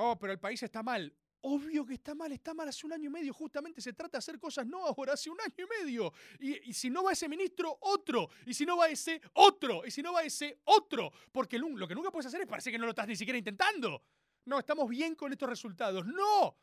Oh, 0.00 0.16
pero 0.16 0.32
el 0.32 0.38
país 0.38 0.62
está 0.62 0.80
mal. 0.82 1.12
Obvio 1.40 1.84
que 1.84 1.94
está 1.94 2.14
mal, 2.14 2.30
está 2.30 2.54
mal 2.54 2.68
hace 2.68 2.86
un 2.86 2.92
año 2.92 3.08
y 3.08 3.12
medio. 3.12 3.32
Justamente 3.32 3.80
se 3.80 3.92
trata 3.92 4.12
de 4.12 4.18
hacer 4.18 4.38
cosas 4.38 4.64
no 4.64 4.84
ahora, 4.86 5.14
hace 5.14 5.28
un 5.28 5.40
año 5.40 5.54
y 5.56 5.84
medio. 5.84 6.12
Y, 6.38 6.72
si 6.72 6.88
no 6.88 7.02
va 7.02 7.12
ese 7.12 7.28
ministro, 7.28 7.78
otro. 7.80 8.28
Y 8.46 8.54
si 8.54 8.64
no 8.64 8.76
va 8.76 8.88
ese, 8.88 9.20
otro. 9.34 9.84
Y 9.84 9.90
si 9.90 10.00
no 10.00 10.12
va 10.12 10.22
ese, 10.22 10.60
otro. 10.64 11.12
Porque 11.32 11.58
lo 11.58 11.88
que 11.88 11.96
nunca 11.96 12.12
puedes 12.12 12.26
hacer 12.26 12.40
es 12.40 12.46
parecer 12.46 12.72
que 12.72 12.78
no 12.78 12.84
lo 12.84 12.90
estás 12.90 13.08
ni 13.08 13.16
siquiera 13.16 13.38
intentando. 13.38 14.04
No, 14.44 14.60
estamos 14.60 14.88
bien 14.88 15.16
con 15.16 15.32
estos 15.32 15.48
resultados. 15.48 16.06
No, 16.06 16.56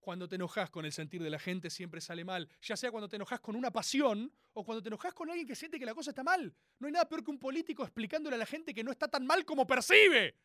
cuando 0.00 0.28
te 0.28 0.34
enojas 0.34 0.70
con 0.70 0.84
el 0.84 0.92
sentir 0.92 1.22
de 1.22 1.30
la 1.30 1.38
gente 1.38 1.70
siempre 1.70 2.00
sale 2.00 2.24
mal, 2.24 2.48
ya 2.62 2.76
sea 2.76 2.90
cuando 2.90 3.08
te 3.08 3.16
enojas 3.16 3.40
con 3.40 3.56
una 3.56 3.70
pasión 3.70 4.32
o 4.52 4.64
cuando 4.64 4.82
te 4.82 4.88
enojas 4.88 5.14
con 5.14 5.30
alguien 5.30 5.46
que 5.46 5.54
siente 5.54 5.78
que 5.78 5.86
la 5.86 5.94
cosa 5.94 6.10
está 6.10 6.22
mal. 6.22 6.54
No 6.78 6.86
hay 6.86 6.92
nada 6.92 7.08
peor 7.08 7.24
que 7.24 7.30
un 7.30 7.38
político 7.38 7.82
explicándole 7.82 8.36
a 8.36 8.38
la 8.38 8.46
gente 8.46 8.74
que 8.74 8.84
no 8.84 8.90
está 8.90 9.08
tan 9.08 9.26
mal 9.26 9.44
como 9.44 9.66
percibe. 9.66 10.36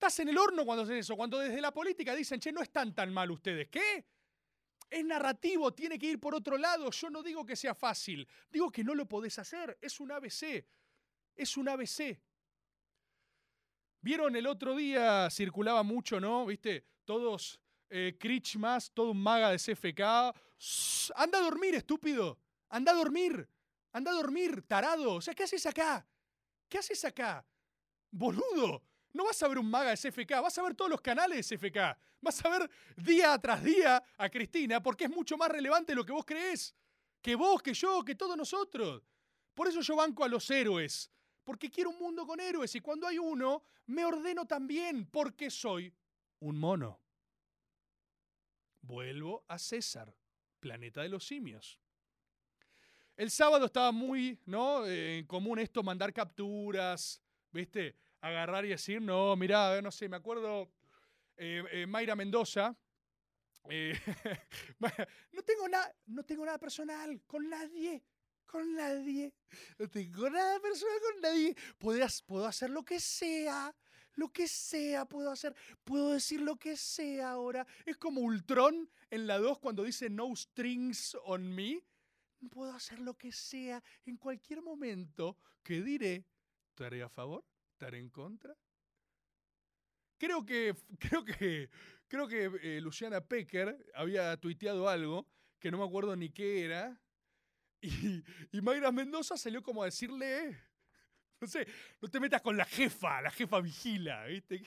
Estás 0.00 0.20
en 0.20 0.30
el 0.30 0.38
horno 0.38 0.64
cuando 0.64 0.84
haces 0.84 1.00
eso, 1.00 1.14
cuando 1.14 1.38
desde 1.38 1.60
la 1.60 1.74
política 1.74 2.14
dicen, 2.14 2.40
che, 2.40 2.50
no 2.52 2.62
están 2.62 2.94
tan 2.94 3.12
mal 3.12 3.30
ustedes. 3.30 3.68
¿Qué? 3.68 4.06
Es 4.88 5.04
narrativo, 5.04 5.74
tiene 5.74 5.98
que 5.98 6.06
ir 6.06 6.18
por 6.18 6.34
otro 6.34 6.56
lado. 6.56 6.90
Yo 6.90 7.10
no 7.10 7.22
digo 7.22 7.44
que 7.44 7.54
sea 7.54 7.74
fácil, 7.74 8.26
digo 8.50 8.72
que 8.72 8.82
no 8.82 8.94
lo 8.94 9.04
podés 9.04 9.38
hacer. 9.38 9.76
Es 9.78 10.00
un 10.00 10.10
ABC. 10.10 10.64
Es 11.36 11.54
un 11.58 11.68
ABC. 11.68 12.18
Vieron 14.00 14.36
el 14.36 14.46
otro 14.46 14.74
día, 14.74 15.28
circulaba 15.30 15.82
mucho, 15.82 16.18
¿no? 16.18 16.46
¿Viste? 16.46 16.86
Todos, 17.04 17.60
eh, 17.90 18.16
Critch 18.18 18.56
más, 18.56 18.90
todo 18.92 19.10
un 19.10 19.22
maga 19.22 19.50
de 19.50 19.58
CFK. 19.58 20.00
Anda 21.14 21.40
a 21.40 21.42
dormir, 21.42 21.74
estúpido. 21.74 22.38
Anda 22.70 22.92
a 22.92 22.94
dormir. 22.94 23.46
Anda 23.92 24.12
a 24.12 24.14
dormir, 24.14 24.62
tarado. 24.62 25.16
O 25.16 25.20
sea, 25.20 25.34
¿qué 25.34 25.42
haces 25.42 25.66
acá? 25.66 26.06
¿Qué 26.70 26.78
haces 26.78 27.04
acá? 27.04 27.44
Boludo. 28.10 28.82
No 29.12 29.24
vas 29.24 29.42
a 29.42 29.48
ver 29.48 29.58
un 29.58 29.68
maga 29.68 29.90
de 29.90 29.96
CFK, 29.96 30.40
vas 30.40 30.56
a 30.58 30.62
ver 30.62 30.74
todos 30.74 30.90
los 30.90 31.00
canales 31.00 31.48
de 31.48 31.56
CFK. 31.56 31.98
Vas 32.20 32.44
a 32.44 32.48
ver 32.48 32.70
día 32.96 33.36
tras 33.38 33.62
día 33.62 34.02
a 34.16 34.28
Cristina 34.28 34.82
porque 34.82 35.04
es 35.04 35.10
mucho 35.10 35.36
más 35.36 35.48
relevante 35.48 35.94
lo 35.94 36.04
que 36.04 36.12
vos 36.12 36.24
creés. 36.24 36.74
Que 37.20 37.34
vos, 37.34 37.62
que 37.62 37.74
yo, 37.74 38.04
que 38.04 38.14
todos 38.14 38.36
nosotros. 38.36 39.02
Por 39.54 39.68
eso 39.68 39.80
yo 39.80 39.96
banco 39.96 40.24
a 40.24 40.28
los 40.28 40.50
héroes. 40.50 41.10
Porque 41.44 41.70
quiero 41.70 41.90
un 41.90 41.98
mundo 41.98 42.26
con 42.26 42.38
héroes 42.38 42.74
y 42.74 42.80
cuando 42.80 43.06
hay 43.06 43.18
uno, 43.18 43.64
me 43.86 44.04
ordeno 44.04 44.46
también 44.46 45.06
porque 45.06 45.50
soy 45.50 45.92
un 46.40 46.58
mono. 46.58 47.00
Vuelvo 48.82 49.44
a 49.48 49.58
César, 49.58 50.14
planeta 50.60 51.02
de 51.02 51.08
los 51.08 51.26
simios. 51.26 51.78
El 53.16 53.30
sábado 53.30 53.66
estaba 53.66 53.92
muy, 53.92 54.38
¿no? 54.46 54.86
Eh, 54.86 55.24
común 55.26 55.58
esto, 55.58 55.82
mandar 55.82 56.12
capturas, 56.12 57.20
¿viste? 57.52 57.96
Agarrar 58.20 58.64
y 58.66 58.68
decir, 58.70 59.00
no, 59.00 59.34
mirá, 59.36 59.80
no 59.80 59.90
sé, 59.90 60.08
me 60.08 60.16
acuerdo 60.16 60.70
eh, 61.36 61.62
eh, 61.72 61.86
Mayra 61.86 62.14
Mendoza. 62.14 62.76
eh, 63.70 63.94
no 65.32 65.42
tengo 65.42 65.68
nada, 65.68 65.94
no 66.06 66.22
tengo 66.24 66.44
nada 66.44 66.58
personal 66.58 67.22
con 67.26 67.48
nadie, 67.48 68.04
con 68.44 68.74
nadie. 68.74 69.34
No 69.78 69.88
tengo 69.88 70.28
nada 70.28 70.60
personal 70.60 70.98
con 71.00 71.20
nadie. 71.22 71.56
Puedo, 71.78 72.06
puedo 72.26 72.46
hacer 72.46 72.70
lo 72.70 72.84
que 72.84 73.00
sea. 73.00 73.74
Lo 74.14 74.28
que 74.30 74.48
sea 74.48 75.06
puedo 75.06 75.30
hacer. 75.30 75.54
Puedo 75.84 76.12
decir 76.12 76.42
lo 76.42 76.56
que 76.56 76.76
sea 76.76 77.30
ahora. 77.30 77.66
Es 77.86 77.96
como 77.96 78.20
Ultron 78.20 78.90
en 79.08 79.26
la 79.26 79.38
2 79.38 79.60
cuando 79.60 79.82
dice 79.84 80.10
no 80.10 80.34
strings 80.36 81.16
on 81.24 81.54
me. 81.54 81.82
Puedo 82.50 82.72
hacer 82.72 82.98
lo 83.00 83.14
que 83.14 83.32
sea 83.32 83.82
en 84.04 84.16
cualquier 84.16 84.62
momento. 84.62 85.38
¿Qué 85.62 85.80
diré? 85.80 86.26
¿Estaré 86.68 87.02
a 87.02 87.08
favor? 87.08 87.44
¿Estaré 87.80 87.96
en 87.96 88.10
contra? 88.10 88.54
Creo 90.18 90.44
que, 90.44 90.74
creo 90.98 91.24
que, 91.24 91.70
creo 92.08 92.28
que 92.28 92.50
eh, 92.62 92.80
Luciana 92.82 93.22
Pecker 93.22 93.74
había 93.94 94.36
tuiteado 94.36 94.86
algo 94.86 95.26
que 95.58 95.70
no 95.70 95.78
me 95.78 95.84
acuerdo 95.84 96.14
ni 96.14 96.28
qué 96.28 96.66
era. 96.66 97.00
Y, 97.80 98.22
y 98.52 98.60
Mayra 98.60 98.92
Mendoza 98.92 99.38
salió 99.38 99.62
como 99.62 99.80
a 99.82 99.86
decirle, 99.86 100.60
no 101.40 101.48
sé, 101.48 101.66
no 102.02 102.10
te 102.10 102.20
metas 102.20 102.42
con 102.42 102.54
la 102.58 102.66
jefa, 102.66 103.22
la 103.22 103.30
jefa 103.30 103.58
vigila, 103.62 104.26
¿viste? 104.26 104.62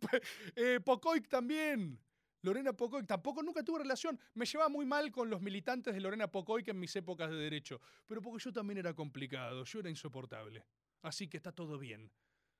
eh, 0.56 0.80
Pocoic 0.82 1.28
también. 1.28 2.00
Lorena 2.46 2.72
Pocoic 2.72 3.08
tampoco 3.08 3.42
nunca 3.42 3.64
tuve 3.64 3.80
relación. 3.80 4.20
Me 4.34 4.46
llevaba 4.46 4.68
muy 4.68 4.86
mal 4.86 5.10
con 5.10 5.28
los 5.28 5.42
militantes 5.42 5.92
de 5.92 6.00
Lorena 6.00 6.30
Pocoic 6.30 6.68
en 6.68 6.78
mis 6.78 6.94
épocas 6.94 7.28
de 7.28 7.34
derecho. 7.34 7.80
Pero 8.06 8.22
porque 8.22 8.44
yo 8.44 8.52
también 8.52 8.78
era 8.78 8.94
complicado, 8.94 9.64
yo 9.64 9.80
era 9.80 9.90
insoportable. 9.90 10.64
Así 11.02 11.26
que 11.26 11.38
está 11.38 11.50
todo 11.50 11.76
bien. 11.76 12.08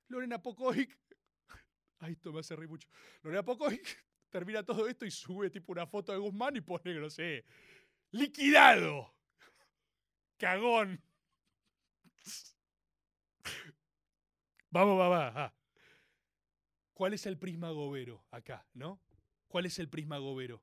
Lorena 0.08 0.42
Pocoic. 0.42 0.98
Ay, 2.00 2.14
esto 2.14 2.32
me 2.32 2.40
hace 2.40 2.56
reír 2.56 2.68
mucho. 2.68 2.88
Lorena 3.22 3.44
Pocoic 3.44 4.04
termina 4.30 4.64
todo 4.64 4.88
esto 4.88 5.06
y 5.06 5.10
sube 5.12 5.50
tipo 5.50 5.70
una 5.70 5.86
foto 5.86 6.10
de 6.10 6.18
Guzmán 6.18 6.56
y 6.56 6.62
pone, 6.62 6.92
no 6.94 7.08
sé, 7.08 7.44
liquidado. 8.10 9.14
Cagón. 10.36 11.00
Vamos, 14.70 14.98
va, 14.98 15.30
va. 15.30 15.54
¿Cuál 16.92 17.14
es 17.14 17.24
el 17.26 17.38
prisma 17.38 17.70
gobero 17.70 18.24
acá, 18.32 18.66
no? 18.74 19.05
¿Cuál 19.48 19.66
es 19.66 19.78
el 19.78 19.88
prisma 19.88 20.18
gobero? 20.18 20.62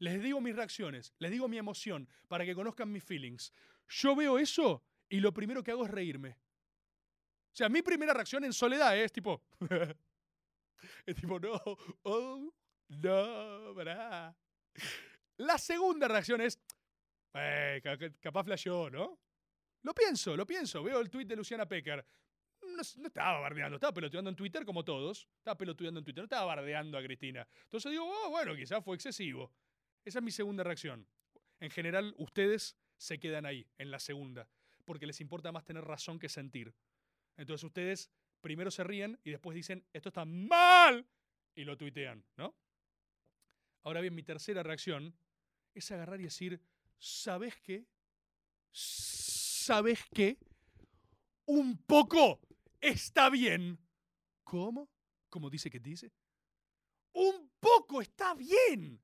Les 0.00 0.22
digo 0.22 0.40
mis 0.40 0.54
reacciones, 0.54 1.12
les 1.18 1.30
digo 1.30 1.48
mi 1.48 1.58
emoción 1.58 2.08
para 2.28 2.44
que 2.44 2.54
conozcan 2.54 2.90
mis 2.92 3.02
feelings. 3.04 3.52
Yo 3.88 4.14
veo 4.14 4.38
eso 4.38 4.84
y 5.08 5.20
lo 5.20 5.32
primero 5.32 5.62
que 5.62 5.70
hago 5.72 5.84
es 5.84 5.90
reírme. 5.90 6.30
O 6.30 7.56
sea, 7.58 7.68
mi 7.68 7.82
primera 7.82 8.14
reacción 8.14 8.44
en 8.44 8.52
soledad 8.52 8.96
es 8.96 9.10
tipo. 9.12 9.42
es 11.06 11.16
tipo, 11.16 11.40
no, 11.40 11.60
oh, 12.02 12.52
no, 12.88 13.74
pará. 13.74 14.36
La 15.38 15.58
segunda 15.58 16.06
reacción 16.06 16.40
es. 16.40 16.60
Eh, 17.34 17.80
ca- 17.82 17.98
ca- 17.98 18.12
capaz 18.20 18.44
flasheó, 18.44 18.88
¿no? 18.90 19.18
Lo 19.82 19.94
pienso, 19.94 20.36
lo 20.36 20.46
pienso. 20.46 20.82
Veo 20.82 21.00
el 21.00 21.10
tweet 21.10 21.24
de 21.26 21.36
Luciana 21.36 21.66
Pecker. 21.66 22.04
No, 22.96 23.06
estaba 23.06 23.40
bardeando, 23.40 23.76
estaba 23.76 23.92
pelotudeando 23.92 24.30
en 24.30 24.36
Twitter 24.36 24.64
como 24.64 24.84
todos. 24.84 25.28
Estaba 25.38 25.56
pelotudeando 25.56 25.98
en 25.98 26.04
Twitter, 26.04 26.22
no 26.22 26.26
estaba 26.26 26.46
bardeando 26.46 26.96
a 26.96 27.02
Cristina. 27.02 27.46
Entonces 27.64 27.90
digo, 27.90 28.04
oh, 28.06 28.30
bueno, 28.30 28.54
quizás 28.54 28.84
fue 28.84 28.94
excesivo. 28.94 29.52
Esa 30.04 30.20
es 30.20 30.24
mi 30.24 30.30
segunda 30.30 30.62
reacción. 30.62 31.06
En 31.60 31.70
general, 31.70 32.14
ustedes 32.18 32.76
se 32.96 33.18
quedan 33.18 33.46
ahí, 33.46 33.66
en 33.78 33.90
la 33.90 33.98
segunda, 33.98 34.48
porque 34.84 35.06
les 35.06 35.20
importa 35.20 35.52
más 35.52 35.64
tener 35.64 35.84
razón 35.84 36.18
que 36.18 36.28
sentir. 36.28 36.74
Entonces 37.36 37.64
ustedes 37.64 38.10
primero 38.40 38.70
se 38.70 38.84
ríen 38.84 39.18
y 39.24 39.30
después 39.30 39.54
dicen, 39.54 39.84
esto 39.92 40.08
está 40.08 40.24
mal, 40.24 41.06
y 41.54 41.64
lo 41.64 41.76
tuitean, 41.76 42.24
¿no? 42.36 42.54
Ahora 43.82 44.00
bien, 44.00 44.14
mi 44.14 44.22
tercera 44.22 44.62
reacción 44.62 45.16
es 45.74 45.90
agarrar 45.90 46.20
y 46.20 46.24
decir, 46.24 46.60
¿sabes 46.98 47.56
qué? 47.56 47.84
¿Sabes 48.70 50.04
qué? 50.14 50.38
Un 51.46 51.78
poco 51.78 52.40
está 52.80 53.30
bien. 53.30 53.78
¿Cómo? 54.44 54.90
¿Cómo 55.28 55.50
dice 55.50 55.70
que 55.70 55.80
dice? 55.80 56.12
Un 57.12 57.50
poco 57.60 58.00
está 58.00 58.34
bien. 58.34 59.02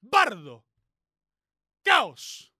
Bardo. 0.00 0.66
Caos. 1.82 2.52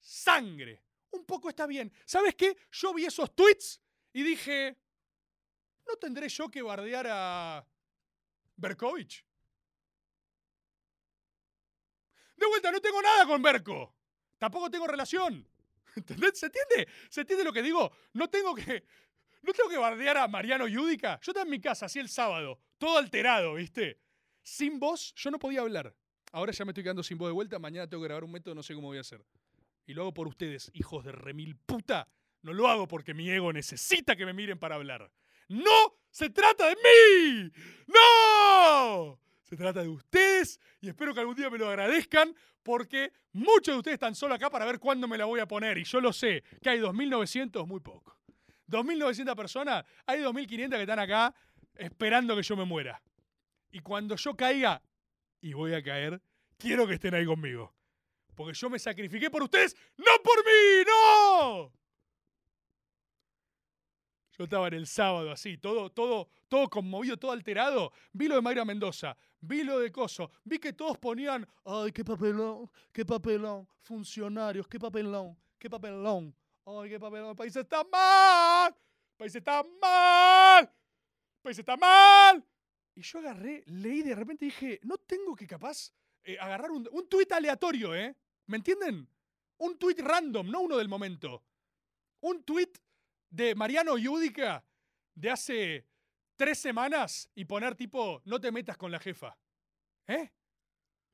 Sangre. 0.00 0.82
Un 1.10 1.24
poco 1.24 1.48
está 1.48 1.66
bien. 1.66 1.92
¿Sabes 2.04 2.34
qué? 2.34 2.56
Yo 2.70 2.94
vi 2.94 3.06
esos 3.06 3.34
tweets 3.34 3.80
y 4.12 4.22
dije, 4.22 4.78
¿no 5.86 5.96
tendré 5.96 6.28
yo 6.28 6.48
que 6.48 6.62
bardear 6.62 7.06
a 7.08 7.66
Berkovich? 8.56 9.24
De 12.36 12.46
vuelta, 12.46 12.70
no 12.70 12.80
tengo 12.80 13.00
nada 13.00 13.26
con 13.26 13.42
Berko. 13.42 13.94
Tampoco 14.38 14.70
tengo 14.70 14.86
relación. 14.86 15.48
¿Entendés? 15.96 16.38
¿Se 16.38 16.46
entiende? 16.46 16.88
¿Se 17.08 17.22
entiende 17.22 17.44
lo 17.44 17.52
que 17.52 17.62
digo? 17.62 17.90
No 18.12 18.28
tengo 18.28 18.54
que. 18.54 18.84
No 19.46 19.52
tengo 19.52 19.68
que 19.68 19.78
bardear 19.78 20.16
a 20.16 20.26
Mariano 20.26 20.66
Yudica. 20.66 21.20
Yo 21.22 21.30
estaba 21.30 21.44
en 21.44 21.50
mi 21.50 21.60
casa, 21.60 21.86
así 21.86 22.00
el 22.00 22.08
sábado, 22.08 22.58
todo 22.78 22.98
alterado, 22.98 23.54
¿viste? 23.54 24.00
Sin 24.42 24.80
voz, 24.80 25.14
yo 25.14 25.30
no 25.30 25.38
podía 25.38 25.60
hablar. 25.60 25.94
Ahora 26.32 26.50
ya 26.50 26.64
me 26.64 26.72
estoy 26.72 26.82
quedando 26.82 27.04
sin 27.04 27.16
voz 27.16 27.28
de 27.28 27.32
vuelta. 27.32 27.60
Mañana 27.60 27.88
tengo 27.88 28.02
que 28.02 28.08
grabar 28.08 28.24
un 28.24 28.32
método, 28.32 28.56
no 28.56 28.64
sé 28.64 28.74
cómo 28.74 28.88
voy 28.88 28.98
a 28.98 29.02
hacer. 29.02 29.24
Y 29.86 29.94
lo 29.94 30.02
hago 30.02 30.12
por 30.12 30.26
ustedes, 30.26 30.72
hijos 30.74 31.04
de 31.04 31.12
remil 31.12 31.54
puta. 31.54 32.08
No 32.42 32.52
lo 32.52 32.66
hago 32.66 32.88
porque 32.88 33.14
mi 33.14 33.30
ego 33.30 33.52
necesita 33.52 34.16
que 34.16 34.26
me 34.26 34.32
miren 34.32 34.58
para 34.58 34.74
hablar. 34.74 35.12
¡No! 35.46 35.94
¡Se 36.10 36.28
trata 36.30 36.68
de 36.68 36.74
mí! 36.74 37.52
¡No! 37.86 39.20
Se 39.44 39.56
trata 39.56 39.80
de 39.80 39.88
ustedes 39.88 40.58
y 40.80 40.88
espero 40.88 41.14
que 41.14 41.20
algún 41.20 41.36
día 41.36 41.50
me 41.50 41.58
lo 41.58 41.68
agradezcan 41.68 42.34
porque 42.64 43.12
muchos 43.32 43.76
de 43.76 43.78
ustedes 43.78 43.94
están 43.94 44.16
solo 44.16 44.34
acá 44.34 44.50
para 44.50 44.64
ver 44.64 44.80
cuándo 44.80 45.06
me 45.06 45.16
la 45.16 45.24
voy 45.24 45.38
a 45.38 45.46
poner. 45.46 45.78
Y 45.78 45.84
yo 45.84 46.00
lo 46.00 46.12
sé, 46.12 46.42
que 46.60 46.70
hay 46.70 46.80
2.900, 46.80 47.64
muy 47.64 47.78
poco. 47.78 48.16
2.900 48.68 49.34
personas, 49.36 49.84
hay 50.06 50.20
2.500 50.20 50.70
que 50.70 50.80
están 50.82 50.98
acá 50.98 51.34
esperando 51.74 52.36
que 52.36 52.42
yo 52.42 52.56
me 52.56 52.64
muera. 52.64 53.00
Y 53.70 53.80
cuando 53.80 54.16
yo 54.16 54.36
caiga, 54.36 54.82
y 55.40 55.52
voy 55.52 55.74
a 55.74 55.82
caer, 55.82 56.20
quiero 56.56 56.86
que 56.86 56.94
estén 56.94 57.14
ahí 57.14 57.26
conmigo. 57.26 57.74
Porque 58.34 58.54
yo 58.54 58.68
me 58.68 58.78
sacrifiqué 58.78 59.30
por 59.30 59.42
ustedes, 59.42 59.74
no 59.96 60.12
por 60.22 60.44
mí, 60.44 60.84
no. 60.86 61.72
Yo 64.36 64.44
estaba 64.44 64.68
en 64.68 64.74
el 64.74 64.86
sábado 64.86 65.30
así, 65.30 65.56
todo, 65.56 65.90
todo, 65.90 66.28
todo 66.48 66.68
conmovido, 66.68 67.16
todo 67.16 67.32
alterado. 67.32 67.92
Vi 68.12 68.28
lo 68.28 68.34
de 68.34 68.42
Mayra 68.42 68.66
Mendoza, 68.66 69.16
vi 69.40 69.62
lo 69.62 69.78
de 69.78 69.90
Coso, 69.90 70.30
vi 70.44 70.58
que 70.58 70.74
todos 70.74 70.98
ponían, 70.98 71.46
ay, 71.64 71.90
qué 71.92 72.04
papelón, 72.04 72.70
qué 72.92 73.06
papelón, 73.06 73.66
funcionarios, 73.80 74.68
qué 74.68 74.78
papelón, 74.78 75.38
qué 75.58 75.70
papelón, 75.70 76.34
ay, 76.66 76.90
qué 76.90 77.00
papelón, 77.00 77.30
el 77.30 77.36
país 77.36 77.54
está 77.54 77.84
mal, 77.84 78.74
el 78.74 79.16
país 79.16 79.34
está 79.34 79.62
mal, 79.80 80.64
el 80.64 81.42
país 81.42 81.58
está 81.58 81.76
mal. 81.76 82.44
Y 82.94 83.02
yo 83.02 83.18
agarré, 83.18 83.62
leí 83.66 84.02
de 84.02 84.14
repente 84.14 84.46
dije, 84.46 84.80
no 84.82 84.98
tengo 84.98 85.36
que 85.36 85.46
capaz 85.46 85.92
eh, 86.24 86.38
agarrar 86.38 86.70
un, 86.70 86.88
un 86.90 87.08
tuit 87.08 87.30
aleatorio, 87.32 87.94
¿eh? 87.94 88.16
¿Me 88.46 88.56
entienden? 88.56 89.08
Un 89.58 89.78
tuit 89.78 90.00
random, 90.00 90.50
no 90.50 90.60
uno 90.60 90.76
del 90.76 90.88
momento. 90.88 91.44
Un 92.20 92.42
tuit 92.42 92.78
de 93.30 93.54
Mariano 93.54 93.98
Yudica 93.98 94.64
de 95.14 95.30
hace 95.30 95.86
tres 96.36 96.58
semanas 96.58 97.30
y 97.34 97.44
poner 97.44 97.74
tipo, 97.74 98.22
no 98.24 98.40
te 98.40 98.52
metas 98.52 98.76
con 98.76 98.90
la 98.90 98.98
jefa. 98.98 99.36
¿Eh? 100.06 100.30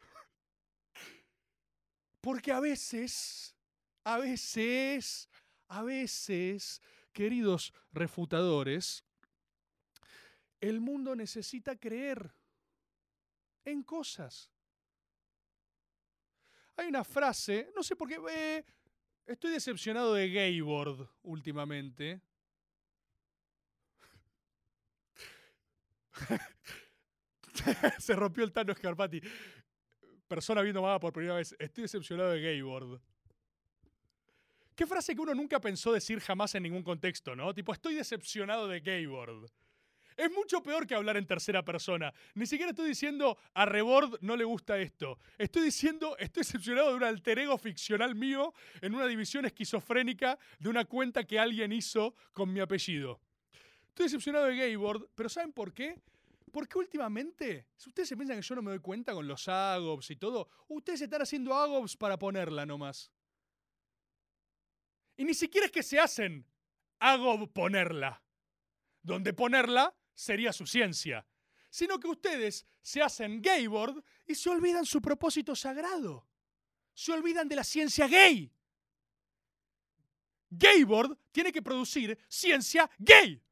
Porque 2.21 2.53
a 2.53 2.61
veces, 2.61 3.57
a 4.05 4.19
veces, 4.19 5.29
a 5.73 5.83
veces, 5.83 6.83
queridos 7.15 7.73
refutadores, 7.93 9.05
el 10.61 10.83
mundo 10.83 11.17
necesita 11.17 11.77
creer 11.77 12.31
en 13.65 13.83
cosas. 13.83 14.51
Hay 16.77 16.89
una 16.89 17.05
frase, 17.05 17.73
no 17.75 17.83
sé 17.83 17.97
por 17.97 18.07
qué, 18.07 18.21
eh, 18.31 18.63
estoy 19.25 19.53
decepcionado 19.53 20.13
de 20.13 20.31
Gaybord 20.31 21.09
últimamente. 21.23 22.21
Se 27.99 28.15
rompió 28.15 28.45
el 28.45 28.53
Tano 28.53 28.75
Scarpati. 28.75 29.23
Persona 30.29 30.61
viendo 30.61 30.83
más 30.83 31.01
por 31.01 31.15
primera 31.15 31.37
vez. 31.37 31.57
Estoy 31.59 31.83
decepcionado 31.83 32.33
de 32.33 32.43
Gaybord. 32.43 33.01
Qué 34.75 34.87
frase 34.87 35.15
que 35.15 35.21
uno 35.21 35.35
nunca 35.35 35.61
pensó 35.61 35.93
decir 35.93 36.21
jamás 36.21 36.55
en 36.55 36.63
ningún 36.63 36.83
contexto, 36.83 37.37
¿no? 37.37 37.53
Tipo, 37.53 37.73
estoy 37.73 37.95
decepcionado 37.95 38.69
de 38.69 38.81
Gaybord. 38.81 39.51
Es 40.17 40.31
mucho 40.31 40.63
peor 40.63 40.87
que 40.87 40.95
hablar 40.95 41.17
en 41.17 41.27
tercera 41.27 41.65
persona. 41.65 42.13
Ni 42.35 42.47
siquiera 42.47 42.71
estoy 42.71 42.89
diciendo 42.89 43.39
a 43.55 43.65
Rebord 43.65 44.19
no 44.21 44.37
le 44.37 44.45
gusta 44.45 44.79
esto. 44.79 45.19
Estoy 45.39 45.63
diciendo, 45.63 46.17
estoy 46.19 46.43
decepcionado 46.43 46.91
de 46.91 46.97
un 46.97 47.05
alter 47.05 47.39
ego 47.39 47.57
ficcional 47.59 48.15
mío 48.15 48.53
en 48.81 48.95
una 48.95 49.07
división 49.07 49.45
esquizofrénica 49.45 50.39
de 50.59 50.69
una 50.69 50.85
cuenta 50.85 51.25
que 51.25 51.39
alguien 51.39 51.73
hizo 51.73 52.15
con 52.33 52.53
mi 52.53 52.61
apellido. 52.61 53.21
Estoy 53.89 54.07
decepcionado 54.07 54.47
de 54.47 54.57
Gaybord, 54.57 55.09
pero 55.15 55.29
¿saben 55.29 55.53
por 55.53 55.73
qué? 55.73 55.99
Porque 56.51 56.79
últimamente, 56.79 57.67
si 57.77 57.89
ustedes 57.89 58.09
se 58.09 58.17
piensan 58.17 58.37
que 58.37 58.47
yo 58.47 58.55
no 58.55 58.63
me 58.63 58.71
doy 58.71 58.81
cuenta 58.81 59.15
con 59.15 59.27
los 59.27 59.49
AGOPS 59.49 60.11
y 60.11 60.17
todo, 60.17 60.49
ustedes 60.69 61.01
están 61.01 61.23
haciendo 61.23 61.55
AGOPS 61.55 61.97
para 61.97 62.19
ponerla 62.19 62.67
nomás. 62.67 63.11
Y 65.17 65.25
ni 65.25 65.35
siquiera 65.35 65.67
es 65.67 65.73
que 65.73 65.83
se 65.83 65.99
hacen 65.99 66.47
AGOP 66.99 67.53
ponerla. 67.53 68.23
Donde 69.03 69.33
ponerla 69.33 69.95
sería 70.15 70.53
su 70.53 70.67
ciencia. 70.67 71.27
Sino 71.71 71.99
que 71.99 72.09
ustedes 72.09 72.67
se 72.81 73.03
hacen 73.03 73.41
gayboard 73.41 74.03
y 74.27 74.35
se 74.35 74.51
olvidan 74.51 74.85
su 74.85 75.01
propósito 75.01 75.57
sagrado. 75.57 76.29
Se 76.95 77.13
olvidan 77.13 77.49
de 77.49 77.57
la 77.57 77.65
ciencia 77.65 78.07
gay. 78.07 78.53
Gayboard 80.51 81.19
tiene 81.33 81.51
que 81.51 81.63
producir 81.63 82.19
ciencia 82.29 82.89
gay. 82.99 83.43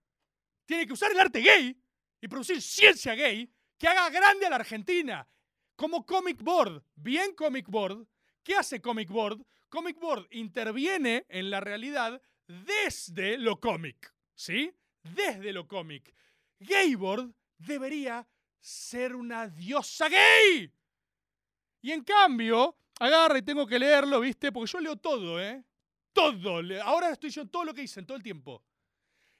Tiene 0.66 0.86
que 0.86 0.92
usar 0.92 1.10
el 1.10 1.18
arte 1.18 1.40
gay 1.40 1.82
y 2.20 2.28
producir 2.28 2.60
ciencia 2.60 3.14
gay 3.14 3.50
que 3.78 3.88
haga 3.88 4.10
grande 4.10 4.46
a 4.46 4.50
la 4.50 4.56
Argentina. 4.56 5.26
Como 5.74 6.04
Comic 6.04 6.42
Board, 6.42 6.84
bien 6.94 7.34
Comic 7.34 7.68
Board, 7.68 8.06
¿qué 8.42 8.54
hace 8.54 8.82
Comic 8.82 9.08
Board? 9.08 9.42
Comic 9.70 9.98
Board 9.98 10.26
interviene 10.32 11.24
en 11.28 11.48
la 11.48 11.60
realidad 11.60 12.20
desde 12.46 13.38
lo 13.38 13.58
cómic, 13.58 14.12
¿sí? 14.34 14.70
Desde 15.02 15.52
lo 15.52 15.66
cómic. 15.66 16.14
Gayboard 16.58 17.32
debería 17.56 18.28
ser 18.58 19.16
una 19.16 19.48
diosa 19.48 20.08
gay. 20.08 20.70
Y 21.80 21.92
en 21.92 22.04
cambio, 22.04 22.76
agarra 22.98 23.38
y 23.38 23.42
tengo 23.42 23.66
que 23.66 23.78
leerlo, 23.78 24.20
¿viste? 24.20 24.52
Porque 24.52 24.70
yo 24.70 24.80
leo 24.80 24.96
todo, 24.96 25.40
¿eh? 25.40 25.64
Todo. 26.12 26.60
Ahora 26.82 27.10
estoy 27.10 27.28
diciendo 27.28 27.50
todo 27.50 27.64
lo 27.64 27.72
que 27.72 27.80
dicen 27.80 28.04
todo 28.04 28.18
el 28.18 28.22
tiempo. 28.22 28.62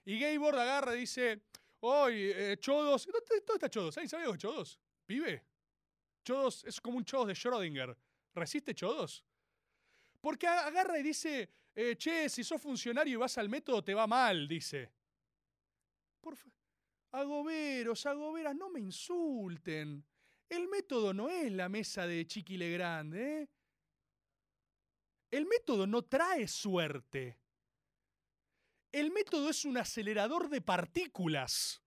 Y 0.07 0.18
Gayboard 0.18 0.59
agarra 0.59 0.97
y 0.97 1.01
dice, 1.01 1.43
Hoy, 1.83 2.31
eh, 2.35 2.57
Chodos. 2.61 3.07
¿Dónde, 3.07 3.55
está 3.55 3.70
Chodos? 3.70 3.97
¿Alguien 3.97 4.11
sabe 4.11 4.24
algo 4.24 4.35
de 4.35 4.39
Chodos? 4.39 4.78
¿Vive? 5.09 5.43
Chodos 6.22 6.64
es 6.64 6.81
como 6.81 6.99
un 6.99 7.05
Chodos 7.05 7.28
de 7.28 7.35
Schrödinger. 7.35 7.97
¿Resiste 8.35 8.74
Chodos? 8.74 9.24
Porque 10.21 10.47
agarra 10.47 10.99
y 10.99 11.03
dice, 11.03 11.49
eh, 11.75 11.97
che, 11.97 12.29
si 12.29 12.45
sos 12.45 12.61
funcionario 12.61 13.14
y 13.14 13.16
vas 13.16 13.39
al 13.39 13.49
método 13.49 13.83
te 13.83 13.95
va 13.95 14.07
mal, 14.07 14.47
dice. 14.47 14.93
Por 16.21 16.37
agoberos, 17.12 18.05
agoberas, 18.07 18.55
no 18.55 18.71
me 18.71 18.81
insulten. 18.81 20.05
El 20.49 20.68
método 20.68 21.14
no 21.14 21.29
es 21.29 21.51
la 21.53 21.68
mesa 21.68 22.07
de 22.07 22.27
Chiqui 22.27 22.57
Legrand, 22.57 23.14
¿eh? 23.14 23.49
El 25.31 25.47
método 25.47 25.87
no 25.87 26.03
trae 26.03 26.49
suerte. 26.49 27.39
El 28.93 29.12
método 29.12 29.51
es 29.51 29.64
un 29.64 29.79
acelerador 29.79 30.49
de 30.49 30.61
partículas. 30.61 31.81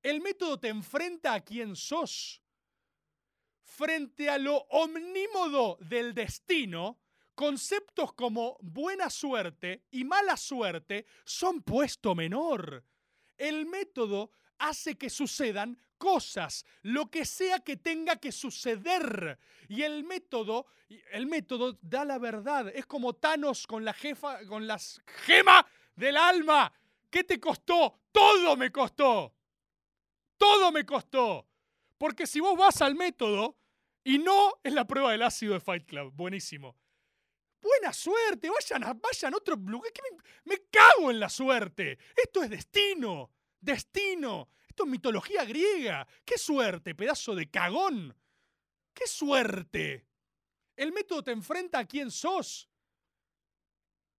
El 0.00 0.20
método 0.20 0.60
te 0.60 0.68
enfrenta 0.68 1.34
a 1.34 1.40
quien 1.40 1.74
sos. 1.74 2.40
Frente 3.64 4.30
a 4.30 4.38
lo 4.38 4.58
omnímodo 4.70 5.76
del 5.80 6.14
destino, 6.14 7.00
conceptos 7.36 8.14
como 8.14 8.56
buena 8.60 9.10
suerte 9.10 9.84
y 9.92 10.04
mala 10.04 10.36
suerte 10.36 11.06
son 11.24 11.62
puesto 11.62 12.16
menor. 12.16 12.82
El 13.36 13.66
método 13.66 14.30
hace 14.58 14.96
que 14.96 15.10
sucedan 15.10 15.78
cosas, 15.98 16.64
lo 16.82 17.10
que 17.10 17.24
sea 17.24 17.60
que 17.60 17.76
tenga 17.76 18.16
que 18.16 18.32
suceder. 18.32 19.38
Y 19.68 19.82
el 19.82 20.04
método, 20.04 20.66
el 21.12 21.26
método 21.26 21.78
da 21.82 22.04
la 22.04 22.18
verdad. 22.18 22.68
Es 22.74 22.86
como 22.86 23.14
Thanos 23.14 23.66
con 23.66 23.84
la 23.84 23.92
jefa, 23.92 24.44
con 24.46 24.66
gema 25.26 25.66
del 25.94 26.16
alma. 26.16 26.72
¿Qué 27.10 27.22
te 27.22 27.38
costó? 27.38 28.00
Todo 28.10 28.56
me 28.56 28.72
costó. 28.72 29.34
Todo 30.38 30.72
me 30.72 30.84
costó. 30.84 31.46
Porque 31.98 32.26
si 32.26 32.40
vos 32.40 32.56
vas 32.56 32.80
al 32.80 32.94
método 32.94 33.58
y 34.02 34.18
no 34.18 34.58
es 34.62 34.72
la 34.72 34.86
prueba 34.86 35.12
del 35.12 35.22
ácido 35.22 35.54
de 35.54 35.60
Fight 35.60 35.86
Club, 35.86 36.12
buenísimo. 36.14 36.76
Buena 37.60 37.92
suerte, 37.92 38.48
vayan 38.50 38.84
a, 38.84 38.94
vayan 38.94 39.34
otro 39.34 39.56
lugar. 39.56 39.92
Me, 40.44 40.54
me 40.56 40.62
cago 40.70 41.10
en 41.10 41.20
la 41.20 41.28
suerte. 41.28 41.98
Esto 42.16 42.42
es 42.42 42.50
destino. 42.50 43.30
Destino. 43.60 44.48
Esto 44.68 44.84
es 44.84 44.90
mitología 44.90 45.44
griega. 45.44 46.06
¡Qué 46.24 46.38
suerte, 46.38 46.94
pedazo 46.94 47.34
de 47.34 47.50
cagón! 47.50 48.14
¡Qué 48.92 49.06
suerte! 49.06 50.06
El 50.76 50.92
método 50.92 51.24
te 51.24 51.32
enfrenta 51.32 51.78
a 51.78 51.86
quién 51.86 52.10
sos. 52.10 52.68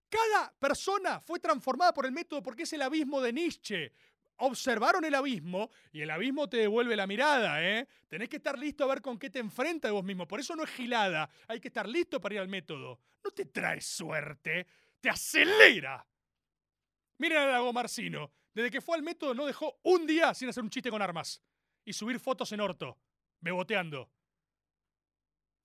Cada 0.10 0.54
persona 0.58 1.20
fue 1.20 1.40
transformada 1.40 1.94
por 1.94 2.06
el 2.06 2.12
método 2.12 2.42
porque 2.42 2.64
es 2.64 2.74
el 2.74 2.82
abismo 2.82 3.22
de 3.22 3.34
Nietzsche. 3.34 3.92
Observaron 4.38 5.04
el 5.06 5.16
abismo 5.16 5.72
y 5.92 6.02
el 6.02 6.12
abismo 6.12 6.48
te 6.48 6.58
devuelve 6.58 6.96
la 6.96 7.08
mirada, 7.08 7.64
¿eh? 7.64 7.88
Tenés 8.08 8.30
que 8.30 8.38
estar 8.38 8.58
listo 8.58 8.84
a 8.84 8.88
ver 8.88 9.02
con 9.02 9.18
qué 9.18 9.30
te 9.30 9.40
enfrentas 9.40 9.92
vos 9.92 10.04
mismo. 10.04 10.28
Por 10.28 10.40
eso 10.40 10.56
no 10.56 10.64
es 10.64 10.70
gilada. 10.70 11.30
Hay 11.48 11.60
que 11.60 11.70
estar 11.70 11.88
listo 11.88 12.22
para 12.22 12.36
ir 12.36 12.42
al 12.42 12.48
método. 12.48 13.00
No 13.24 13.32
te 13.32 13.46
trae 13.46 13.82
suerte, 13.82 14.68
te 15.02 15.10
acelera. 15.10 16.06
Miren 17.18 17.38
a 17.40 17.46
Lago 17.48 17.74
Marcino. 17.74 18.32
Desde 18.54 18.72
que 18.72 18.82
fue 18.82 18.96
al 18.96 19.04
método 19.04 19.34
no 19.34 19.46
dejó 19.46 19.80
un 19.84 20.08
día 20.08 20.34
sin 20.34 20.50
hacer 20.50 20.64
un 20.64 20.70
chiste 20.70 20.90
con 20.90 21.02
armas 21.02 21.42
y 21.86 21.94
subir 21.94 22.20
fotos 22.20 22.52
en 22.52 22.60
orto, 22.60 22.98
beboteando. 23.40 24.10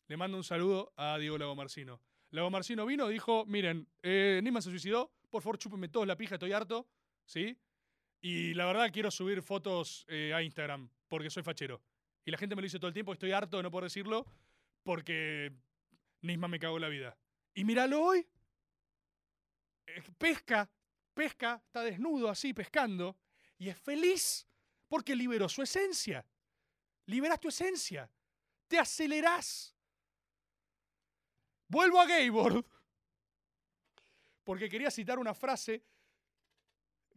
Le 0.08 0.16
mando 0.16 0.36
un 0.36 0.44
saludo 0.44 0.92
a 0.96 1.18
Diego 1.18 1.38
Lago 1.38 1.54
Marcino. 1.54 2.00
Lago 2.30 2.50
Marcino 2.50 2.86
vino 2.86 3.10
y 3.10 3.14
dijo, 3.14 3.44
miren, 3.46 3.88
eh, 4.02 4.40
Nima 4.42 4.60
se 4.60 4.70
suicidó, 4.70 5.12
por 5.30 5.42
favor 5.42 5.58
chúpenme 5.58 5.88
todos 5.88 6.06
la 6.06 6.16
pija, 6.16 6.34
estoy 6.36 6.52
harto, 6.52 6.86
¿sí? 7.24 7.56
Y 8.24 8.54
la 8.54 8.66
verdad 8.66 8.92
quiero 8.92 9.10
subir 9.10 9.42
fotos 9.42 10.06
eh, 10.08 10.32
a 10.32 10.40
Instagram, 10.42 10.88
porque 11.08 11.28
soy 11.28 11.42
fachero. 11.42 11.82
Y 12.24 12.30
la 12.30 12.38
gente 12.38 12.54
me 12.54 12.62
lo 12.62 12.66
dice 12.66 12.78
todo 12.78 12.86
el 12.86 12.94
tiempo, 12.94 13.12
estoy 13.12 13.32
harto 13.32 13.56
de 13.56 13.64
no 13.64 13.70
poder 13.70 13.84
decirlo, 13.84 14.24
porque 14.84 15.52
Nisma 16.20 16.46
me 16.46 16.60
cagó 16.60 16.78
la 16.78 16.88
vida. 16.88 17.18
Y 17.52 17.64
míralo 17.64 18.00
hoy. 18.00 18.24
Eh, 19.86 20.02
pesca, 20.16 20.70
pesca, 21.12 21.60
está 21.66 21.82
desnudo 21.82 22.28
así, 22.28 22.54
pescando, 22.54 23.16
y 23.58 23.68
es 23.68 23.76
feliz 23.76 24.46
porque 24.86 25.16
liberó 25.16 25.48
su 25.48 25.62
esencia. 25.62 26.24
Liberas 27.06 27.40
tu 27.40 27.48
esencia. 27.48 28.08
Te 28.68 28.78
acelerás. 28.78 29.74
Vuelvo 31.66 32.00
a 32.00 32.06
Gaybord, 32.06 32.64
porque 34.44 34.68
quería 34.68 34.92
citar 34.92 35.18
una 35.18 35.34
frase. 35.34 35.82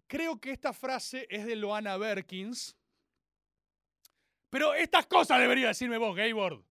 Creo 0.08 0.40
que 0.40 0.52
esta 0.52 0.74
frase 0.74 1.28
es 1.30 1.46
de 1.46 1.56
Loana 1.56 1.98
Berkins. 1.98 2.78
Pero 4.50 4.74
estas 4.74 5.06
cosas 5.08 5.40
debería 5.40 5.68
decirme 5.68 5.98
vos, 5.98 6.16
Gaybord. 6.16 6.64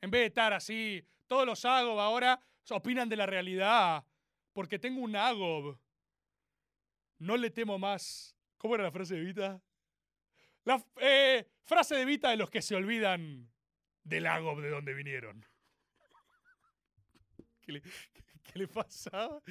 En 0.00 0.10
vez 0.10 0.20
de 0.20 0.26
estar 0.26 0.52
así, 0.52 1.06
todos 1.26 1.46
los 1.46 1.64
Agob 1.64 1.98
ahora 1.98 2.40
opinan 2.70 3.08
de 3.08 3.16
la 3.16 3.26
realidad. 3.26 4.04
Porque 4.52 4.78
tengo 4.78 5.00
un 5.00 5.16
Agob. 5.16 5.78
No 7.18 7.36
le 7.36 7.50
temo 7.50 7.78
más. 7.78 8.36
¿Cómo 8.58 8.74
era 8.74 8.84
la 8.84 8.92
frase 8.92 9.14
de 9.14 9.20
Vita? 9.22 9.62
La 10.64 10.84
eh, 11.00 11.48
frase 11.64 11.94
de 11.96 12.04
Vita 12.04 12.30
de 12.30 12.36
los 12.36 12.50
que 12.50 12.62
se 12.62 12.74
olvidan 12.74 13.50
del 14.02 14.26
Agob 14.26 14.60
de 14.60 14.70
donde 14.70 14.94
vinieron. 14.94 15.44
¿Qué 17.62 17.72
le, 17.72 17.82
qué 17.82 18.58
le 18.58 18.68
pasaba? 18.68 19.42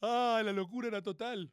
Ah, 0.00 0.40
la 0.44 0.52
locura 0.52 0.88
era 0.88 1.02
total. 1.02 1.50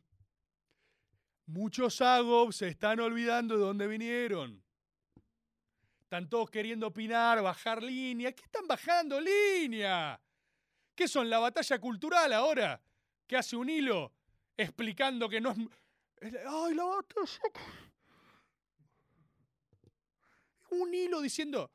Muchos 1.50 2.00
Agobs 2.00 2.58
se 2.58 2.68
están 2.68 3.00
olvidando 3.00 3.58
de 3.58 3.62
dónde 3.62 3.88
vinieron. 3.88 4.64
están 6.04 6.30
todos 6.30 6.52
queriendo 6.52 6.86
opinar, 6.86 7.42
bajar 7.42 7.82
línea. 7.82 8.32
¿Qué 8.34 8.44
están 8.44 8.68
bajando 8.68 9.20
línea? 9.20 10.22
¿Qué 10.94 11.08
son 11.08 11.28
la 11.28 11.40
batalla 11.40 11.80
cultural 11.80 12.34
ahora? 12.34 12.80
¿Qué 13.26 13.36
hace 13.36 13.56
un 13.56 13.68
hilo 13.68 14.14
explicando 14.56 15.28
que 15.28 15.42
no 15.42 15.50
es... 15.50 15.58
¡Ay, 16.22 16.76
la 16.76 16.84
batalla! 16.84 17.42
Un 20.70 20.94
hilo 20.94 21.20
diciendo, 21.20 21.72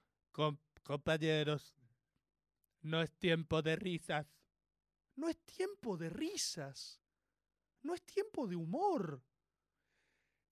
compañeros, 0.85 1.75
no 2.83 3.03
es 3.03 3.11
tiempo 3.19 3.61
de 3.61 3.75
risas. 3.75 4.25
No 5.17 5.29
es 5.29 5.37
tiempo 5.45 5.97
de 5.97 6.11
risas. 6.11 7.01
No 7.83 7.93
es 7.93 8.03
tiempo 8.03 8.47
de 8.47 8.55
humor. 8.55 9.21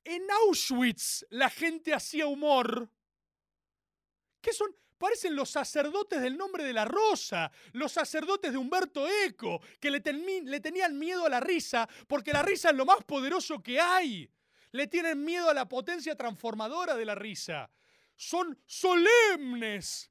En 0.04 0.30
Auschwitz 0.30 1.24
la 1.30 1.48
gente 1.48 1.94
hacía 1.94 2.26
humor. 2.26 2.88
¿Qué 4.40 4.52
son? 4.52 4.74
Parecen 4.98 5.34
los 5.34 5.50
sacerdotes 5.50 6.22
del 6.22 6.36
nombre 6.36 6.62
de 6.62 6.72
la 6.72 6.84
rosa, 6.84 7.50
los 7.72 7.90
sacerdotes 7.90 8.52
de 8.52 8.58
Humberto 8.58 9.08
Eco, 9.08 9.60
que 9.80 9.90
le, 9.90 10.00
tenían 10.00 10.96
miedo 10.96 11.26
a 11.26 11.28
la 11.28 11.40
risa, 11.40 11.88
porque 12.06 12.32
la 12.32 12.42
risa 12.42 12.70
es 12.70 12.76
lo 12.76 12.84
más 12.84 13.02
poderoso 13.02 13.60
que 13.60 13.80
hay. 13.80 14.30
Le 14.70 14.86
tienen 14.86 15.24
miedo 15.24 15.50
a 15.50 15.54
la 15.54 15.68
potencia 15.68 16.14
transformadora 16.14 16.94
de 16.94 17.04
la 17.04 17.16
risa. 17.16 17.68
Son 18.14 18.56
solemnes. 18.64 20.08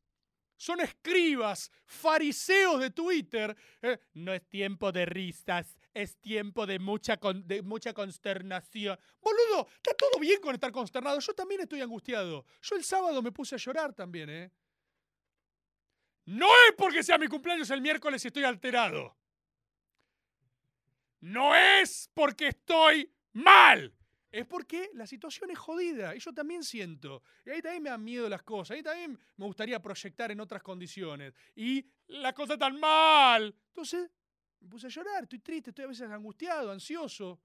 Son 0.57 0.81
escribas, 0.81 1.71
fariseos 1.85 2.79
de 2.81 2.91
Twitter. 2.91 3.55
Eh, 3.81 3.97
no 4.15 4.33
es 4.33 4.47
tiempo 4.49 4.91
de 4.91 5.05
risas, 5.05 5.77
es 5.93 6.17
tiempo 6.17 6.65
de 6.65 6.79
mucha, 6.79 7.19
de 7.45 7.61
mucha 7.61 7.93
consternación. 7.93 8.97
Boludo, 9.21 9.67
está 9.75 9.93
todo 9.93 10.19
bien 10.19 10.39
con 10.41 10.53
estar 10.53 10.71
consternado. 10.71 11.19
Yo 11.19 11.33
también 11.33 11.61
estoy 11.61 11.81
angustiado. 11.81 12.45
Yo 12.61 12.75
el 12.75 12.83
sábado 12.83 13.21
me 13.21 13.31
puse 13.31 13.55
a 13.55 13.57
llorar 13.57 13.93
también, 13.93 14.29
¿eh? 14.29 14.51
No 16.25 16.47
es 16.67 16.75
porque 16.77 17.03
sea 17.03 17.17
mi 17.17 17.27
cumpleaños 17.27 17.69
el 17.71 17.81
miércoles 17.81 18.23
y 18.23 18.27
estoy 18.27 18.43
alterado. 18.43 19.17
No 21.19 21.55
es 21.55 22.09
porque 22.13 22.47
estoy 22.47 23.11
mal. 23.33 23.93
Es 24.31 24.45
porque 24.45 24.89
la 24.93 25.05
situación 25.05 25.51
es 25.51 25.59
jodida. 25.59 26.15
Y 26.15 26.19
yo 26.19 26.33
también 26.33 26.63
siento. 26.63 27.21
Y 27.45 27.49
ahí 27.49 27.61
también 27.61 27.83
me 27.83 27.89
dan 27.89 28.03
miedo 28.03 28.29
las 28.29 28.43
cosas. 28.43 28.75
Ahí 28.75 28.83
también 28.83 29.19
me 29.35 29.45
gustaría 29.45 29.81
proyectar 29.81 30.31
en 30.31 30.39
otras 30.39 30.63
condiciones. 30.63 31.33
Y 31.55 31.85
la 32.07 32.33
cosa 32.33 32.57
tan 32.57 32.79
mal. 32.79 33.53
Entonces, 33.67 34.09
me 34.61 34.69
puse 34.69 34.87
a 34.87 34.89
llorar, 34.89 35.23
estoy 35.23 35.39
triste, 35.39 35.71
estoy 35.71 35.85
a 35.85 35.87
veces 35.89 36.09
angustiado, 36.09 36.71
ansioso. 36.71 37.39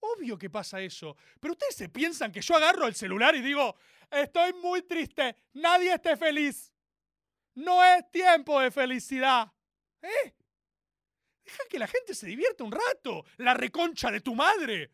Obvio 0.00 0.38
que 0.38 0.50
pasa 0.50 0.80
eso. 0.80 1.16
Pero 1.40 1.52
ustedes 1.52 1.76
se 1.76 1.88
piensan 1.88 2.32
que 2.32 2.40
yo 2.40 2.56
agarro 2.56 2.86
el 2.86 2.94
celular 2.94 3.34
y 3.34 3.40
digo, 3.40 3.76
estoy 4.10 4.52
muy 4.54 4.82
triste, 4.82 5.36
nadie 5.54 5.94
esté 5.94 6.16
feliz. 6.16 6.72
No 7.54 7.84
es 7.84 8.10
tiempo 8.10 8.60
de 8.60 8.70
felicidad. 8.70 9.52
¿Eh? 10.02 10.34
Deja 11.44 11.62
que 11.68 11.78
la 11.78 11.86
gente 11.86 12.14
se 12.14 12.26
divierta 12.26 12.64
un 12.64 12.72
rato. 12.72 13.24
La 13.36 13.54
reconcha 13.54 14.10
de 14.10 14.20
tu 14.20 14.34
madre. 14.34 14.90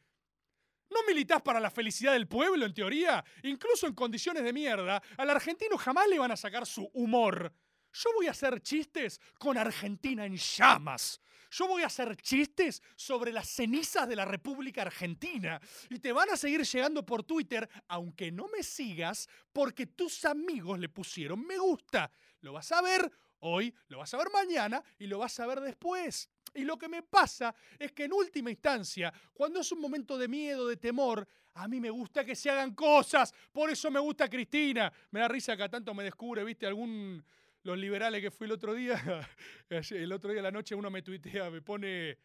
¿No 0.90 1.04
militas 1.06 1.40
para 1.42 1.60
la 1.60 1.70
felicidad 1.70 2.12
del 2.12 2.26
pueblo, 2.26 2.66
en 2.66 2.74
teoría? 2.74 3.24
Incluso 3.44 3.86
en 3.86 3.94
condiciones 3.94 4.42
de 4.42 4.52
mierda, 4.52 5.00
al 5.16 5.30
argentino 5.30 5.78
jamás 5.78 6.08
le 6.08 6.18
van 6.18 6.32
a 6.32 6.36
sacar 6.36 6.66
su 6.66 6.90
humor. 6.92 7.52
Yo 7.92 8.10
voy 8.14 8.26
a 8.26 8.30
hacer 8.32 8.60
chistes 8.60 9.20
con 9.38 9.58
Argentina 9.58 10.24
en 10.24 10.36
llamas. 10.36 11.20
Yo 11.50 11.66
voy 11.66 11.82
a 11.82 11.86
hacer 11.86 12.16
chistes 12.16 12.80
sobre 12.94 13.32
las 13.32 13.48
cenizas 13.48 14.08
de 14.08 14.14
la 14.14 14.24
República 14.24 14.82
Argentina. 14.82 15.60
Y 15.88 15.98
te 15.98 16.12
van 16.12 16.30
a 16.30 16.36
seguir 16.36 16.62
llegando 16.62 17.04
por 17.04 17.24
Twitter, 17.24 17.68
aunque 17.88 18.30
no 18.30 18.48
me 18.48 18.62
sigas, 18.62 19.28
porque 19.52 19.86
tus 19.86 20.24
amigos 20.24 20.78
le 20.78 20.88
pusieron 20.88 21.44
me 21.44 21.58
gusta. 21.58 22.10
Lo 22.40 22.52
vas 22.52 22.70
a 22.70 22.80
ver 22.82 23.10
hoy, 23.40 23.74
lo 23.88 23.98
vas 23.98 24.14
a 24.14 24.18
ver 24.18 24.28
mañana 24.32 24.82
y 24.98 25.06
lo 25.06 25.18
vas 25.18 25.38
a 25.40 25.46
ver 25.46 25.60
después. 25.60 26.28
Y 26.54 26.62
lo 26.62 26.78
que 26.78 26.88
me 26.88 27.02
pasa 27.02 27.54
es 27.78 27.92
que 27.92 28.04
en 28.04 28.12
última 28.12 28.50
instancia, 28.50 29.12
cuando 29.32 29.60
es 29.60 29.70
un 29.72 29.80
momento 29.80 30.18
de 30.18 30.28
miedo, 30.28 30.68
de 30.68 30.76
temor, 30.76 31.26
a 31.54 31.66
mí 31.66 31.80
me 31.80 31.90
gusta 31.90 32.24
que 32.24 32.36
se 32.36 32.50
hagan 32.50 32.74
cosas. 32.74 33.32
Por 33.52 33.70
eso 33.70 33.90
me 33.90 34.00
gusta 34.00 34.28
Cristina. 34.28 34.92
Me 35.10 35.20
da 35.20 35.28
risa 35.28 35.56
que 35.56 35.68
tanto 35.68 35.94
me 35.94 36.04
descubre, 36.04 36.44
viste, 36.44 36.66
algún 36.66 37.24
los 37.62 37.78
liberales 37.78 38.22
que 38.22 38.30
fui 38.30 38.46
el 38.46 38.52
otro 38.52 38.74
día, 38.74 38.94
el 39.68 40.12
otro 40.12 40.30
día 40.30 40.38
de 40.38 40.42
la 40.42 40.50
noche 40.50 40.74
uno 40.74 40.90
me 40.90 41.02
tuitea, 41.02 41.50
me 41.50 41.60
pone, 41.60 42.16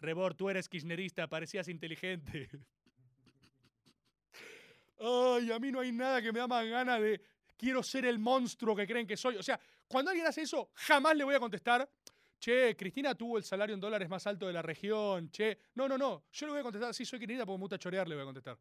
Rebor, 0.00 0.34
tú 0.34 0.50
eres 0.50 0.68
kirchnerista, 0.68 1.28
parecías 1.28 1.68
inteligente. 1.68 2.50
Ay, 4.98 5.50
a 5.50 5.58
mí 5.58 5.72
no 5.72 5.80
hay 5.80 5.92
nada 5.92 6.22
que 6.22 6.32
me 6.32 6.38
da 6.38 6.46
más 6.46 6.66
ganas 6.66 7.00
de, 7.00 7.20
quiero 7.56 7.82
ser 7.82 8.06
el 8.06 8.18
monstruo 8.18 8.76
que 8.76 8.86
creen 8.86 9.06
que 9.06 9.16
soy. 9.16 9.36
O 9.36 9.42
sea, 9.42 9.58
cuando 9.88 10.10
alguien 10.10 10.26
hace 10.26 10.42
eso, 10.42 10.70
jamás 10.74 11.16
le 11.16 11.24
voy 11.24 11.34
a 11.34 11.40
contestar, 11.40 11.88
che, 12.38 12.76
Cristina 12.76 13.14
tuvo 13.14 13.38
el 13.38 13.44
salario 13.44 13.74
en 13.74 13.80
dólares 13.80 14.08
más 14.08 14.26
alto 14.26 14.46
de 14.46 14.52
la 14.52 14.62
región, 14.62 15.30
che. 15.30 15.58
No, 15.74 15.88
no, 15.88 15.98
no, 15.98 16.24
yo 16.32 16.46
le 16.46 16.52
voy 16.52 16.60
a 16.60 16.62
contestar, 16.62 16.94
sí, 16.94 17.04
soy 17.04 17.18
kirchnerista 17.18 17.46
porque 17.46 17.58
me 17.58 17.62
gusta 17.62 17.78
chorear, 17.78 18.08
le 18.08 18.14
voy 18.14 18.22
a 18.22 18.26
contestar 18.26 18.58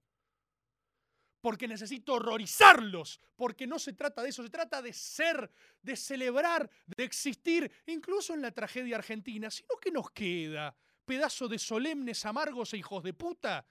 porque 1.43 1.67
necesito 1.67 2.13
horrorizarlos, 2.13 3.19
porque 3.35 3.67
no 3.67 3.77
se 3.77 3.91
trata 3.91 4.23
de 4.23 4.29
eso, 4.29 4.43
se 4.43 4.49
trata 4.49 4.81
de 4.81 4.93
ser, 4.93 5.51
de 5.81 5.97
celebrar, 5.97 6.69
de 6.85 7.03
existir, 7.03 7.69
incluso 7.85 8.33
en 8.33 8.41
la 8.41 8.51
tragedia 8.51 8.95
argentina, 8.95 9.51
sino 9.51 9.75
que 9.75 9.91
nos 9.91 10.09
queda, 10.11 10.73
pedazo 11.03 11.49
de 11.49 11.59
solemnes, 11.59 12.25
amargos 12.25 12.73
e 12.73 12.77
hijos 12.77 13.03
de 13.03 13.13
puta. 13.13 13.67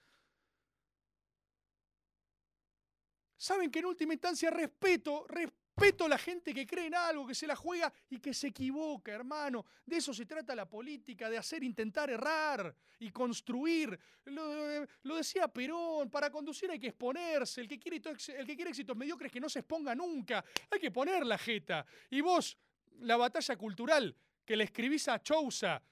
Saben 3.39 3.71
que 3.71 3.79
en 3.79 3.87
última 3.87 4.13
instancia 4.13 4.51
respeto, 4.51 5.25
respeto 5.27 5.62
Respeto 5.75 6.05
a 6.05 6.09
la 6.09 6.19
gente 6.19 6.53
que 6.53 6.67
cree 6.67 6.87
en 6.87 6.95
algo, 6.95 7.27
que 7.27 7.35
se 7.35 7.47
la 7.47 7.57
juega 7.57 7.93
y 8.11 8.19
que 8.19 8.35
se 8.35 8.49
equivoca, 8.49 9.11
hermano. 9.11 9.65
De 9.87 9.97
eso 9.97 10.13
se 10.13 10.27
trata 10.27 10.55
la 10.55 10.69
política, 10.69 11.31
de 11.31 11.39
hacer, 11.39 11.65
intentar 11.65 12.11
errar 12.11 12.75
y 12.99 13.11
construir. 13.11 13.99
Lo, 14.27 15.17
decía 15.17 15.49
Perón, 15.49 16.11
para 16.11 16.31
conducir 16.31 16.71
hay 16.71 16.79
que 16.79 16.89
exponerse. 16.89 17.63
El 17.63 17.69
que, 17.69 17.79
quiere, 17.79 17.97
el 17.97 18.47
que 18.47 18.55
quiere 18.55 18.71
éxitos 18.71 18.97
mediocres 18.97 19.33
que 19.33 19.41
no 19.41 19.49
se 19.49 19.61
exponga 19.61 19.95
nunca. 19.95 20.45
Hay 20.71 20.79
que 20.79 20.91
poner 20.91 21.25
la 21.25 21.39
jeta. 21.39 21.87
Y 22.11 22.21
vos, 22.21 22.57
la 23.01 23.17
batalla 23.17 23.57
cultural 23.57 24.15
que 24.45 24.57
le 24.57 24.65
escribís 24.65 25.09
a 25.09 25.23
Chousa. 25.23 25.83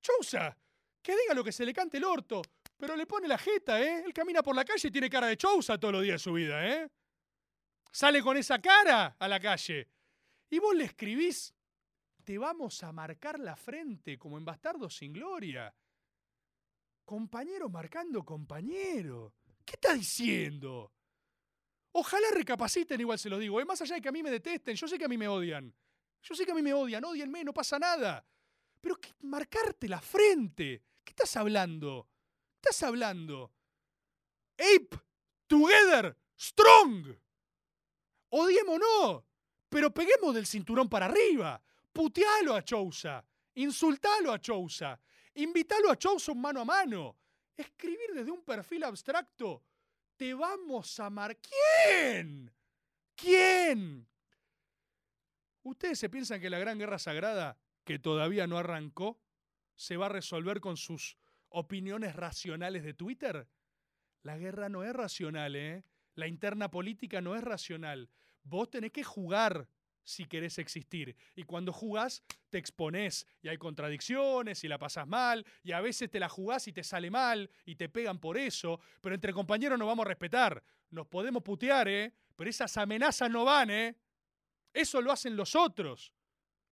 Chousa, 0.00 0.56
que 1.02 1.16
diga 1.16 1.34
lo 1.34 1.42
que 1.42 1.50
se 1.50 1.66
le 1.66 1.74
cante 1.74 1.96
el 1.96 2.04
orto, 2.04 2.42
pero 2.76 2.94
le 2.94 3.06
pone 3.06 3.26
la 3.26 3.38
jeta, 3.38 3.82
¿eh? 3.82 4.04
Él 4.06 4.14
camina 4.14 4.42
por 4.42 4.54
la 4.54 4.64
calle 4.64 4.86
y 4.86 4.90
tiene 4.90 5.10
cara 5.10 5.26
de 5.26 5.36
Chousa 5.36 5.78
todos 5.78 5.92
los 5.92 6.02
días 6.02 6.14
de 6.14 6.18
su 6.20 6.32
vida, 6.32 6.64
¿eh? 6.66 6.88
Sale 7.94 8.22
con 8.22 8.36
esa 8.36 8.60
cara 8.60 9.16
a 9.18 9.28
la 9.28 9.38
calle. 9.38 9.88
Y 10.50 10.58
vos 10.58 10.74
le 10.74 10.84
escribís, 10.84 11.54
te 12.24 12.36
vamos 12.36 12.82
a 12.82 12.90
marcar 12.90 13.38
la 13.38 13.54
frente 13.54 14.18
como 14.18 14.36
en 14.36 14.44
Bastardo 14.44 14.90
sin 14.90 15.12
Gloria. 15.12 15.72
Compañero 17.04 17.68
marcando 17.68 18.24
compañero. 18.24 19.34
¿Qué 19.64 19.74
está 19.74 19.94
diciendo? 19.94 20.92
Ojalá 21.92 22.26
recapaciten, 22.32 23.00
igual 23.00 23.18
se 23.18 23.30
lo 23.30 23.38
digo. 23.38 23.60
Es 23.60 23.66
más 23.66 23.80
allá 23.80 23.94
de 23.94 24.00
que 24.00 24.08
a 24.08 24.12
mí 24.12 24.24
me 24.24 24.30
detesten, 24.30 24.74
yo 24.74 24.88
sé 24.88 24.98
que 24.98 25.04
a 25.04 25.08
mí 25.08 25.16
me 25.16 25.28
odian. 25.28 25.72
Yo 26.20 26.34
sé 26.34 26.44
que 26.44 26.50
a 26.50 26.54
mí 26.54 26.62
me 26.62 26.74
odian, 26.74 27.04
odienme, 27.04 27.44
no 27.44 27.54
pasa 27.54 27.78
nada. 27.78 28.26
Pero 28.80 28.96
¿qué, 29.00 29.10
marcarte 29.20 29.88
la 29.88 30.00
frente. 30.00 30.82
¿Qué 31.04 31.10
estás 31.10 31.36
hablando? 31.36 32.08
¿Qué 32.60 32.70
estás 32.70 32.82
hablando? 32.88 33.52
Ape, 34.58 34.98
together, 35.46 36.16
strong. 36.36 37.23
Odiémonos, 38.36 39.22
pero 39.68 39.94
peguemos 39.94 40.34
del 40.34 40.44
cinturón 40.44 40.88
para 40.88 41.06
arriba. 41.06 41.62
Putealo 41.92 42.56
a 42.56 42.64
Chousa, 42.64 43.24
insultalo 43.54 44.32
a 44.32 44.40
Chousa, 44.40 45.00
invítalo 45.34 45.88
a 45.88 45.96
Chousa 45.96 46.32
un 46.32 46.40
mano 46.40 46.62
a 46.62 46.64
mano. 46.64 47.16
Escribir 47.56 48.12
desde 48.12 48.32
un 48.32 48.42
perfil 48.42 48.82
abstracto. 48.82 49.62
Te 50.16 50.34
vamos 50.34 50.98
a 50.98 51.06
amar. 51.06 51.38
¿Quién? 51.38 52.52
¿Quién? 53.14 54.08
¿Ustedes 55.62 56.00
se 56.00 56.08
piensan 56.08 56.40
que 56.40 56.50
la 56.50 56.58
gran 56.58 56.76
guerra 56.76 56.98
sagrada, 56.98 57.56
que 57.84 58.00
todavía 58.00 58.48
no 58.48 58.58
arrancó, 58.58 59.20
se 59.76 59.96
va 59.96 60.06
a 60.06 60.08
resolver 60.08 60.60
con 60.60 60.76
sus 60.76 61.16
opiniones 61.50 62.16
racionales 62.16 62.82
de 62.82 62.94
Twitter? 62.94 63.46
La 64.22 64.36
guerra 64.38 64.68
no 64.68 64.82
es 64.82 64.92
racional, 64.92 65.54
¿eh? 65.54 65.84
La 66.16 66.26
interna 66.26 66.72
política 66.72 67.20
no 67.20 67.36
es 67.36 67.44
racional. 67.44 68.10
Vos 68.44 68.70
tenés 68.70 68.92
que 68.92 69.02
jugar 69.02 69.68
si 70.04 70.26
querés 70.26 70.58
existir. 70.58 71.16
Y 71.34 71.44
cuando 71.44 71.72
jugás, 71.72 72.22
te 72.50 72.58
exponés 72.58 73.26
y 73.42 73.48
hay 73.48 73.56
contradicciones 73.56 74.62
y 74.62 74.68
la 74.68 74.78
pasás 74.78 75.08
mal 75.08 75.44
y 75.62 75.72
a 75.72 75.80
veces 75.80 76.10
te 76.10 76.20
la 76.20 76.28
jugás 76.28 76.68
y 76.68 76.72
te 76.72 76.84
sale 76.84 77.10
mal 77.10 77.50
y 77.64 77.74
te 77.74 77.88
pegan 77.88 78.20
por 78.20 78.38
eso, 78.38 78.80
pero 79.00 79.14
entre 79.14 79.32
compañeros 79.32 79.78
nos 79.78 79.88
vamos 79.88 80.04
a 80.04 80.08
respetar. 80.08 80.62
Nos 80.90 81.06
podemos 81.06 81.42
putear, 81.42 81.88
¿eh? 81.88 82.12
Pero 82.36 82.50
esas 82.50 82.76
amenazas 82.76 83.30
no 83.30 83.44
van, 83.44 83.70
¿eh? 83.70 83.96
Eso 84.72 85.00
lo 85.00 85.10
hacen 85.10 85.36
los 85.36 85.56
otros. 85.56 86.12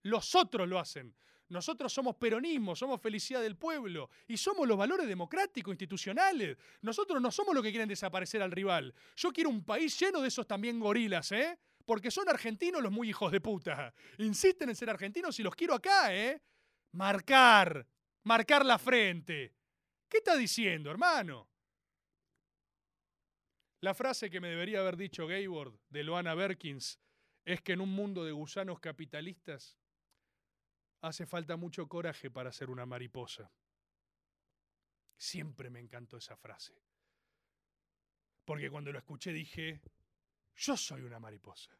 Los 0.02 0.34
otros 0.34 0.68
lo 0.68 0.78
hacen. 0.78 1.14
Nosotros 1.53 1.92
somos 1.92 2.16
peronismo, 2.16 2.74
somos 2.74 2.98
felicidad 2.98 3.42
del 3.42 3.57
pueblo 3.57 4.09
y 4.26 4.38
somos 4.38 4.66
los 4.66 4.78
valores 4.78 5.07
democráticos, 5.07 5.70
institucionales. 5.70 6.57
Nosotros 6.80 7.20
no 7.20 7.30
somos 7.30 7.55
los 7.55 7.62
que 7.62 7.70
quieren 7.70 7.90
desaparecer 7.90 8.40
al 8.40 8.50
rival. 8.50 8.94
Yo 9.16 9.30
quiero 9.30 9.50
un 9.50 9.62
país 9.62 9.98
lleno 10.00 10.22
de 10.22 10.28
esos 10.28 10.46
también 10.46 10.80
gorilas, 10.80 11.30
¿eh? 11.32 11.59
Porque 11.84 12.11
son 12.11 12.26
argentinos 12.30 12.82
los 12.82 12.90
muy 12.90 13.11
hijos 13.11 13.30
de 13.30 13.42
puta. 13.42 13.92
Insisten 14.16 14.70
en 14.70 14.76
ser 14.76 14.88
argentinos 14.88 15.38
y 15.40 15.42
los 15.42 15.55
quiero 15.55 15.74
acá, 15.74 16.14
¿eh? 16.16 16.40
Marcar. 16.92 17.86
Marcar 18.24 18.64
la 18.64 18.78
frente. 18.78 19.55
¿Qué 20.09 20.18
está 20.18 20.36
diciendo, 20.36 20.90
hermano? 20.90 21.50
La 23.82 23.92
frase 23.92 24.30
que 24.30 24.40
me 24.40 24.48
debería 24.48 24.80
haber 24.80 24.96
dicho 24.96 25.26
Gaybord 25.26 25.74
de 25.90 26.03
Loana 26.03 26.34
Berkins 26.34 26.98
es 27.44 27.61
que 27.61 27.74
en 27.74 27.82
un 27.82 27.90
mundo 27.90 28.24
de 28.24 28.32
gusanos 28.32 28.80
capitalistas 28.80 29.76
hace 31.03 31.26
falta 31.26 31.57
mucho 31.57 31.88
coraje 31.88 32.30
para 32.30 32.53
ser 32.53 32.70
una 32.70 32.86
mariposa. 32.86 33.50
Siempre 35.16 35.68
me 35.68 35.80
encantó 35.80 36.16
esa 36.16 36.36
frase. 36.36 36.74
Porque 38.44 38.70
cuando 38.70 38.92
lo 38.92 38.98
escuché 38.98 39.32
dije, 39.32 39.80
yo 40.55 40.76
soy 40.76 41.03
una 41.03 41.18
mariposa. 41.18 41.76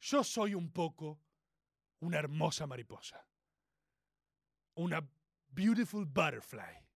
Yo 0.00 0.24
soy 0.24 0.54
un 0.54 0.70
poco 0.72 1.20
una 2.00 2.18
hermosa 2.18 2.66
mariposa. 2.66 3.26
Una 4.74 5.06
beautiful 5.48 6.06
butterfly. 6.06 6.86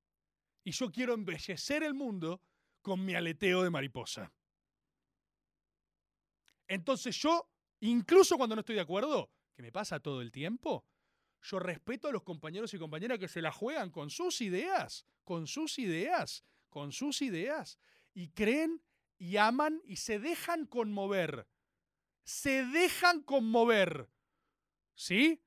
Y 0.64 0.72
yo 0.72 0.90
quiero 0.90 1.14
embellecer 1.14 1.82
el 1.82 1.94
mundo 1.94 2.42
con 2.82 3.04
mi 3.04 3.14
aleteo 3.14 3.62
de 3.62 3.70
mariposa. 3.70 4.32
Entonces 6.66 7.16
yo, 7.16 7.50
incluso 7.80 8.36
cuando 8.36 8.54
no 8.54 8.60
estoy 8.60 8.76
de 8.76 8.82
acuerdo, 8.82 9.30
que 9.58 9.62
me 9.64 9.72
pasa 9.72 9.98
todo 9.98 10.22
el 10.22 10.30
tiempo, 10.30 10.86
yo 11.42 11.58
respeto 11.58 12.06
a 12.06 12.12
los 12.12 12.22
compañeros 12.22 12.72
y 12.74 12.78
compañeras 12.78 13.18
que 13.18 13.26
se 13.26 13.42
la 13.42 13.50
juegan 13.50 13.90
con 13.90 14.08
sus 14.08 14.40
ideas, 14.40 15.04
con 15.24 15.48
sus 15.48 15.80
ideas, 15.80 16.44
con 16.68 16.92
sus 16.92 17.22
ideas, 17.22 17.76
y 18.14 18.28
creen 18.28 18.80
y 19.18 19.36
aman 19.36 19.82
y 19.84 19.96
se 19.96 20.20
dejan 20.20 20.64
conmover. 20.64 21.48
Se 22.22 22.66
dejan 22.66 23.20
conmover. 23.24 24.08
¿Sí? 24.94 25.42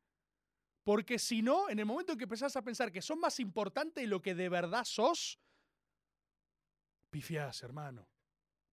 Porque 0.83 1.17
si 1.17 1.41
no, 1.41 1.69
en 1.69 1.79
el 1.79 1.85
momento 1.85 2.11
en 2.11 2.17
que 2.17 2.25
empezás 2.25 2.57
a 2.57 2.63
pensar 2.63 2.91
que 2.91 3.01
son 3.01 3.17
más 3.17 3.39
importantes 3.39 4.03
de 4.03 4.09
lo 4.09 4.21
que 4.21 4.35
de 4.35 4.49
verdad 4.49 4.83
sos, 4.83 5.39
pifiás, 7.09 7.63
hermano. 7.63 8.09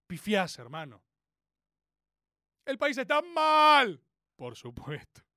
Pifiás, 0.09 0.59
hermano. 0.59 1.01
El 2.65 2.77
país 2.77 2.99
está 2.99 3.23
mal. 3.23 4.03
Por 4.35 4.57
supuesto. 4.57 5.28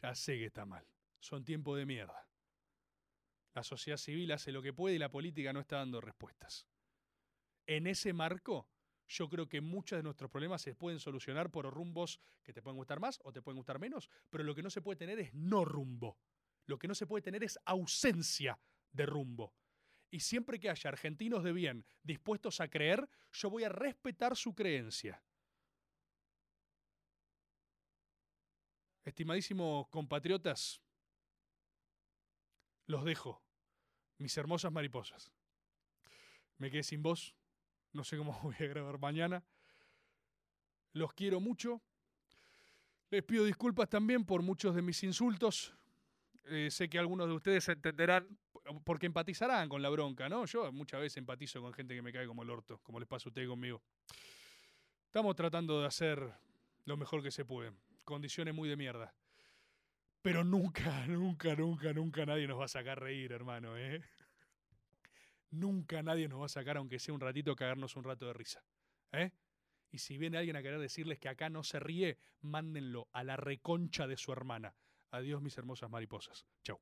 Ya 0.00 0.14
sé 0.14 0.38
que 0.38 0.46
está 0.46 0.64
mal. 0.64 0.86
Son 1.20 1.44
tiempos 1.44 1.76
de 1.78 1.86
mierda. 1.86 2.28
La 3.54 3.62
sociedad 3.64 3.96
civil 3.96 4.30
hace 4.32 4.52
lo 4.52 4.62
que 4.62 4.72
puede 4.72 4.96
y 4.96 4.98
la 4.98 5.10
política 5.10 5.52
no 5.52 5.60
está 5.60 5.78
dando 5.78 6.00
respuestas. 6.00 6.68
En 7.66 7.86
ese 7.86 8.12
marco, 8.12 8.68
yo 9.08 9.28
creo 9.28 9.48
que 9.48 9.60
muchos 9.60 9.98
de 9.98 10.02
nuestros 10.02 10.30
problemas 10.30 10.62
se 10.62 10.74
pueden 10.74 11.00
solucionar 11.00 11.50
por 11.50 11.64
rumbos 11.72 12.20
que 12.42 12.52
te 12.52 12.62
pueden 12.62 12.76
gustar 12.76 13.00
más 13.00 13.20
o 13.24 13.32
te 13.32 13.42
pueden 13.42 13.56
gustar 13.56 13.78
menos, 13.78 14.10
pero 14.30 14.44
lo 14.44 14.54
que 14.54 14.62
no 14.62 14.70
se 14.70 14.82
puede 14.82 14.96
tener 14.96 15.18
es 15.18 15.34
no 15.34 15.64
rumbo. 15.64 16.18
Lo 16.66 16.78
que 16.78 16.88
no 16.88 16.94
se 16.94 17.06
puede 17.06 17.22
tener 17.22 17.42
es 17.42 17.58
ausencia 17.64 18.60
de 18.92 19.06
rumbo. 19.06 19.54
Y 20.10 20.20
siempre 20.20 20.58
que 20.58 20.70
haya 20.70 20.88
argentinos 20.88 21.42
de 21.42 21.52
bien 21.52 21.84
dispuestos 22.02 22.60
a 22.60 22.68
creer, 22.68 23.08
yo 23.32 23.50
voy 23.50 23.64
a 23.64 23.68
respetar 23.68 24.36
su 24.36 24.54
creencia. 24.54 25.22
Estimadísimos 29.08 29.88
compatriotas, 29.88 30.82
los 32.84 33.06
dejo, 33.06 33.42
mis 34.18 34.36
hermosas 34.36 34.70
mariposas. 34.70 35.32
Me 36.58 36.70
quedé 36.70 36.82
sin 36.82 37.02
voz, 37.02 37.34
no 37.94 38.04
sé 38.04 38.18
cómo 38.18 38.38
voy 38.42 38.54
a 38.60 38.66
grabar 38.66 38.98
mañana. 38.98 39.42
Los 40.92 41.14
quiero 41.14 41.40
mucho. 41.40 41.80
Les 43.08 43.22
pido 43.22 43.46
disculpas 43.46 43.88
también 43.88 44.26
por 44.26 44.42
muchos 44.42 44.74
de 44.74 44.82
mis 44.82 45.02
insultos. 45.02 45.74
Eh, 46.44 46.70
sé 46.70 46.90
que 46.90 46.98
algunos 46.98 47.28
de 47.28 47.32
ustedes 47.32 47.66
entenderán 47.70 48.38
porque 48.84 49.06
empatizarán 49.06 49.70
con 49.70 49.80
la 49.80 49.88
bronca, 49.88 50.28
¿no? 50.28 50.44
Yo 50.44 50.70
muchas 50.70 51.00
veces 51.00 51.16
empatizo 51.16 51.62
con 51.62 51.72
gente 51.72 51.94
que 51.94 52.02
me 52.02 52.12
cae 52.12 52.26
como 52.26 52.42
el 52.42 52.50
orto, 52.50 52.78
como 52.82 53.00
les 53.00 53.08
pasa 53.08 53.26
a 53.26 53.30
ustedes 53.30 53.48
conmigo. 53.48 53.80
Estamos 55.06 55.34
tratando 55.34 55.80
de 55.80 55.86
hacer 55.86 56.30
lo 56.84 56.98
mejor 56.98 57.22
que 57.22 57.30
se 57.30 57.46
puede 57.46 57.72
condiciones 58.08 58.54
muy 58.54 58.70
de 58.70 58.76
mierda. 58.76 59.14
Pero 60.22 60.42
nunca, 60.42 61.06
nunca, 61.06 61.54
nunca, 61.54 61.92
nunca 61.92 62.26
nadie 62.26 62.48
nos 62.48 62.58
va 62.58 62.64
a 62.64 62.68
sacar 62.68 63.00
reír, 63.00 63.32
hermano, 63.32 63.76
¿eh? 63.76 64.02
Nunca 65.50 66.02
nadie 66.02 66.28
nos 66.28 66.40
va 66.40 66.46
a 66.46 66.50
sacar, 66.50 66.78
aunque 66.78 66.98
sea 66.98 67.14
un 67.14 67.20
ratito, 67.20 67.54
cagarnos 67.54 67.96
un 67.96 68.04
rato 68.04 68.26
de 68.26 68.32
risa. 68.32 68.64
¿eh? 69.12 69.30
Y 69.90 69.98
si 69.98 70.18
viene 70.18 70.38
alguien 70.38 70.56
a 70.56 70.62
querer 70.62 70.80
decirles 70.80 71.18
que 71.18 71.28
acá 71.28 71.48
no 71.48 71.62
se 71.62 71.80
ríe, 71.80 72.18
mándenlo 72.40 73.08
a 73.12 73.24
la 73.24 73.36
reconcha 73.36 74.06
de 74.06 74.16
su 74.16 74.32
hermana. 74.32 74.74
Adiós, 75.10 75.40
mis 75.40 75.56
hermosas 75.56 75.88
mariposas. 75.88 76.46
Chau. 76.62 76.80